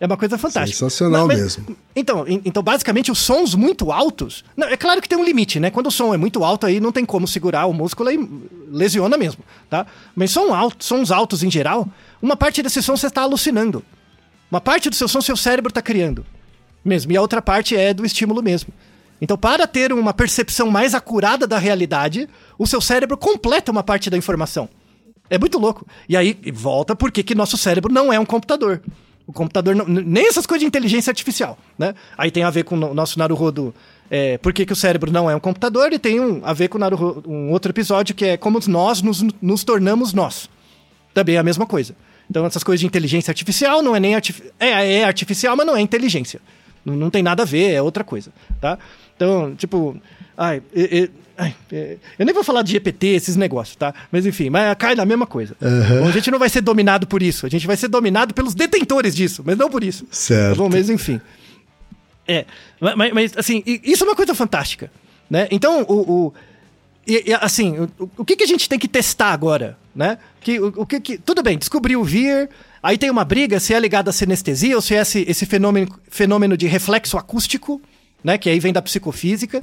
É 0.00 0.06
uma 0.06 0.16
coisa 0.16 0.38
fantástica. 0.38 0.78
Sensacional 0.78 1.26
mesmo. 1.26 1.76
Então, 1.94 2.24
en- 2.28 2.40
então, 2.44 2.62
basicamente, 2.62 3.10
os 3.10 3.18
sons 3.18 3.54
muito 3.56 3.90
altos. 3.90 4.44
Não, 4.56 4.68
é 4.68 4.76
claro 4.76 5.02
que 5.02 5.08
tem 5.08 5.18
um 5.18 5.24
limite, 5.24 5.58
né? 5.58 5.70
Quando 5.70 5.88
o 5.88 5.90
som 5.90 6.14
é 6.14 6.16
muito 6.16 6.44
alto, 6.44 6.66
aí 6.66 6.78
não 6.78 6.92
tem 6.92 7.04
como 7.04 7.26
segurar 7.26 7.66
o 7.66 7.72
músculo 7.72 8.08
e 8.10 8.28
lesiona 8.70 9.16
mesmo, 9.18 9.42
tá? 9.68 9.86
Mas 10.14 10.30
som 10.30 10.54
alto, 10.54 10.84
sons 10.84 11.10
altos 11.10 11.42
em 11.42 11.50
geral, 11.50 11.88
uma 12.22 12.36
parte 12.36 12.62
desse 12.62 12.80
som 12.80 12.96
você 12.96 13.08
está 13.08 13.22
alucinando. 13.22 13.84
Uma 14.50 14.60
parte 14.60 14.88
do 14.88 14.94
seu 14.94 15.08
som 15.08 15.20
seu 15.20 15.36
cérebro 15.36 15.68
está 15.70 15.82
criando. 15.82 16.24
Mesmo. 16.84 17.10
E 17.10 17.16
a 17.16 17.20
outra 17.20 17.42
parte 17.42 17.76
é 17.76 17.92
do 17.92 18.06
estímulo 18.06 18.40
mesmo. 18.42 18.72
Então, 19.20 19.36
para 19.36 19.66
ter 19.66 19.92
uma 19.92 20.14
percepção 20.14 20.70
mais 20.70 20.94
acurada 20.94 21.44
da 21.44 21.58
realidade, 21.58 22.28
o 22.56 22.68
seu 22.68 22.80
cérebro 22.80 23.16
completa 23.16 23.72
uma 23.72 23.82
parte 23.82 24.08
da 24.08 24.16
informação. 24.16 24.68
É 25.28 25.36
muito 25.36 25.58
louco. 25.58 25.84
E 26.08 26.16
aí 26.16 26.38
volta 26.54 26.94
porque 26.94 27.24
que 27.24 27.34
nosso 27.34 27.56
cérebro 27.58 27.92
não 27.92 28.12
é 28.12 28.18
um 28.20 28.24
computador. 28.24 28.80
O 29.28 29.32
computador 29.32 29.76
não, 29.76 29.84
nem 29.86 30.26
essas 30.26 30.46
coisas 30.46 30.62
de 30.62 30.66
inteligência 30.66 31.10
artificial, 31.10 31.58
né? 31.78 31.94
Aí 32.16 32.30
tem 32.30 32.44
a 32.44 32.50
ver 32.50 32.64
com 32.64 32.74
o 32.74 32.78
no- 32.78 32.94
nosso 32.94 33.18
Naruhodo, 33.18 33.74
é, 34.10 34.38
por 34.38 34.54
que, 34.54 34.64
que 34.64 34.72
o 34.72 34.76
cérebro 34.76 35.12
não 35.12 35.30
é 35.30 35.36
um 35.36 35.40
computador 35.40 35.92
e 35.92 35.98
tem 35.98 36.18
um, 36.18 36.40
a 36.42 36.54
ver 36.54 36.68
com 36.68 36.78
Naruhodo, 36.78 37.30
um 37.30 37.50
outro 37.52 37.70
episódio 37.70 38.14
que 38.14 38.24
é 38.24 38.36
como 38.38 38.58
nós 38.66 39.02
nos, 39.02 39.22
nos 39.42 39.62
tornamos 39.64 40.14
nós. 40.14 40.48
Também 41.12 41.34
é 41.36 41.38
a 41.38 41.42
mesma 41.42 41.66
coisa. 41.66 41.94
Então 42.30 42.46
essas 42.46 42.64
coisas 42.64 42.80
de 42.80 42.86
inteligência 42.86 43.30
artificial 43.30 43.82
não 43.82 43.94
é 43.94 44.00
nem 44.00 44.14
artif 44.14 44.40
é, 44.58 44.96
é 45.00 45.04
artificial, 45.04 45.54
mas 45.54 45.66
não 45.66 45.76
é 45.76 45.80
inteligência, 45.82 46.40
Não, 46.88 46.96
não 46.96 47.10
tem 47.10 47.22
nada 47.22 47.42
a 47.42 47.46
ver, 47.46 47.72
é 47.72 47.82
outra 47.82 48.02
coisa, 48.02 48.30
tá? 48.60 48.78
Então, 49.16 49.54
tipo, 49.56 49.96
ai, 50.36 50.62
e- 50.74 50.80
e- 51.04 51.10
ai, 51.36 51.54
é, 51.72 51.96
eu 52.18 52.24
nem 52.26 52.34
vou 52.34 52.42
falar 52.44 52.62
de 52.62 52.72
GPT, 52.72 53.08
esses 53.08 53.36
negócios, 53.36 53.76
tá? 53.76 53.92
Mas 54.10 54.24
enfim, 54.26 54.48
mas 54.50 54.74
cai 54.76 54.94
na 54.94 55.04
mesma 55.04 55.26
coisa. 55.26 55.56
Aham. 55.62 56.00
Bom, 56.02 56.08
a 56.08 56.12
gente 56.12 56.30
não 56.30 56.38
vai 56.38 56.48
ser 56.48 56.60
dominado 56.60 57.06
por 57.06 57.22
isso, 57.22 57.46
a 57.46 57.48
gente 57.48 57.66
vai 57.66 57.76
ser 57.76 57.88
dominado 57.88 58.32
pelos 58.34 58.54
detentores 58.54 59.14
disso, 59.14 59.42
mas 59.44 59.56
não 59.56 59.68
por 59.70 59.82
isso. 59.84 60.06
Certo. 60.10 60.56
Tá 60.56 60.62
bom, 60.62 60.68
mas 60.68 60.88
enfim. 60.90 61.20
É, 62.26 62.44
ma- 62.80 62.94
mas, 62.96 63.12
mas, 63.12 63.36
assim, 63.36 63.62
isso 63.66 64.04
é 64.04 64.06
uma 64.06 64.16
coisa 64.16 64.34
fantástica, 64.34 64.90
né? 65.30 65.48
Então, 65.50 65.82
o, 65.88 65.94
o- 66.26 66.34
e- 67.08 67.24
e, 67.30 67.34
assim, 67.34 67.78
o, 67.98 68.10
o 68.18 68.24
que, 68.24 68.36
que 68.36 68.44
a 68.44 68.46
gente 68.46 68.68
tem 68.68 68.78
que 68.78 68.86
testar 68.88 69.32
agora, 69.32 69.76
né? 69.94 70.18
Que, 70.40 70.60
o, 70.60 70.72
o 70.76 70.86
que, 70.86 71.00
que- 71.00 71.18
tudo 71.18 71.42
bem, 71.42 71.56
descobriu 71.58 72.00
o 72.00 72.04
VIR, 72.04 72.48
aí 72.82 72.96
tem 72.98 73.10
uma 73.10 73.24
briga 73.24 73.58
se 73.58 73.72
é 73.74 73.80
ligado 73.80 74.08
à 74.08 74.12
sinestesia 74.12 74.76
ou 74.76 74.82
se 74.82 74.94
é 74.94 75.00
esse, 75.00 75.24
esse 75.28 75.46
fenômeno, 75.46 75.88
fenômeno 76.08 76.56
de 76.56 76.66
reflexo 76.66 77.16
acústico, 77.16 77.80
né? 78.22 78.36
Que 78.38 78.50
aí 78.50 78.60
vem 78.60 78.72
da 78.72 78.82
psicofísica. 78.82 79.60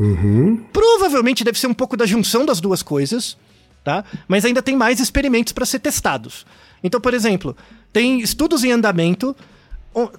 Provavelmente 0.74 1.44
deve 1.44 1.60
ser 1.60 1.68
um 1.68 1.74
pouco 1.74 1.96
da 1.96 2.06
junção 2.06 2.46
das 2.46 2.60
duas 2.60 2.82
coisas, 2.82 3.38
tá? 3.84 4.04
Mas 4.28 4.44
ainda 4.46 4.62
tem 4.62 4.76
mais 4.76 5.00
experimentos 5.00 5.54
para 5.54 5.66
ser 5.66 5.80
testados. 5.80 6.46
Então, 6.84 7.00
por 7.00 7.14
exemplo, 7.14 7.56
tem 7.94 8.20
estudos 8.22 8.64
em 8.64 8.72
andamento. 8.72 9.36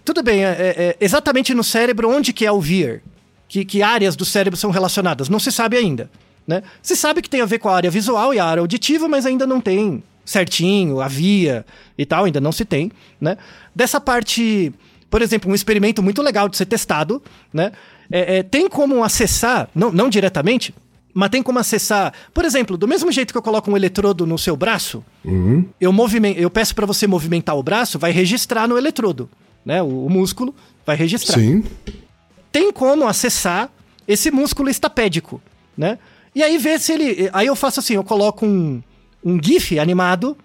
Tudo 0.05 0.23
bem, 0.23 0.45
é, 0.45 0.49
é- 0.49 0.75
é 0.91 0.97
exatamente 1.01 1.53
no 1.55 1.63
cérebro 1.65 2.09
onde 2.11 2.33
que 2.33 2.47
é 2.47 2.53
o 2.53 2.61
VIR, 2.61 3.03
que, 3.49 3.65
que 3.65 3.83
áreas 3.83 4.17
do 4.17 4.25
cérebro 4.25 4.59
são 4.59 4.71
relacionadas, 4.71 5.29
não 5.29 5.39
se 5.39 5.53
sabe 5.53 5.77
ainda, 5.77 6.11
né? 6.47 6.63
Se 6.83 6.95
sabe 6.97 7.21
que 7.23 7.31
tem 7.31 7.41
a 7.41 7.47
ver 7.47 7.59
com 7.59 7.69
a 7.69 7.75
área 7.77 7.91
visual 7.91 8.33
e 8.33 8.39
a 8.39 8.45
área 8.45 8.61
auditiva, 8.61 9.09
mas 9.09 9.27
ainda 9.27 9.47
não 9.47 9.61
tem 9.61 10.03
certinho, 10.25 11.01
a 11.01 11.09
via 11.09 11.65
e 11.97 12.05
tal, 12.05 12.25
ainda 12.25 12.41
não 12.41 12.53
se 12.53 12.65
tem, 12.65 12.91
né? 13.21 13.37
Dessa 13.75 14.01
parte, 14.01 14.73
por 15.09 15.23
exemplo, 15.23 15.51
um 15.51 15.55
experimento 15.55 16.03
muito 16.03 16.21
legal 16.23 16.49
de 16.49 16.57
ser 16.57 16.67
testado, 16.67 17.23
né? 17.53 17.73
É, 18.11 18.39
é, 18.39 18.43
tem 18.43 18.69
como 18.69 19.03
acessar, 19.03 19.69
não, 19.75 19.91
não 19.93 20.09
diretamente, 20.09 20.75
mas 21.15 21.31
tem 21.31 21.43
como 21.43 21.59
acessar, 21.59 22.13
por 22.35 22.45
exemplo, 22.45 22.77
do 22.77 22.87
mesmo 22.87 23.11
jeito 23.11 23.33
que 23.33 23.39
eu 23.39 23.43
coloco 23.43 23.71
um 23.71 23.77
eletrodo 23.77 24.27
no 24.27 24.37
seu 24.39 24.57
braço, 24.57 25.03
eu, 25.81 25.93
movimen- 25.93 26.35
eu 26.37 26.51
peço 26.51 26.75
para 26.75 26.87
você 26.87 27.07
movimentar 27.07 27.57
o 27.57 27.63
braço, 27.63 27.99
vai 27.99 28.11
registrar 28.13 28.69
no 28.69 28.77
eletrodo, 28.77 29.29
né? 29.65 29.83
O, 29.83 30.07
o 30.07 30.11
músculo 30.11 30.55
vai 30.85 30.95
registrar 30.97 31.39
Sim. 31.41 31.65
tem 32.53 32.71
como 32.73 33.07
acessar 33.09 33.71
esse 34.07 34.31
músculo 34.31 34.69
estapédico, 34.69 35.41
né? 35.77 35.99
E 36.37 36.43
aí 36.43 36.59
ver 36.59 36.79
se 36.79 36.93
ele. 36.93 37.31
Aí 37.33 37.47
eu 37.47 37.57
faço 37.57 37.81
assim, 37.81 37.95
eu 37.95 38.05
coloco 38.05 38.45
um, 38.45 38.83
um 39.25 39.43
GIF 39.43 39.79
animado 39.79 40.37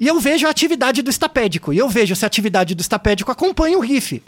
e 0.00 0.08
eu 0.08 0.18
vejo 0.18 0.48
a 0.48 0.50
atividade 0.50 1.00
do 1.00 1.08
estapédico. 1.10 1.72
E 1.72 1.78
eu 1.78 1.88
vejo 1.88 2.16
se 2.16 2.24
a 2.24 2.26
atividade 2.26 2.74
do 2.74 2.80
estapédico 2.80 3.30
acompanha 3.30 3.78
o 3.78 3.84
GIF. 3.86 4.20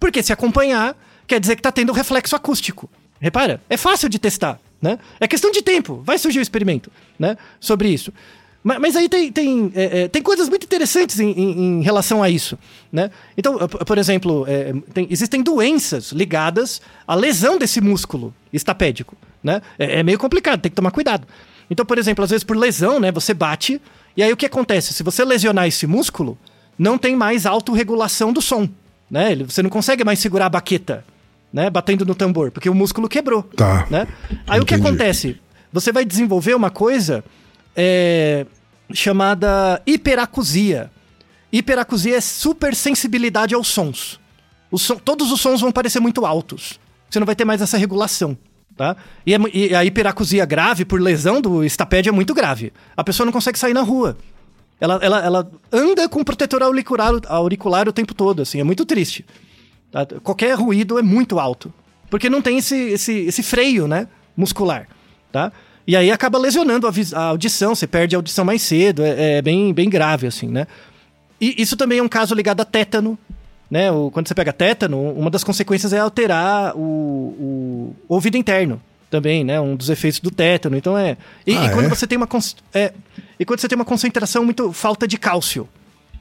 Porque 0.00 0.20
se 0.24 0.32
acompanhar, 0.32 0.96
quer 1.26 1.38
dizer 1.38 1.54
que 1.54 1.62
tá 1.62 1.70
tendo 1.70 1.92
reflexo 1.92 2.34
acústico. 2.34 2.90
Repara, 3.20 3.60
é 3.70 3.76
fácil 3.76 4.08
de 4.08 4.18
testar, 4.18 4.58
né? 4.82 4.98
É 5.20 5.28
questão 5.28 5.52
de 5.52 5.62
tempo, 5.62 6.02
vai 6.04 6.18
surgir 6.18 6.40
o 6.40 6.42
experimento, 6.42 6.90
né? 7.18 7.36
Sobre 7.60 7.88
isso. 7.88 8.12
Ma- 8.64 8.78
Mas, 8.80 8.96
aí 8.96 9.08
tem, 9.08 9.30
tem, 9.30 9.70
é, 9.74 10.00
é, 10.02 10.08
tem 10.08 10.20
coisas 10.22 10.48
muito 10.48 10.64
interessantes 10.64 11.20
em, 11.20 11.30
em- 11.30 11.78
em 11.78 11.82
relação 11.82 12.22
a 12.22 12.28
isso, 12.28 12.58
né? 12.90 13.10
Então, 13.36 13.56
por 13.68 13.98
exemplo, 13.98 14.44
é, 14.48 14.72
tem- 14.92 15.06
existem 15.10 15.42
doenças 15.42 16.12
ligadas 16.12 16.80
à 17.06 17.14
lesão 17.14 17.56
desse 17.58 17.80
músculo 17.80 18.34
estapédico, 18.52 19.16
né? 19.42 19.60
É, 19.78 20.00
é 20.00 20.02
meio 20.02 20.18
complicado, 20.18 20.60
tem 20.60 20.70
que 20.70 20.76
tomar 20.76 20.90
cuidado. 20.90 21.26
Então, 21.70 21.84
por 21.86 21.98
exemplo, 21.98 22.24
às 22.24 22.30
vezes 22.30 22.44
por 22.44 22.56
lesão, 22.56 22.98
né? 22.98 23.12
Você 23.12 23.32
bate, 23.32 23.80
e 24.16 24.22
aí 24.22 24.32
o 24.32 24.36
que 24.36 24.46
acontece? 24.46 24.92
Se 24.92 25.02
você 25.02 25.24
lesionar 25.24 25.66
esse 25.66 25.86
músculo, 25.86 26.36
não 26.78 26.98
tem 26.98 27.14
mais 27.14 27.46
autorregulação 27.46 28.32
do 28.32 28.40
som, 28.42 28.68
né? 29.10 29.36
Você 29.36 29.62
não 29.62 29.70
consegue 29.70 30.02
mais 30.04 30.18
segurar 30.18 30.46
a 30.46 30.50
baqueta, 30.50 31.04
né? 31.52 31.70
Batendo 31.70 32.04
no 32.04 32.14
tambor, 32.14 32.50
porque 32.50 32.68
o 32.68 32.74
músculo 32.74 33.08
quebrou. 33.08 33.42
Tá. 33.42 33.86
Né? 33.90 34.06
Aí 34.46 34.60
o 34.60 34.64
que 34.66 34.74
Entendi. 34.74 34.88
acontece? 34.88 35.40
Você 35.72 35.92
vai 35.92 36.04
desenvolver 36.04 36.54
uma 36.54 36.70
coisa 36.70 37.22
é, 37.76 38.44
chamada 38.92 39.80
hiperacusia. 39.86 40.90
Hiperacusia 41.52 42.16
é 42.16 42.20
supersensibilidade 42.20 43.54
aos 43.54 43.68
sons. 43.68 44.18
Os 44.70 44.82
som- 44.82 44.96
todos 44.96 45.30
os 45.32 45.40
sons 45.40 45.60
vão 45.60 45.70
parecer 45.72 46.00
muito 46.00 46.24
altos. 46.26 46.78
Você 47.08 47.18
não 47.18 47.26
vai 47.26 47.34
ter 47.36 47.44
mais 47.44 47.60
essa 47.62 47.76
regulação. 47.76 48.36
Tá? 48.80 48.96
E, 49.26 49.34
é 49.34 49.38
e 49.52 49.74
a 49.74 49.84
hiperacusia 49.84 50.46
grave 50.46 50.86
por 50.86 50.98
lesão 50.98 51.38
do 51.38 51.62
estapédio 51.62 52.08
é 52.08 52.12
muito 52.14 52.32
grave. 52.32 52.72
A 52.96 53.04
pessoa 53.04 53.26
não 53.26 53.32
consegue 53.32 53.58
sair 53.58 53.74
na 53.74 53.82
rua. 53.82 54.16
Ela, 54.80 54.98
ela, 55.02 55.22
ela 55.22 55.50
anda 55.70 56.08
com 56.08 56.24
protetor 56.24 56.62
auricular, 56.62 57.12
auricular 57.28 57.86
o 57.86 57.92
tempo 57.92 58.14
todo, 58.14 58.40
assim, 58.40 58.58
é 58.58 58.64
muito 58.64 58.86
triste. 58.86 59.26
Tá? 59.92 60.06
Qualquer 60.22 60.54
ruído 60.54 60.98
é 60.98 61.02
muito 61.02 61.38
alto. 61.38 61.70
Porque 62.08 62.30
não 62.30 62.40
tem 62.40 62.56
esse, 62.56 62.74
esse, 62.74 63.12
esse 63.12 63.42
freio, 63.42 63.86
né? 63.86 64.08
Muscular. 64.34 64.88
Tá? 65.30 65.52
E 65.86 65.94
aí 65.94 66.10
acaba 66.10 66.38
lesionando 66.38 66.86
a, 66.88 66.92
a 67.16 67.24
audição, 67.24 67.74
você 67.74 67.86
perde 67.86 68.16
a 68.16 68.18
audição 68.18 68.46
mais 68.46 68.62
cedo, 68.62 69.02
é, 69.02 69.36
é 69.36 69.42
bem, 69.42 69.74
bem 69.74 69.90
grave, 69.90 70.26
assim, 70.26 70.48
né? 70.48 70.66
E 71.38 71.60
isso 71.60 71.76
também 71.76 71.98
é 71.98 72.02
um 72.02 72.08
caso 72.08 72.34
ligado 72.34 72.62
a 72.62 72.64
tétano, 72.64 73.18
né? 73.70 73.90
O, 73.90 74.10
quando 74.10 74.26
você 74.28 74.34
pega 74.34 74.52
tétano, 74.52 75.00
uma 75.12 75.30
das 75.30 75.44
consequências 75.44 75.92
é 75.92 75.98
alterar 75.98 76.76
o, 76.76 76.80
o 76.80 77.96
ouvido 78.08 78.36
interno 78.36 78.80
também, 79.10 79.44
né? 79.44 79.60
Um 79.60 79.76
dos 79.76 79.88
efeitos 79.90 80.20
do 80.20 80.30
tétano. 80.30 80.76
Então 80.76 80.96
é. 80.96 81.16
E, 81.46 81.56
Ah, 81.56 81.66
e 81.66 81.70
quando 81.70 81.86
é? 81.86 81.88
você 81.88 82.06
tem 82.06 82.16
uma 82.18 82.28
é, 82.74 82.92
e 83.38 83.44
quando 83.44 83.60
você 83.60 83.68
tem 83.68 83.76
uma 83.76 83.84
concentração 83.84 84.44
muito 84.44 84.72
falta 84.72 85.06
de 85.06 85.16
cálcio 85.18 85.68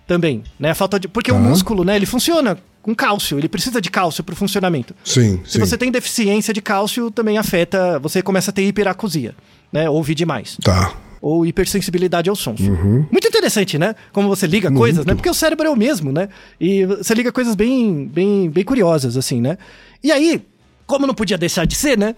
também, 0.08 0.44
né? 0.60 0.74
Falta 0.74 1.00
de 1.00 1.08
porque 1.08 1.32
o 1.32 1.36
Tá. 1.36 1.40
músculo, 1.42 1.84
né? 1.84 1.96
Ele 1.96 2.06
funciona 2.06 2.58
com 2.82 2.96
cálcio. 2.96 3.38
Ele 3.38 3.50
precisa 3.50 3.82
de 3.82 3.90
cálcio 3.92 4.24
para 4.24 4.34
o 4.34 4.36
funcionamento. 4.36 4.96
Sim, 5.04 5.42
Se 5.46 5.54
sim. 5.54 5.60
você 5.60 5.78
tem 5.78 5.92
deficiência 5.92 6.54
de 6.54 6.62
cálcio, 6.62 7.12
também 7.12 7.38
afeta. 7.38 8.00
Você 8.00 8.22
começa 8.22 8.52
a 8.52 8.54
ter 8.54 8.64
hiperacusia, 8.64 9.36
né? 9.72 9.90
Ouvir 9.90 10.16
demais 10.16 10.58
Tá. 10.64 10.94
Ou 11.22 11.46
hipersensibilidade 11.46 12.30
aos 12.30 12.40
sons. 12.40 12.60
Uhum. 12.60 13.06
Muito 13.12 13.28
interessante, 13.28 13.78
né? 13.78 13.96
Como 14.12 14.28
você 14.28 14.48
liga 14.48 14.72
coisas, 14.72 15.06
né? 15.06 15.14
Porque 15.14 15.30
o 15.30 15.34
cérebro 15.34 15.68
é 15.68 15.70
o 15.70 15.76
mesmo, 15.76 16.12
né? 16.12 16.30
E 16.60 16.86
você 16.86 17.14
liga 17.14 17.32
coisas 17.32 17.56
bem, 17.56 18.06
bem, 18.06 18.50
bem 18.50 18.64
curiosas, 18.64 19.18
assim, 19.18 19.42
né? 19.42 19.58
E 20.04 20.12
aí, 20.12 20.42
como 20.86 21.06
não 21.06 21.14
podia 21.14 21.38
deixar 21.38 21.66
de 21.66 21.76
ser, 21.76 21.98
né? 21.98 22.16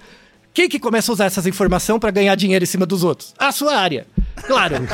Quem 0.54 0.68
que 0.68 0.80
começa 0.80 1.12
a 1.12 1.14
usar 1.14 1.26
essas 1.26 1.48
informações 1.48 2.00
para 2.00 2.12
ganhar 2.12 2.36
dinheiro 2.36 2.64
em 2.64 2.68
cima 2.68 2.86
dos 2.86 3.04
outros? 3.04 3.34
A 3.40 3.52
sua 3.52 3.76
área. 3.76 4.06
Claro. 4.36 4.80
né? 4.82 4.88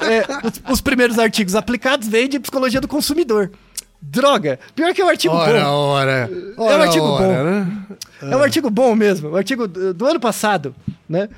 É, 0.00 0.46
os, 0.46 0.72
os 0.72 0.80
primeiros 0.80 1.18
artigos 1.18 1.54
aplicados 1.54 2.08
vêm 2.08 2.28
de 2.28 2.40
psicologia 2.40 2.80
do 2.80 2.88
consumidor. 2.88 3.50
Droga. 4.00 4.58
Pior 4.74 4.94
que 4.94 5.00
é 5.00 5.04
um 5.04 5.08
artigo 5.08 5.34
Ora, 5.34 5.64
bom. 5.64 5.70
ora. 5.70 6.30
É 6.56 6.60
um 6.76 6.82
artigo 6.82 7.06
bom. 7.06 7.18
né? 7.44 7.82
É 8.22 8.36
um 8.36 8.42
artigo 8.42 8.70
bom 8.70 8.94
mesmo, 8.94 9.30
um 9.30 9.36
artigo 9.36 9.66
do, 9.68 10.06
ano 10.06 10.20
passado, 10.20 10.74
né? 11.08 11.28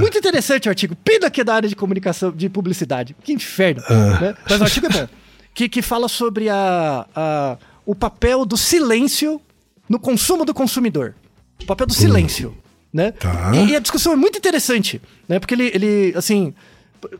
Muito 0.00 0.18
interessante 0.18 0.68
o 0.68 0.70
artigo. 0.70 0.94
Pena 0.96 1.30
que 1.30 1.40
é 1.40 1.44
da 1.44 1.54
área 1.54 1.68
de 1.68 1.74
comunicação, 1.76 2.30
de 2.30 2.48
publicidade. 2.48 3.16
Que 3.24 3.32
inferno, 3.32 3.82
né? 4.20 4.34
Mas 4.48 4.60
o 4.60 4.64
artigo 4.64 4.86
é 4.86 4.90
bom. 4.90 5.08
Que, 5.54 5.68
que 5.68 5.82
fala 5.82 6.08
sobre 6.08 6.48
a, 6.48 7.06
a- 7.14 7.56
o 7.84 7.94
papel 7.94 8.44
do 8.46 8.56
silêncio 8.56 9.40
no 9.88 9.98
consumo 9.98 10.44
do 10.44 10.54
consumidor. 10.54 11.14
O 11.62 11.66
papel 11.66 11.86
do 11.86 11.92
silêncio, 11.94 12.56
né? 12.92 13.12
Tá. 13.12 13.52
E, 13.54 13.70
e 13.72 13.76
a 13.76 13.78
discussão 13.78 14.12
é 14.12 14.16
muito 14.16 14.38
interessante, 14.38 15.00
né? 15.28 15.38
Porque 15.38 15.54
ele, 15.54 15.70
ele 15.74 16.12
assim, 16.16 16.54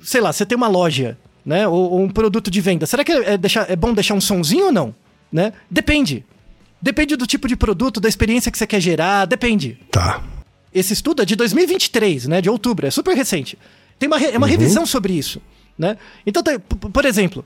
sei 0.02 0.20
lá, 0.20 0.32
você 0.32 0.46
tem 0.46 0.56
uma 0.56 0.68
loja, 0.68 1.16
né? 1.44 1.66
Ou, 1.68 1.90
ou 1.92 2.00
um 2.02 2.08
produto 2.08 2.50
de 2.50 2.60
venda. 2.60 2.86
Será 2.86 3.04
que 3.04 3.12
é, 3.12 3.36
deixar, 3.36 3.70
é 3.70 3.76
bom 3.76 3.92
deixar 3.92 4.14
um 4.14 4.20
sonzinho 4.20 4.66
ou 4.66 4.72
não? 4.72 4.94
Né? 5.32 5.52
Depende. 5.70 6.24
Depende 6.80 7.16
do 7.16 7.26
tipo 7.26 7.46
de 7.48 7.56
produto, 7.56 8.00
da 8.00 8.08
experiência 8.08 8.50
que 8.50 8.58
você 8.58 8.66
quer 8.66 8.80
gerar, 8.80 9.24
depende. 9.24 9.78
Tá. 9.90 10.22
Esse 10.74 10.92
estudo 10.92 11.22
é 11.22 11.24
de 11.24 11.36
2023, 11.36 12.26
né? 12.26 12.40
De 12.40 12.50
outubro, 12.50 12.86
é 12.86 12.90
super 12.90 13.14
recente. 13.16 13.58
Tem 13.98 14.06
uma, 14.08 14.18
re- 14.18 14.30
é 14.32 14.38
uma 14.38 14.46
revisão 14.46 14.84
sobre 14.86 15.12
isso, 15.12 15.40
né? 15.78 15.96
Então, 16.26 16.42
tem- 16.42 16.58
por 16.58 17.04
exemplo, 17.04 17.44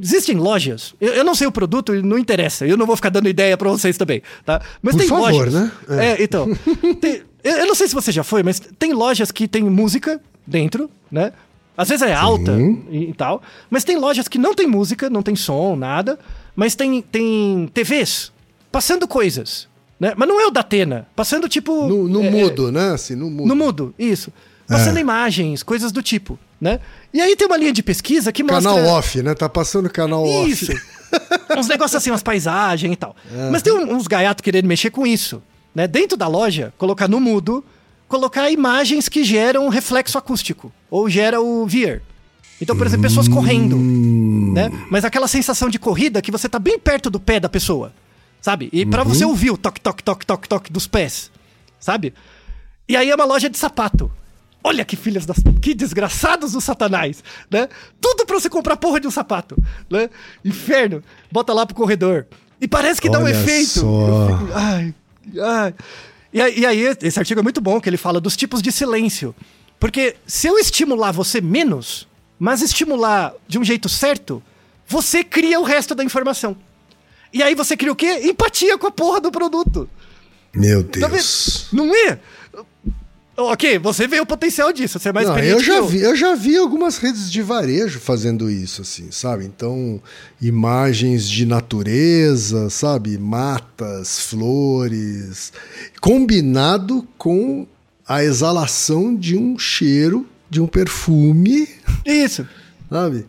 existem 0.00 0.36
lojas. 0.36 0.94
Eu, 1.00 1.12
eu 1.12 1.24
não 1.24 1.34
sei 1.34 1.46
o 1.46 1.52
produto, 1.52 1.94
e 1.94 2.02
não 2.02 2.18
interessa. 2.18 2.66
Eu 2.66 2.76
não 2.76 2.86
vou 2.86 2.96
ficar 2.96 3.10
dando 3.10 3.28
ideia 3.28 3.56
pra 3.56 3.70
vocês 3.70 3.96
também, 3.96 4.22
tá? 4.44 4.60
Mas 4.82 4.94
Por 4.94 5.00
tem 5.00 5.08
favor, 5.08 5.30
lojas. 5.32 5.54
né? 5.54 5.72
É, 5.90 6.22
então. 6.22 6.48
tem- 7.00 7.22
eu, 7.44 7.52
eu 7.58 7.66
não 7.66 7.74
sei 7.74 7.86
se 7.88 7.94
você 7.94 8.10
já 8.10 8.24
foi, 8.24 8.42
mas 8.42 8.58
tem 8.78 8.92
lojas 8.92 9.30
que 9.30 9.46
tem 9.46 9.62
música 9.62 10.20
dentro, 10.46 10.90
né? 11.10 11.32
Às 11.76 11.88
vezes 11.88 12.06
é 12.06 12.14
alta 12.14 12.52
e, 12.90 13.10
e 13.10 13.14
tal. 13.14 13.42
Mas 13.70 13.84
tem 13.84 13.96
lojas 13.96 14.28
que 14.28 14.38
não 14.38 14.54
tem 14.54 14.66
música, 14.66 15.08
não 15.08 15.22
tem 15.22 15.34
som, 15.34 15.74
nada. 15.74 16.18
Mas 16.54 16.74
tem, 16.74 17.00
tem 17.00 17.68
TVs 17.72 18.30
passando 18.70 19.08
coisas. 19.08 19.68
Né? 19.98 20.12
Mas 20.16 20.28
não 20.28 20.40
é 20.40 20.46
o 20.46 20.50
da 20.50 20.60
Atena. 20.60 21.06
Passando 21.14 21.48
tipo. 21.48 21.86
No, 21.86 22.08
no 22.08 22.24
é, 22.24 22.30
mudo, 22.30 22.72
né? 22.72 22.90
Assim, 22.92 23.14
no 23.14 23.30
mudo. 23.30 23.48
no 23.48 23.56
mudo, 23.56 23.94
isso. 23.98 24.32
Passando 24.66 24.96
É. 24.98 25.00
imagens, 25.00 25.62
coisas 25.62 25.92
do 25.92 26.02
tipo, 26.02 26.38
né? 26.60 26.80
E 27.12 27.20
aí 27.20 27.36
tem 27.36 27.46
uma 27.46 27.56
linha 27.56 27.72
de 27.72 27.82
pesquisa 27.82 28.32
que 28.32 28.42
mostra... 28.42 28.72
Canal 28.72 28.86
off, 28.96 29.22
né? 29.22 29.34
Tá 29.34 29.48
passando 29.48 29.90
canal 29.90 30.24
Isso. 30.46 30.72
off. 30.72 30.80
uns 31.58 31.68
negócios 31.68 31.94
assim, 31.94 32.10
umas 32.10 32.22
paisagens 32.22 32.92
e 32.92 32.96
tal. 32.96 33.14
Mas 33.50 33.60
tem 33.60 33.72
uns 33.72 34.06
gaiatos 34.06 34.42
querendo 34.42 34.66
mexer 34.66 34.90
com 34.90 35.06
isso, 35.06 35.42
né? 35.74 35.86
Dentro 35.86 36.16
da 36.16 36.26
loja, 36.26 36.72
colocar 36.78 37.06
no 37.06 37.20
mudo, 37.20 37.62
colocar 38.12 38.50
imagens 38.50 39.08
que 39.08 39.24
geram 39.24 39.70
reflexo 39.70 40.18
acústico, 40.18 40.70
ou 40.90 41.08
gera 41.08 41.40
o 41.40 41.66
VIR. 41.66 42.02
Então, 42.60 42.76
por 42.76 42.86
exemplo, 42.86 43.04
pessoas 43.08 43.26
correndo, 43.26 43.74
né? 43.78 44.70
Mas 44.90 45.02
aquela 45.02 45.26
sensação 45.26 45.70
de 45.70 45.78
corrida 45.78 46.20
que 46.20 46.30
você 46.30 46.46
tá 46.46 46.58
bem 46.58 46.78
perto 46.78 47.08
do 47.08 47.18
pé 47.18 47.40
da 47.40 47.48
pessoa. 47.48 47.90
sabe? 48.42 48.68
E 48.72 48.84
pra 48.84 49.02
você 49.04 49.24
ouvir 49.24 49.50
o 49.52 49.56
toque, 49.56 49.80
toque, 49.80 50.02
toque, 50.02 50.26
toque, 50.26 50.48
toque 50.48 50.72
dos 50.72 50.86
pés, 50.86 51.30
sabe? 51.80 52.12
E 52.86 52.96
aí 52.96 53.08
é 53.08 53.14
uma 53.14 53.24
loja 53.24 53.48
de 53.48 53.56
sapato. 53.56 54.10
Olha 54.64 54.84
que 54.84 54.96
filhas 54.96 55.24
das... 55.24 55.38
Que 55.60 55.74
desgraçados 55.74 56.52
dos 56.52 56.62
satanás, 56.64 57.24
né? 57.50 57.68
Tudo 58.00 58.26
pra 58.26 58.38
você 58.38 58.50
comprar 58.50 58.76
porra 58.76 59.00
de 59.00 59.06
um 59.06 59.10
sapato, 59.10 59.56
né? 59.88 60.10
Inferno. 60.44 61.02
Bota 61.30 61.52
lá 61.54 61.64
pro 61.64 61.74
corredor. 61.74 62.26
E 62.60 62.68
parece 62.68 63.00
que 63.00 63.08
dá 63.08 63.18
um 63.18 63.24
Olha 63.24 63.32
efeito. 63.32 63.80
só. 63.80 64.28
Ai, 64.54 64.94
ai. 65.40 65.74
E 66.32 66.40
aí, 66.40 66.60
e 66.60 66.66
aí, 66.66 66.96
esse 67.02 67.18
artigo 67.18 67.40
é 67.40 67.42
muito 67.42 67.60
bom, 67.60 67.80
que 67.80 67.88
ele 67.88 67.96
fala 67.96 68.20
dos 68.20 68.36
tipos 68.36 68.62
de 68.62 68.72
silêncio. 68.72 69.34
Porque 69.78 70.16
se 70.26 70.46
eu 70.46 70.58
estimular 70.58 71.12
você 71.12 71.40
menos, 71.40 72.08
mas 72.38 72.62
estimular 72.62 73.34
de 73.46 73.58
um 73.58 73.64
jeito 73.64 73.88
certo, 73.88 74.42
você 74.86 75.22
cria 75.22 75.60
o 75.60 75.64
resto 75.64 75.94
da 75.94 76.04
informação. 76.04 76.56
E 77.32 77.42
aí 77.42 77.54
você 77.54 77.76
cria 77.76 77.92
o 77.92 77.96
quê? 77.96 78.20
Empatia 78.24 78.76
com 78.78 78.86
a 78.86 78.90
porra 78.90 79.20
do 79.20 79.30
produto. 79.30 79.88
Meu 80.54 80.84
Tá 80.84 81.08
Deus. 81.08 81.68
Não 81.72 81.94
é? 81.94 82.18
Ok, 83.34 83.78
você 83.78 84.06
vê 84.06 84.20
o 84.20 84.26
potencial 84.26 84.72
disso, 84.72 84.98
você 84.98 85.08
é 85.08 85.12
mais 85.12 85.26
Não, 85.26 85.34
experiente 85.34 85.66
eu 85.68 85.74
já 85.74 85.80
que 85.82 85.88
vi, 85.88 86.00
eu 86.02 86.14
já 86.16 86.34
vi 86.34 86.56
algumas 86.56 86.98
redes 86.98 87.30
de 87.32 87.40
varejo 87.40 87.98
fazendo 87.98 88.50
isso, 88.50 88.82
assim, 88.82 89.10
sabe? 89.10 89.46
Então, 89.46 90.02
imagens 90.40 91.26
de 91.28 91.46
natureza, 91.46 92.68
sabe? 92.68 93.16
Matas, 93.16 94.20
flores, 94.20 95.50
combinado 96.00 97.06
com 97.16 97.66
a 98.06 98.22
exalação 98.22 99.16
de 99.16 99.36
um 99.36 99.58
cheiro, 99.58 100.26
de 100.50 100.60
um 100.60 100.66
perfume, 100.66 101.66
Isso. 102.04 102.46
sabe? 102.90 103.26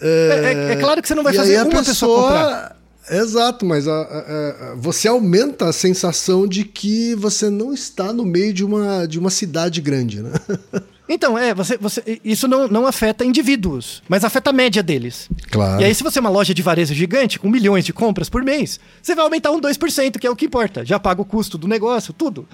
É, 0.00 0.68
é- 0.70 0.72
é 0.74 0.76
claro 0.76 1.02
que 1.02 1.08
você 1.08 1.14
não 1.16 1.24
vai 1.24 1.34
fazer 1.34 1.60
uma 1.62 1.82
pessoa 1.82 2.22
comprar. 2.22 2.77
Exato, 3.10 3.64
mas 3.64 3.86
a- 3.88 3.92
a- 3.92 4.72
a- 4.72 4.74
você 4.76 5.08
aumenta 5.08 5.68
a 5.68 5.72
sensação 5.72 6.46
de 6.46 6.64
que 6.64 7.14
você 7.14 7.48
não 7.50 7.72
está 7.72 8.12
no 8.12 8.24
meio 8.24 8.52
de 8.52 8.64
uma, 8.64 9.06
de 9.06 9.18
uma 9.18 9.30
cidade 9.30 9.80
grande, 9.80 10.22
né? 10.22 10.32
Então, 11.10 11.38
é, 11.38 11.54
você, 11.54 11.78
você, 11.78 12.20
isso 12.22 12.46
não, 12.46 12.68
não 12.68 12.86
afeta 12.86 13.24
indivíduos, 13.24 14.02
mas 14.10 14.24
afeta 14.24 14.50
a 14.50 14.52
média 14.52 14.82
deles. 14.82 15.26
Claro. 15.50 15.80
E 15.80 15.84
aí, 15.86 15.94
se 15.94 16.02
você 16.02 16.18
é 16.18 16.20
uma 16.20 16.28
loja 16.28 16.52
de 16.52 16.60
varejo 16.60 16.92
gigante, 16.92 17.38
com 17.38 17.48
milhões 17.48 17.82
de 17.86 17.94
compras 17.94 18.28
por 18.28 18.42
mês, 18.44 18.78
você 19.02 19.14
vai 19.14 19.24
aumentar 19.24 19.50
um 19.50 19.58
2%, 19.58 20.18
que 20.18 20.26
é 20.26 20.30
o 20.30 20.36
que 20.36 20.44
importa. 20.44 20.84
Já 20.84 20.98
paga 20.98 21.22
o 21.22 21.24
custo 21.24 21.56
do 21.56 21.66
negócio, 21.66 22.12
tudo. 22.12 22.46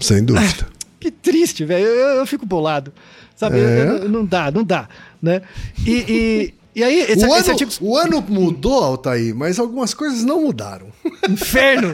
Sem 0.00 0.24
dúvida. 0.24 0.68
Que 1.00 1.10
triste, 1.10 1.64
velho. 1.64 1.84
Eu, 1.86 2.08
eu 2.18 2.26
fico 2.26 2.46
bolado. 2.46 2.92
Sabe? 3.34 3.58
É? 3.58 3.80
Eu- 3.82 3.96
eu- 4.04 4.08
não 4.08 4.24
dá, 4.24 4.50
não 4.52 4.62
dá. 4.62 4.88
Né? 5.20 5.42
E, 5.84 6.54
e, 6.78 6.84
aí, 6.84 7.00
esse, 7.00 7.24
o, 7.24 7.28
esse 7.36 7.50
ano, 7.50 7.50
artigo. 7.50 7.70
o 7.80 7.96
ano 7.96 8.24
mudou, 8.28 8.82
Altair, 8.84 9.34
mas 9.34 9.58
algumas 9.58 9.92
coisas 9.94 10.24
não 10.24 10.42
mudaram. 10.42 10.86
Inferno! 11.28 11.90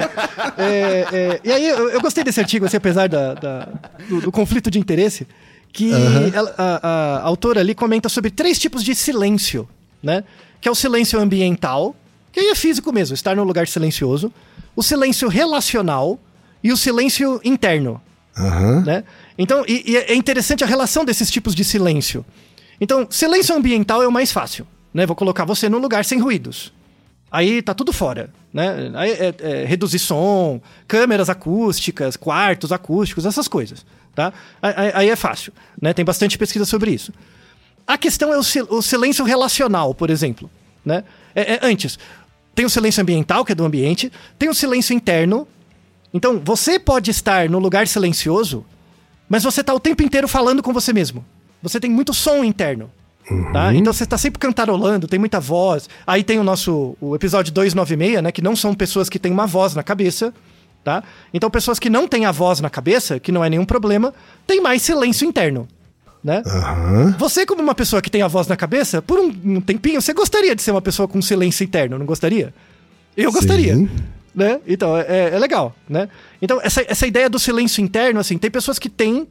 É, 0.59 1.07
é, 1.13 1.41
e 1.45 1.53
aí, 1.53 1.67
eu, 1.69 1.89
eu 1.91 2.01
gostei 2.01 2.23
desse 2.25 2.41
artigo, 2.41 2.67
assim, 2.67 2.77
apesar 2.77 3.09
da, 3.09 3.35
da- 3.35 3.69
do, 4.09 4.21
do 4.23 4.33
conflito 4.33 4.71
de 4.71 4.79
interesse, 4.79 5.27
que 5.73 5.91
ela- 6.33 6.55
a, 6.59 6.77
a 7.19 7.23
autora 7.23 7.61
ali 7.61 7.75
comenta 7.75 8.09
sobre 8.09 8.31
três 8.31 8.59
tipos 8.59 8.83
de 8.85 8.95
silêncio, 8.95 9.69
né? 10.03 10.23
Que 10.61 10.69
é 10.69 10.71
o 10.71 10.75
silêncio 10.75 11.19
ambiental, 11.19 11.95
que 12.33 12.41
aí 12.41 12.47
é 12.49 12.55
físico 12.55 12.93
mesmo, 12.93 13.15
estar 13.15 13.35
num 13.37 13.45
lugar 13.45 13.67
silencioso, 13.67 14.33
o 14.77 14.83
silêncio 14.83 15.29
relacional 15.29 16.19
e 16.63 16.73
o 16.73 16.77
silêncio 16.77 17.41
interno, 17.45 18.01
Aham. 18.37 18.83
né? 18.85 19.05
Então, 19.39 19.65
e, 19.69 19.93
e 19.93 19.97
é 19.97 20.15
interessante 20.15 20.63
a 20.65 20.67
relação 20.67 21.05
desses 21.05 21.31
tipos 21.31 21.55
de 21.55 21.65
silêncio. 21.65 22.25
Então, 22.81 23.07
silêncio 23.11 23.55
ambiental 23.55 24.03
é 24.03 24.09
o 24.09 24.13
mais 24.13 24.33
fácil, 24.33 24.67
né? 24.95 25.05
Vou 25.05 25.17
colocar 25.17 25.45
você 25.45 25.69
num 25.69 25.79
lugar 25.79 26.05
sem 26.05 26.19
ruídos. 26.21 26.73
Aí 27.31 27.61
tá 27.61 27.75
tudo 27.75 27.93
fora, 27.93 28.31
né? 28.53 28.93
Aí 28.95 29.11
é, 29.11 29.35
é 29.41 29.65
reduzir 29.65 29.99
som, 29.99 30.61
câmeras 30.87 31.29
acústicas, 31.29 32.17
quartos 32.17 32.71
acústicos, 32.71 33.27
essas 33.27 33.49
coisas, 33.49 33.85
tá? 34.15 34.33
Aí, 34.63 34.93
aí- 34.95 35.09
é 35.11 35.17
fácil, 35.17 35.53
né? 35.83 35.93
Tem 35.93 36.05
bastante 36.05 36.39
pesquisa 36.39 36.65
sobre 36.65 36.93
isso. 36.93 37.13
A 37.87 37.99
questão 37.99 38.33
é 38.33 38.39
o, 38.39 38.43
sil- 38.47 38.69
o 38.71 38.81
silêncio 38.81 39.25
relacional, 39.25 39.93
por 39.95 40.11
exemplo, 40.11 40.49
né? 40.85 41.03
É- 41.35 41.55
é 41.55 41.59
antes, 41.63 41.99
tem 42.55 42.65
o 42.65 42.71
silêncio 42.71 43.03
ambiental, 43.03 43.45
que 43.45 43.51
é 43.51 43.55
do 43.55 43.65
ambiente, 43.65 44.13
tem 44.39 44.49
o 44.49 44.55
silêncio 44.55 44.95
interno. 44.95 45.49
Então, 46.13 46.41
você 46.43 46.79
pode 46.79 47.11
estar 47.11 47.51
no 47.51 47.59
lugar 47.59 47.89
silencioso, 47.89 48.65
mas 49.29 49.43
você 49.43 49.65
tá 49.65 49.75
o 49.75 49.81
tempo 49.81 50.05
inteiro 50.05 50.29
falando 50.29 50.63
com 50.63 50.73
você 50.73 50.93
mesmo. 50.93 51.25
Você 51.61 51.81
tem 51.81 51.91
muito 51.91 52.15
som 52.15 52.45
interno. 52.45 52.89
Tá? 53.53 53.75
Então 53.75 53.93
você 53.93 54.05
tá 54.05 54.19
sempre 54.19 54.39
cantarolando, 54.39 55.09
tem 55.09 55.19
muita 55.19 55.41
voz. 55.41 55.89
Aí 56.07 56.23
tem 56.23 56.39
o 56.39 56.45
nosso 56.45 56.97
o 57.01 57.15
episódio 57.15 57.53
296, 57.53 58.23
né? 58.23 58.31
Que 58.31 58.43
não 58.43 58.55
são 58.55 58.75
pessoas 58.75 59.09
que 59.09 59.19
têm 59.19 59.33
uma 59.33 59.47
voz 59.47 59.75
na 59.75 59.83
cabeça. 59.83 60.33
Tá? 60.85 61.03
Então, 61.33 61.49
pessoas 61.49 61.79
que 61.79 61.89
não 61.89 62.07
têm 62.07 62.27
a 62.27 62.31
voz 62.31 62.61
na 62.61 62.69
cabeça, 62.69 63.19
que 63.19 63.33
não 63.33 63.43
é 63.43 63.49
nenhum 63.49 63.65
problema, 63.65 64.13
tem 64.47 64.61
mais 64.61 64.83
silêncio 64.83 65.27
interno. 65.27 65.67
Né? 66.23 66.43
Aham. 66.47 67.17
Você, 67.19 67.47
como 67.47 67.63
uma 67.63 67.75
pessoa 67.75 68.03
que 68.03 68.11
tem 68.11 68.21
a 68.21 68.29
voz 68.29 68.47
na 68.47 68.55
cabeça, 68.55 69.01
por 69.01 69.19
um, 69.19 69.35
um 69.45 69.61
tempinho, 69.63 70.03
você 70.03 70.13
gostaria 70.13 70.55
de 70.55 70.61
ser 70.61 70.73
uma 70.73 70.83
pessoa 70.83 71.09
com 71.09 71.23
silêncio 71.23 71.65
interno, 71.65 71.99
não 71.99 72.05
gostaria? 72.05 72.53
Eu 73.17 73.33
gostaria. 73.33 73.77
Né? 74.35 74.61
Então, 74.67 74.97
é, 74.99 75.31
é 75.35 75.39
legal, 75.39 75.75
né? 75.89 76.09
Então, 76.43 76.61
essa, 76.63 76.85
essa 76.87 77.07
ideia 77.07 77.31
do 77.31 77.39
silêncio 77.39 77.83
interno, 77.83 78.21
assim, 78.21 78.37
tem 78.37 78.51
pessoas 78.51 78.79
que 78.79 78.91
têm 78.91 79.27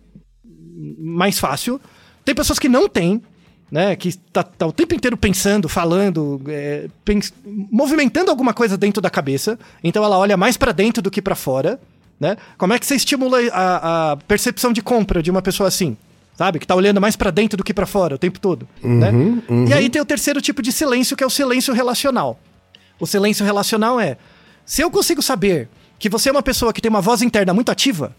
mais 0.98 1.38
fácil, 1.38 1.80
tem 2.26 2.34
pessoas 2.34 2.58
que 2.58 2.70
não 2.70 2.88
têm, 2.90 3.22
né? 3.72 3.96
Que 3.96 4.14
tá, 4.32 4.44
tá 4.44 4.66
o 4.68 4.72
tempo 4.72 4.94
inteiro 4.94 5.18
pensando, 5.18 5.68
falando, 5.70 6.42
é, 6.48 6.88
pens- 7.04 7.34
movimentando 7.46 8.30
alguma 8.30 8.54
coisa 8.54 8.78
dentro 8.78 9.02
da 9.02 9.10
cabeça. 9.10 9.58
Então, 9.84 10.04
ela 10.04 10.18
olha 10.18 10.38
mais 10.38 10.58
pra 10.58 10.72
dentro 10.72 11.02
do 11.02 11.10
que 11.12 11.22
pra 11.22 11.36
fora, 11.36 11.80
né? 12.20 12.38
Como 12.58 12.74
é 12.74 12.80
que 12.80 12.86
você 12.86 12.96
estimula 12.96 13.40
a, 13.52 14.12
a 14.12 14.18
percepção 14.18 14.72
de 14.72 14.82
compra 14.82 15.22
de 15.24 15.32
uma 15.32 15.42
pessoa 15.42 15.68
assim? 15.68 15.98
Sabe? 16.38 16.58
Que 16.60 16.66
tá 16.66 16.74
olhando 16.76 17.00
mais 17.00 17.16
pra 17.16 17.30
dentro 17.30 17.56
do 17.58 17.64
que 17.64 17.74
pra 17.74 17.86
fora 17.86 18.16
o 18.16 18.18
tempo 18.18 18.40
todo, 18.40 18.68
né? 18.84 19.12
E 19.70 19.74
aí 19.74 19.90
tem 19.90 20.02
o 20.02 20.06
terceiro 20.06 20.42
tipo 20.42 20.62
de 20.64 20.72
silêncio, 20.72 21.16
que 21.16 21.24
é 21.24 21.28
o 21.28 21.30
silêncio 21.30 21.74
relacional. 21.74 22.40
O 23.00 23.06
silêncio 23.06 23.46
relacional 23.46 24.00
é: 24.00 24.18
se 24.66 24.82
eu 24.82 24.90
consigo 24.90 25.22
saber 25.22 25.70
que 26.00 26.10
você 26.10 26.30
é 26.30 26.32
uma 26.32 26.42
pessoa 26.42 26.74
que 26.74 26.82
tem 26.82 26.90
uma 26.90 27.02
voz 27.02 27.22
interna 27.22 27.54
muito 27.54 27.72
ativa, 27.72 28.16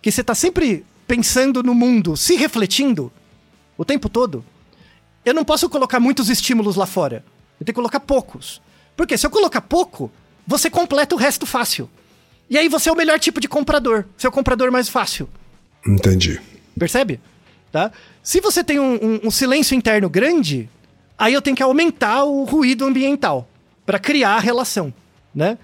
que 0.00 0.10
você 0.10 0.24
tá 0.24 0.34
sempre 0.34 0.84
pensando 1.06 1.62
no 1.62 1.74
mundo, 1.74 2.16
se 2.16 2.36
refletindo 2.36 3.12
o 3.76 3.84
tempo 3.84 4.08
todo, 4.08 4.42
eu 5.28 5.34
não 5.34 5.44
posso 5.44 5.68
colocar 5.68 6.00
muitos 6.00 6.28
estímulos 6.28 6.76
lá 6.76 6.86
fora. 6.86 7.24
Eu 7.60 7.64
tenho 7.66 7.74
que 7.74 7.80
colocar 7.80 8.00
poucos. 8.00 8.60
Porque 8.96 9.16
se 9.16 9.26
eu 9.26 9.30
colocar 9.30 9.60
pouco, 9.60 10.10
você 10.46 10.68
completa 10.70 11.14
o 11.14 11.18
resto 11.18 11.46
fácil. 11.46 11.88
E 12.50 12.56
aí 12.58 12.68
você 12.68 12.88
é 12.88 12.92
o 12.92 12.96
melhor 12.96 13.18
tipo 13.20 13.40
de 13.40 13.48
comprador. 13.48 14.04
Você 14.16 14.26
é 14.26 14.30
o 14.30 14.32
comprador 14.32 14.70
mais 14.72 14.88
fácil. 14.88 15.28
Entendi. 15.86 16.40
Percebe? 16.78 17.20
Tá? 17.70 17.92
Se 18.22 18.40
você 18.40 18.64
tem 18.64 18.78
um, 18.80 18.94
um- 18.94 19.20
um 19.24 19.30
silêncio 19.30 19.74
interno 19.74 20.08
grande, 20.08 20.68
aí 21.18 21.34
eu 21.34 21.42
tenho 21.42 21.56
que 21.56 21.62
aumentar 21.62 22.24
o 22.24 22.44
ruído 22.44 22.84
ambiental 22.84 23.48
para 23.84 23.98
criar 23.98 24.36
a 24.36 24.40
relação, 24.40 24.92
né? 25.34 25.58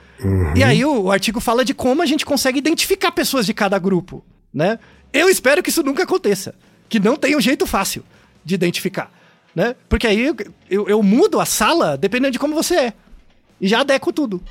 E 0.55 0.63
aí 0.63 0.85
o, 0.85 1.03
o 1.05 1.11
artigo 1.11 1.41
fala 1.41 1.65
de 1.65 1.75
como 1.75 2.03
a 2.03 2.07
gente 2.07 2.25
consegue 2.25 2.59
identificar 2.59 3.13
pessoas 3.13 3.47
de 3.47 3.53
cada 3.55 3.79
grupo, 3.79 4.25
né? 4.53 4.79
Eu 5.13 5.29
espero 5.29 5.63
que 5.63 5.71
isso 5.71 5.83
nunca 5.83 6.03
aconteça, 6.05 6.55
que 6.89 6.99
não 7.01 7.17
tem 7.17 7.37
um 7.37 7.41
jeito 7.41 7.67
fácil 7.67 8.03
de 8.45 8.55
identificar, 8.55 9.11
né? 9.55 9.75
Porque 9.89 10.07
aí 10.07 10.21
eu, 10.27 10.37
eu- 10.71 10.89
eu 10.89 11.03
mudo 11.03 11.41
a 11.41 11.47
sala 11.47 11.97
dependendo 11.97 12.33
de 12.33 12.39
como 12.39 12.55
você 12.55 12.75
é 12.77 12.93
e 13.61 13.69
já 13.69 13.81
adequo 13.81 14.13
tudo. 14.13 14.43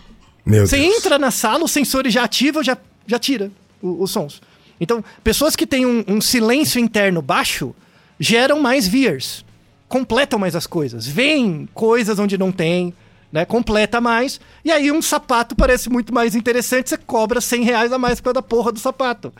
Meu 0.45 0.65
Você 0.67 0.77
Deus. 0.77 0.97
entra 0.97 1.17
na 1.19 1.31
sala, 1.31 1.63
o 1.63 1.67
sensor 1.67 2.07
já 2.09 2.23
ativa, 2.23 2.63
já, 2.63 2.77
já 3.07 3.17
tira 3.17 3.51
os 3.81 4.11
sons. 4.11 4.41
Então, 4.79 5.03
pessoas 5.23 5.55
que 5.55 5.65
têm 5.65 5.85
um, 5.85 6.03
um 6.07 6.19
silêncio 6.21 6.79
interno 6.79 7.21
baixo 7.21 7.73
geram 8.19 8.59
mais 8.59 8.85
vias, 8.87 9.45
completam 9.87 10.37
mais 10.39 10.55
as 10.55 10.67
coisas, 10.67 11.05
veem 11.07 11.67
coisas 11.73 12.19
onde 12.19 12.37
não 12.37 12.51
tem, 12.51 12.93
né? 13.31 13.45
Completa 13.45 14.01
mais. 14.01 14.39
E 14.65 14.71
aí 14.71 14.91
um 14.91 15.01
sapato 15.01 15.55
parece 15.55 15.89
muito 15.89 16.13
mais 16.13 16.35
interessante, 16.35 16.89
você 16.89 16.97
cobra 16.97 17.39
100 17.39 17.63
reais 17.63 17.93
a 17.93 17.97
mais 17.99 18.19
por 18.19 18.25
causa 18.25 18.33
da 18.35 18.41
porra 18.41 18.71
do 18.71 18.79
sapato. 18.79 19.31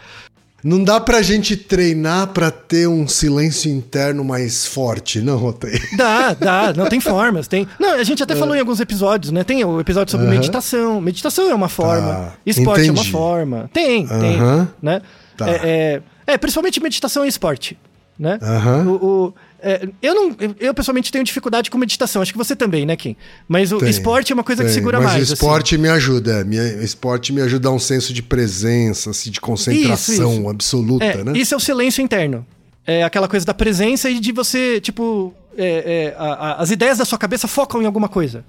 Não 0.64 0.84
dá 0.84 1.00
pra 1.00 1.22
gente 1.22 1.58
treinar 1.58 2.28
pra 2.28 2.50
ter 2.50 2.88
um 2.88 3.08
silêncio 3.08 3.70
interno 3.70 4.24
mais 4.24 4.66
forte, 4.66 5.20
não, 5.22 5.38
Altair? 5.46 5.82
Dá, 5.98 6.34
dá, 6.34 6.74
não 6.74 6.88
tem 6.88 7.00
formas, 7.02 7.48
tem. 7.48 7.68
Não, 7.80 7.96
a 7.96 8.04
gente 8.04 8.24
até 8.24 8.36
falou 8.36 8.56
em 8.56 8.60
alguns 8.60 8.80
episódios, 8.80 9.32
né? 9.32 9.44
Tem 9.44 9.64
o 9.66 9.80
episódio 9.80 10.12
sobre 10.12 10.28
meditação. 10.28 11.02
Meditação 11.02 11.50
é 11.50 11.54
uma 11.54 11.68
forma, 11.70 12.14
Tá, 12.14 12.34
esporte 12.46 12.82
é 12.88 12.92
uma 12.92 12.94
entendi. 13.02 13.12
forma. 13.12 13.70
Tem, 13.74 14.08
tem, 14.08 14.38
né? 14.82 15.02
Tá. 15.38 15.50
É, 15.50 16.02
é, 16.28 16.34
é, 16.34 16.38
principalmente 16.38 16.82
meditação 16.82 17.26
e 17.26 17.28
esporte, 17.28 17.78
né? 18.18 18.40
O, 18.88 18.90
o- 19.06 19.34
é, 19.64 19.88
eu 20.02 20.14
não, 20.14 20.36
eu, 20.60 20.74
pessoalmente 20.74 21.12
tenho 21.12 21.24
dificuldade 21.24 21.72
com 21.72 21.78
meditação. 21.78 22.22
Acho 22.22 22.32
que 22.32 22.38
você 22.38 22.56
também, 22.56 22.86
né, 22.86 22.96
Kim? 22.96 23.16
Mas 23.48 23.72
o 23.72 23.78
Tem, 23.78 23.90
esporte 23.90 24.32
é 24.32 24.36
uma 24.36 24.44
coisa 24.44 24.62
que 24.64 24.68
tem. 24.68 24.76
segura 24.76 24.98
Mas 25.00 25.06
mais. 25.08 25.20
o 25.22 25.24
assim. 25.24 25.34
esporte 25.34 25.78
me 25.78 25.88
ajuda. 25.90 26.46
O 26.80 26.84
esporte 26.84 27.32
me 27.34 27.42
ajuda 27.42 27.70
a 27.70 27.72
um 27.72 27.80
senso 27.80 28.14
de 28.14 28.22
presença, 28.22 29.10
assim, 29.12 29.32
de 29.32 29.40
concentração 29.42 30.14
Isso, 30.32 30.40
isso. 30.40 30.50
absoluta, 30.50 31.06
É, 31.06 31.24
né? 31.24 31.34
Isso 31.36 31.54
é 31.54 31.58
o 31.58 31.60
silêncio 31.60 32.02
interno. 32.04 32.46
É 32.86 33.04
aquela 33.04 33.28
coisa 33.30 33.46
da 33.46 33.54
presença 33.54 34.10
e 34.10 34.20
de 34.20 34.32
você, 34.34 34.82
tipo, 34.82 35.34
é, 35.58 35.66
é, 35.66 36.16
a- 36.18 36.34
a- 36.34 36.54
as 36.62 36.70
ideias 36.70 36.98
da 36.98 37.06
sua 37.06 37.18
cabeça 37.18 37.48
focam 37.48 37.82
em 37.82 37.86
alguma 37.86 38.10
coisa. 38.10 38.44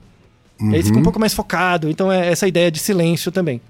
E 0.60 0.74
aí 0.76 0.82
fica 0.82 0.98
um 0.98 1.02
pouco 1.02 1.20
mais 1.20 1.32
focado. 1.34 1.88
Então 1.90 2.10
é 2.10 2.30
essa 2.30 2.46
ideia 2.48 2.70
de 2.70 2.78
silêncio 2.78 3.30
também. 3.32 3.60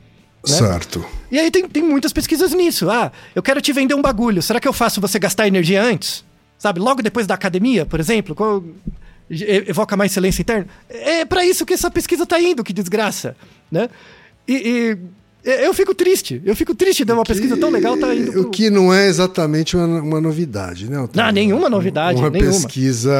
né? 0.46 0.52
Certo. 0.54 1.02
E 1.30 1.38
aí 1.38 1.50
tem, 1.50 1.66
tem 1.66 1.82
muitas 1.82 2.12
pesquisas 2.12 2.52
nisso. 2.52 2.90
Ah, 2.90 3.10
eu 3.34 3.42
quero 3.42 3.60
te 3.62 3.72
vender 3.72 3.94
um 3.94 4.02
bagulho. 4.02 4.42
Será 4.42 4.60
que 4.60 4.68
eu 4.68 4.74
faço 4.74 5.00
você 5.00 5.18
gastar 5.18 5.46
energia 5.48 5.82
antes? 5.82 6.22
Sabe, 6.64 6.80
logo 6.80 7.02
depois 7.02 7.26
da 7.26 7.34
academia, 7.34 7.84
por 7.84 8.00
exemplo, 8.00 8.34
qual- 8.34 8.64
evoca 9.68 9.94
mais 9.98 10.12
silêncio 10.12 10.40
interno. 10.40 10.66
É 10.88 11.22
pra 11.26 11.44
isso 11.44 11.66
que 11.66 11.74
essa 11.74 11.90
pesquisa 11.90 12.24
tá 12.24 12.40
indo, 12.40 12.64
que 12.64 12.72
desgraça, 12.72 13.36
né? 13.70 13.90
E, 14.48 14.96
e 15.44 15.52
eu 15.66 15.74
fico 15.74 15.94
triste. 15.94 16.40
Eu 16.42 16.56
fico 16.56 16.74
triste 16.74 17.04
de 17.04 17.12
uma 17.12 17.22
pesquisa 17.22 17.54
tão 17.58 17.68
legal 17.68 17.98
tá 17.98 18.14
indo 18.14 18.30
O 18.30 18.32
pro... 18.44 18.50
que 18.50 18.70
não 18.70 18.94
é 18.94 19.06
exatamente 19.08 19.76
uma, 19.76 20.00
uma 20.00 20.20
novidade, 20.22 20.88
né? 20.88 21.06
Não, 21.14 21.30
nenhuma 21.30 21.68
novidade, 21.68 22.18
Uma 22.18 22.30
nenhuma. 22.30 22.50
pesquisa 22.50 23.12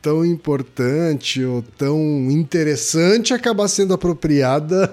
tão 0.00 0.24
importante 0.24 1.44
ou 1.44 1.60
tão 1.76 2.00
interessante 2.30 3.34
acabar 3.34 3.68
sendo 3.68 3.92
apropriada 3.92 4.90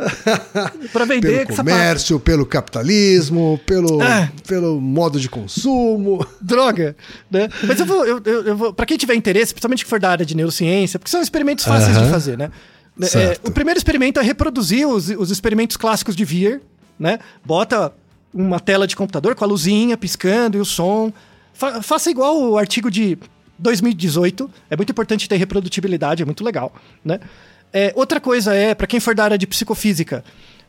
Pra 0.92 1.04
vender 1.04 1.28
pelo 1.28 1.52
essa 1.52 1.56
comércio, 1.56 2.20
pelo 2.20 2.46
capitalismo, 2.46 3.60
pelo, 3.66 4.00
Ah. 4.02 4.28
pelo 4.46 4.80
modo 4.80 5.20
de 5.20 5.28
consumo. 5.28 6.24
droga, 6.40 6.96
né? 7.30 7.48
Mas 7.66 7.78
eu 7.80 7.86
vou, 7.86 8.04
eu, 8.06 8.20
eu, 8.24 8.56
vou, 8.56 8.72
para 8.72 8.86
quem 8.86 8.96
tiver 8.96 9.14
interesse, 9.14 9.52
principalmente 9.52 9.84
que 9.84 9.90
for 9.90 10.00
da 10.00 10.10
área 10.10 10.24
de 10.26 10.34
neurociência, 10.34 10.98
porque 10.98 11.10
são 11.10 11.20
experimentos 11.22 11.64
fáceis 11.64 11.96
Aham. 11.96 12.06
de 12.06 12.10
fazer, 12.12 12.38
né? 12.38 12.50
É, 13.00 13.06
Certo. 13.06 13.48
o 13.48 13.52
primeiro 13.52 13.78
experimento 13.78 14.20
é 14.20 14.22
reproduzir 14.22 14.86
os, 14.86 15.08
os 15.10 15.30
experimentos 15.30 15.76
clássicos 15.76 16.14
de 16.16 16.24
Weir, 16.24 16.60
né? 16.98 17.18
Bota 17.44 17.92
uma 18.32 18.60
tela 18.60 18.86
de 18.86 18.94
computador 18.94 19.34
com 19.34 19.44
a 19.44 19.46
luzinha 19.46 19.96
piscando 19.96 20.56
e 20.56 20.60
o 20.60 20.64
som. 20.64 21.12
Fa- 21.54 21.82
faça 21.82 22.10
igual 22.10 22.38
o 22.42 22.58
artigo 22.58 22.90
de 22.90 23.16
2018. 23.58 24.50
É 24.68 24.76
muito 24.76 24.90
importante 24.90 25.28
ter 25.28 25.36
reprodutibilidade, 25.36 26.22
é 26.22 26.26
muito 26.26 26.44
legal, 26.44 26.72
né? 27.04 27.20
É, 27.72 27.92
outra 27.94 28.20
coisa 28.20 28.54
é, 28.54 28.74
para 28.74 28.86
quem 28.86 28.98
for 29.00 29.14
da 29.14 29.24
área 29.24 29.38
de 29.38 29.46
psicofísica, 29.46 30.24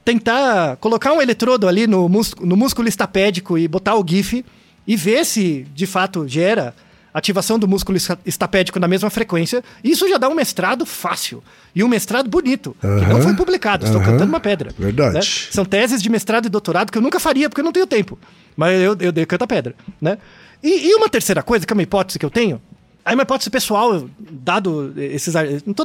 tentar 0.06 0.78
colocar 0.78 1.14
um 1.14 1.22
eletrodo 1.22 1.68
ali 1.68 1.88
no, 1.88 2.08
mus- 2.10 2.36
no 2.40 2.56
músculo 2.56 2.88
estapédico 2.88 3.58
e 3.58 3.68
botar 3.68 3.96
o 3.96 4.06
GIF 4.08 4.46
e 4.88 4.96
ver 4.96 5.26
se 5.26 5.66
de 5.74 5.86
fato 5.86 6.28
gera 6.28 6.74
ativação 7.14 7.60
do 7.60 7.68
músculo 7.68 7.98
esta- 7.98 8.18
estapédico 8.26 8.80
na 8.80 8.88
mesma 8.88 9.10
frequência. 9.10 9.64
Isso 9.84 10.08
já 10.08 10.18
dá 10.18 10.30
um 10.30 10.34
mestrado 10.36 10.86
fácil. 10.86 11.44
E 11.76 11.84
um 11.84 11.88
mestrado 11.88 12.30
bonito, 12.30 12.76
que 12.80 12.88
não 12.88 13.22
foi 13.22 13.34
publicado. 13.36 13.86
Estou 13.86 14.00
aham. 14.02 14.12
cantando 14.12 14.30
uma 14.32 14.40
pedra. 14.40 14.74
Verdade. 14.78 15.16
né? 15.16 15.22
São 15.24 15.66
teses 15.66 16.02
de 16.02 16.10
mestrado 16.10 16.46
e 16.46 16.50
doutorado 16.50 16.92
que 16.92 16.98
eu 16.98 17.02
nunca 17.02 17.20
faria, 17.20 17.50
porque 17.50 17.62
eu 17.62 17.66
não 17.66 17.72
tenho 17.72 17.88
tempo. 17.88 18.18
Mas 18.56 18.82
eu, 18.82 18.96
eu 19.00 19.12
dei 19.12 19.26
canta 19.26 19.46
pedra, 19.48 19.74
né? 20.00 20.18
E, 20.64 20.90
e 20.90 20.96
uma 20.96 21.10
terceira 21.10 21.42
coisa, 21.44 21.66
que 21.66 21.74
é 21.74 21.76
uma 21.76 21.84
hipótese 21.84 22.18
que 22.20 22.26
eu 22.26 22.30
tenho, 22.30 22.62
é 23.04 23.14
uma 23.14 23.24
hipótese 23.24 23.50
pessoal, 23.50 24.08
dado 24.20 24.94
esses... 24.98 25.34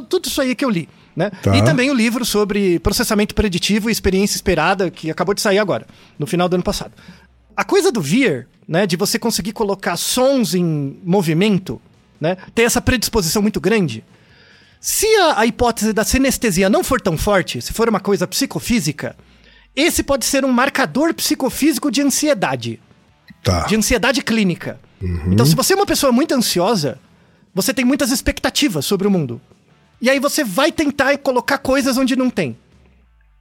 tudo 0.09 0.27
isso 0.27 0.39
aí 0.41 0.53
que 0.55 0.63
eu 0.63 0.69
li, 0.69 0.87
né? 1.17 1.31
Tá. 1.41 1.57
E 1.57 1.65
também 1.65 1.89
o 1.89 1.95
livro 1.95 2.23
sobre 2.23 2.77
processamento 2.77 3.33
preditivo 3.33 3.89
e 3.89 3.91
experiência 3.91 4.35
esperada, 4.35 4.91
que 4.91 5.09
acabou 5.09 5.33
de 5.33 5.41
sair 5.41 5.57
agora, 5.57 5.87
no 6.19 6.27
final 6.27 6.47
do 6.47 6.53
ano 6.53 6.63
passado. 6.63 6.91
A 7.55 7.63
coisa 7.63 7.91
do 7.91 7.99
Veer, 7.99 8.47
né, 8.67 8.85
de 8.85 8.95
você 8.95 9.17
conseguir 9.17 9.51
colocar 9.51 9.97
sons 9.97 10.53
em 10.53 10.99
movimento, 11.03 11.81
né, 12.21 12.37
ter 12.53 12.61
essa 12.61 12.79
predisposição 12.79 13.41
muito 13.41 13.59
grande, 13.59 14.03
se 14.79 15.07
a, 15.17 15.39
a 15.39 15.45
hipótese 15.47 15.91
da 15.91 16.03
sinestesia 16.03 16.69
não 16.69 16.83
for 16.83 17.01
tão 17.01 17.17
forte, 17.17 17.59
se 17.63 17.73
for 17.73 17.89
uma 17.89 17.99
coisa 17.99 18.27
psicofísica, 18.27 19.15
esse 19.75 20.03
pode 20.03 20.23
ser 20.23 20.45
um 20.45 20.51
marcador 20.51 21.15
psicofísico 21.15 21.89
de 21.89 22.01
ansiedade, 22.03 22.79
Tá. 23.43 23.65
de 23.65 23.75
ansiedade 23.75 24.21
clínica. 24.21 24.79
Então, 25.27 25.45
se 25.45 25.55
você 25.55 25.73
é 25.73 25.75
uma 25.75 25.85
pessoa 25.85 26.11
muito 26.11 26.33
ansiosa, 26.33 26.99
você 27.53 27.73
tem 27.73 27.85
muitas 27.85 28.11
expectativas 28.11 28.85
sobre 28.85 29.07
o 29.07 29.11
mundo. 29.11 29.39
E 30.01 30.09
aí 30.09 30.19
você 30.19 30.43
vai 30.43 30.71
tentar 30.71 31.17
colocar 31.17 31.57
coisas 31.57 31.97
onde 31.97 32.15
não 32.15 32.29
tem. 32.29 32.57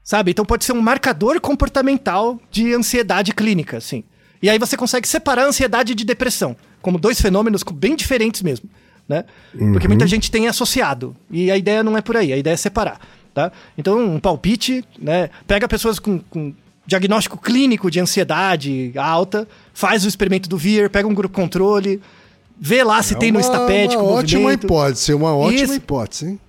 Sabe? 0.02 0.30
Então 0.30 0.44
pode 0.44 0.64
ser 0.64 0.72
um 0.72 0.80
marcador 0.80 1.40
comportamental 1.40 2.40
de 2.50 2.72
ansiedade 2.72 3.32
clínica, 3.34 3.76
assim. 3.76 4.04
E 4.42 4.48
aí 4.48 4.58
você 4.58 4.76
consegue 4.76 5.08
separar 5.08 5.44
a 5.44 5.48
ansiedade 5.48 5.94
de 5.94 6.04
depressão, 6.04 6.56
como 6.80 6.98
dois 6.98 7.20
fenômenos 7.20 7.62
bem 7.74 7.96
diferentes 7.96 8.42
mesmo, 8.42 8.68
né? 9.08 9.24
Porque 9.72 9.88
muita 9.88 10.06
gente 10.06 10.30
tem 10.30 10.46
associado. 10.46 11.16
E 11.30 11.50
a 11.50 11.56
ideia 11.56 11.82
não 11.82 11.96
é 11.96 12.00
por 12.00 12.16
aí, 12.16 12.32
a 12.32 12.36
ideia 12.36 12.54
é 12.54 12.56
separar, 12.56 13.00
tá? 13.34 13.50
Então, 13.76 13.98
um 13.98 14.20
palpite, 14.20 14.84
né? 14.98 15.30
Pega 15.46 15.66
pessoas 15.66 15.98
com, 15.98 16.18
com 16.18 16.54
diagnóstico 16.86 17.38
clínico 17.38 17.90
de 17.90 17.98
ansiedade 17.98 18.92
alta, 18.96 19.48
faz 19.74 20.04
o 20.04 20.08
experimento 20.08 20.48
do 20.48 20.56
VIR, 20.56 20.88
pega 20.88 21.08
um 21.08 21.14
grupo 21.14 21.34
controle, 21.34 22.00
vê 22.58 22.82
lá 22.82 23.02
se 23.02 23.14
tem 23.14 23.30
no 23.30 23.40
É 23.40 23.42
uma, 23.42 23.58
uma 23.58 24.02
ótima 24.02 24.40
movimento. 24.40 24.64
hipótese, 24.64 25.14
uma 25.14 25.34
ótima 25.34 25.64
Isso. 25.64 25.74
hipótese, 25.74 26.26
hein? 26.26 26.40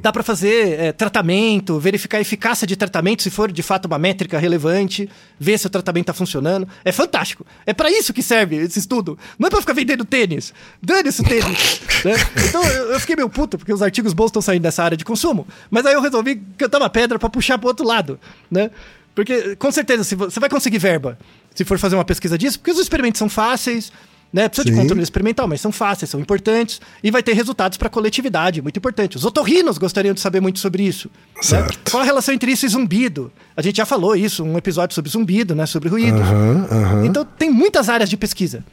Dá 0.00 0.12
pra 0.12 0.22
fazer 0.22 0.78
é, 0.78 0.92
tratamento, 0.92 1.76
verificar 1.80 2.18
a 2.18 2.20
eficácia 2.20 2.64
de 2.64 2.76
tratamento, 2.76 3.20
se 3.20 3.30
for 3.30 3.50
de 3.50 3.64
fato 3.64 3.86
uma 3.86 3.98
métrica 3.98 4.38
relevante, 4.38 5.10
ver 5.40 5.58
se 5.58 5.66
o 5.66 5.70
tratamento 5.70 6.06
tá 6.06 6.12
funcionando. 6.12 6.68
É 6.84 6.92
fantástico. 6.92 7.44
É 7.66 7.72
pra 7.74 7.90
isso 7.90 8.12
que 8.12 8.22
serve 8.22 8.58
esse 8.58 8.78
estudo. 8.78 9.18
Não 9.36 9.48
é 9.48 9.50
pra 9.50 9.60
ficar 9.60 9.72
vendendo 9.72 10.04
tênis. 10.04 10.54
Dane-se 10.80 11.22
o 11.22 11.24
tênis. 11.24 11.80
né? 12.04 12.12
Então 12.48 12.62
eu, 12.62 12.92
eu 12.92 13.00
fiquei 13.00 13.16
meio 13.16 13.28
puto, 13.28 13.58
porque 13.58 13.72
os 13.72 13.82
artigos 13.82 14.12
bons 14.12 14.26
estão 14.26 14.40
saindo 14.40 14.62
dessa 14.62 14.84
área 14.84 14.96
de 14.96 15.04
consumo. 15.04 15.48
Mas 15.68 15.84
aí 15.84 15.94
eu 15.94 16.00
resolvi 16.00 16.40
cantar 16.56 16.78
uma 16.78 16.88
pedra 16.90 17.18
pra 17.18 17.28
puxar 17.28 17.58
pro 17.58 17.66
outro 17.66 17.84
lado, 17.84 18.20
né? 18.48 18.70
Porque, 19.16 19.56
com 19.56 19.72
certeza, 19.72 20.04
você 20.04 20.38
vai 20.40 20.48
conseguir 20.48 20.78
verba 20.78 21.18
se 21.54 21.64
for 21.64 21.78
fazer 21.78 21.96
uma 21.96 22.04
pesquisa 22.04 22.38
disso, 22.38 22.58
porque 22.58 22.70
os 22.70 22.78
experimentos 22.78 23.18
são 23.18 23.28
fáceis, 23.28 23.92
né? 24.32 24.48
Precisa 24.48 24.64
de 24.64 24.72
Sim. 24.74 24.80
controle 24.80 25.02
experimental, 25.02 25.46
mas 25.46 25.60
são 25.60 25.70
fáceis, 25.70 26.10
são 26.10 26.18
importantes 26.20 26.80
e 27.02 27.10
vai 27.10 27.22
ter 27.22 27.34
resultados 27.34 27.76
para 27.76 27.88
a 27.88 27.90
coletividade, 27.90 28.62
muito 28.62 28.76
importante. 28.78 29.16
Os 29.16 29.24
otorrinos 29.24 29.76
gostariam 29.78 30.14
de 30.14 30.20
saber 30.20 30.40
muito 30.40 30.58
sobre 30.58 30.82
isso. 30.84 31.10
né? 31.36 31.42
Certo. 31.42 31.90
Qual 31.90 32.02
a 32.02 32.06
relação 32.06 32.34
entre 32.34 32.50
isso 32.50 32.64
e 32.64 32.68
zumbido? 32.68 33.30
A 33.56 33.62
gente 33.62 33.76
já 33.76 33.84
falou 33.86 34.16
isso, 34.16 34.42
um 34.42 34.56
episódio 34.56 34.94
sobre 34.94 35.10
zumbido, 35.10 35.54
né? 35.54 35.66
Sobre 35.66 35.88
ruídos. 35.88 36.20
Aham, 36.20 36.66
aham. 36.70 37.06
Então 37.06 37.24
tem 37.24 37.50
muitas 37.50 37.88
áreas 37.88 38.08
de 38.08 38.16
pesquisa. 38.16 38.64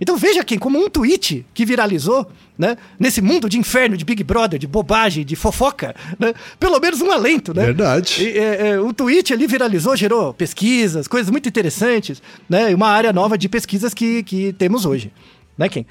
Então 0.00 0.16
veja 0.16 0.40
aqui, 0.40 0.58
como 0.58 0.78
um 0.78 0.88
tweet 0.88 1.44
que 1.52 1.64
viralizou, 1.64 2.26
né? 2.56 2.76
Nesse 2.98 3.20
mundo 3.20 3.48
de 3.48 3.58
inferno, 3.58 3.96
de 3.96 4.04
Big 4.04 4.22
Brother, 4.22 4.58
de 4.58 4.66
bobagem, 4.66 5.24
de 5.24 5.36
fofoca, 5.36 5.94
né? 6.18 6.34
Pelo 6.58 6.78
menos 6.80 7.00
um 7.00 7.10
alento, 7.10 7.52
né? 7.54 7.66
Verdade. 7.66 8.22
E, 8.22 8.38
é, 8.38 8.68
é, 8.68 8.80
o 8.80 8.92
tweet 8.92 9.32
ali 9.32 9.46
viralizou, 9.46 9.96
gerou 9.96 10.32
pesquisas, 10.32 11.08
coisas 11.08 11.30
muito 11.30 11.48
interessantes, 11.48 12.22
né? 12.48 12.70
E 12.70 12.74
uma 12.74 12.88
área 12.88 13.12
nova 13.12 13.36
de 13.36 13.48
pesquisas 13.48 13.92
que, 13.92 14.22
que 14.22 14.52
temos 14.52 14.84
hoje. 14.84 15.12
Né, 15.56 15.68
Ken? 15.68 15.84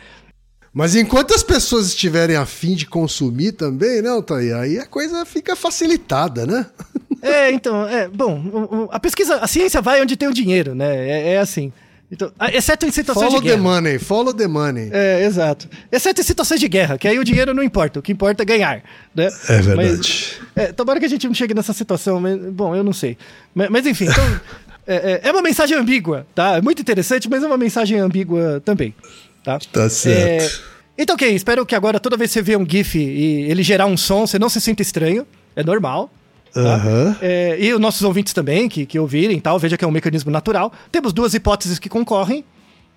Mas 0.73 0.95
enquanto 0.95 1.33
as 1.33 1.41
pessoas 1.41 1.87
estiverem 1.87 2.35
afim 2.35 2.75
de 2.75 2.85
consumir 2.85 3.53
também, 3.53 4.01
né, 4.01 4.09
Altair? 4.09 4.55
Aí 4.55 4.77
a 4.77 4.85
coisa 4.85 5.25
fica 5.25 5.55
facilitada, 5.55 6.45
né? 6.45 6.65
É, 7.19 7.51
então, 7.51 7.87
é, 7.87 8.07
bom, 8.07 8.87
a 8.91 8.99
pesquisa, 8.99 9.37
a 9.37 9.47
ciência 9.47 9.81
vai 9.81 9.99
onde 9.99 10.15
tem 10.15 10.27
o 10.27 10.33
dinheiro, 10.33 10.75
né? 10.75 10.95
É, 10.95 11.33
é 11.33 11.39
assim. 11.39 11.73
Então, 12.09 12.31
a- 12.39 12.49
exceto 12.51 12.85
em 12.85 12.91
situações 12.91 13.25
Follow 13.25 13.41
de 13.41 13.47
the 13.49 13.55
guerra. 13.57 13.69
money, 13.69 13.99
follow 13.99 14.33
the 14.33 14.47
money. 14.47 14.89
É, 14.93 15.25
exato. 15.25 15.67
Exceto 15.91 16.21
em 16.21 16.23
situações 16.23 16.59
de 16.59 16.67
guerra, 16.69 16.97
que 16.97 17.05
aí 17.07 17.19
o 17.19 17.23
dinheiro 17.23 17.53
não 17.53 17.61
importa, 17.61 17.99
o 17.99 18.01
que 18.01 18.13
importa 18.13 18.43
é 18.43 18.45
ganhar, 18.45 18.81
né? 19.13 19.29
É 19.49 19.61
verdade. 19.61 19.75
Mas, 19.75 20.39
é, 20.55 20.71
tomara 20.71 20.99
que 21.01 21.05
a 21.05 21.09
gente 21.09 21.27
não 21.27 21.33
chegue 21.33 21.53
nessa 21.53 21.73
situação, 21.73 22.21
mas, 22.21 22.37
bom, 22.39 22.73
eu 22.75 22.83
não 22.83 22.93
sei. 22.93 23.17
Mas, 23.53 23.69
mas, 23.69 23.85
enfim, 23.85 24.05
então, 24.05 24.23
é, 24.87 24.95
é- 24.95 25.21
é 25.27 25.31
uma 25.33 25.41
mensagem 25.41 25.77
ambígua, 25.77 26.25
tá? 26.33 26.55
É 26.57 26.61
muito 26.61 26.81
interessante, 26.81 27.29
mas 27.29 27.43
é 27.43 27.45
uma 27.47 27.57
mensagem 27.57 27.99
ambígua 27.99 28.61
também, 28.63 28.95
tá? 29.43 29.59
Tá 29.71 29.89
certo. 29.89 30.45
É, 30.45 30.49
então, 30.97 31.13
ok, 31.15 31.29
espero 31.35 31.65
que 31.65 31.75
agora 31.75 31.99
toda 31.99 32.15
vez 32.15 32.29
que 32.31 32.35
você 32.35 32.41
vê 32.41 32.55
um 32.55 32.65
GIF 32.65 32.97
e 32.97 33.51
ele 33.51 33.61
gerar 33.63 33.85
um 33.85 33.97
som, 33.97 34.25
você 34.25 34.39
não 34.39 34.47
se 34.47 34.61
sinta 34.61 34.81
estranho, 34.81 35.27
é 35.57 35.63
normal. 35.63 36.09
Tá? 36.53 36.59
Aham. 36.61 37.15
É, 37.21 37.57
e 37.59 37.73
os 37.73 37.79
nossos 37.79 38.01
ouvintes 38.03 38.33
também, 38.33 38.67
que, 38.69 38.85
que 38.85 38.97
ouvirem 38.99 39.39
tal, 39.39 39.57
veja 39.59 39.77
que 39.77 39.85
é 39.85 39.87
um 39.87 39.91
mecanismo 39.91 40.31
natural. 40.31 40.71
Temos 40.91 41.13
duas 41.13 41.33
hipóteses 41.33 41.79
que 41.79 41.89
concorrem. 41.89 42.43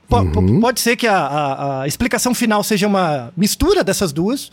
Po- 0.09 0.27
po- 0.33 0.61
Pode 0.61 0.81
ser 0.81 0.97
que 0.97 1.07
a, 1.07 1.17
a- 1.17 1.83
a 1.83 1.87
explicação 1.87 2.35
final 2.35 2.63
seja 2.65 2.87
uma 2.87 3.33
mistura 3.37 3.85
dessas 3.85 4.13
duas, 4.13 4.51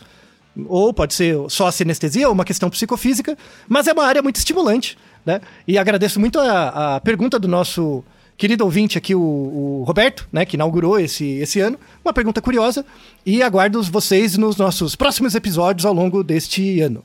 ou 0.66 0.92
pode 0.92 1.14
ser 1.14 1.36
só 1.48 1.66
a 1.66 1.72
sinestesia 1.72 2.26
ou 2.28 2.34
uma 2.34 2.44
questão 2.44 2.68
psicofísica, 2.70 3.36
mas 3.68 3.86
é 3.86 3.92
uma 3.92 4.04
área 4.04 4.22
muito 4.22 4.36
estimulante, 4.36 4.96
né? 5.24 5.40
E 5.66 5.76
agradeço 5.78 6.18
muito 6.20 6.38
a, 6.38 6.96
a 6.96 7.00
pergunta 7.00 7.38
do 7.38 7.46
nosso 7.48 8.04
querido 8.36 8.64
ouvinte 8.64 8.96
aqui, 8.96 9.14
o, 9.16 9.20
o 9.20 9.84
Roberto, 9.84 10.28
né, 10.32 10.44
que 10.44 10.54
inaugurou 10.56 10.98
esse, 10.98 11.24
esse 11.38 11.58
ano. 11.58 11.76
Uma 12.04 12.12
pergunta 12.12 12.40
curiosa, 12.40 12.84
e 13.26 13.42
aguardo 13.42 13.82
vocês 13.82 14.36
nos 14.38 14.56
nossos 14.56 14.94
próximos 14.94 15.34
episódios 15.34 15.84
ao 15.84 15.92
longo 15.92 16.22
deste 16.22 16.80
ano. 16.80 17.02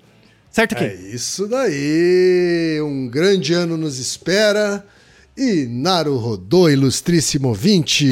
Certo? 0.53 0.75
É 0.75 0.93
isso 0.93 1.47
daí. 1.47 2.79
Um 2.79 3.07
grande 3.07 3.55
ano 3.55 3.75
nos 3.75 3.97
espera. 3.97 4.85
E 5.35 5.65
Naru 5.67 6.15
Rodô, 6.17 6.69
ilustríssimo 6.69 7.47
ouvinte. 7.47 8.11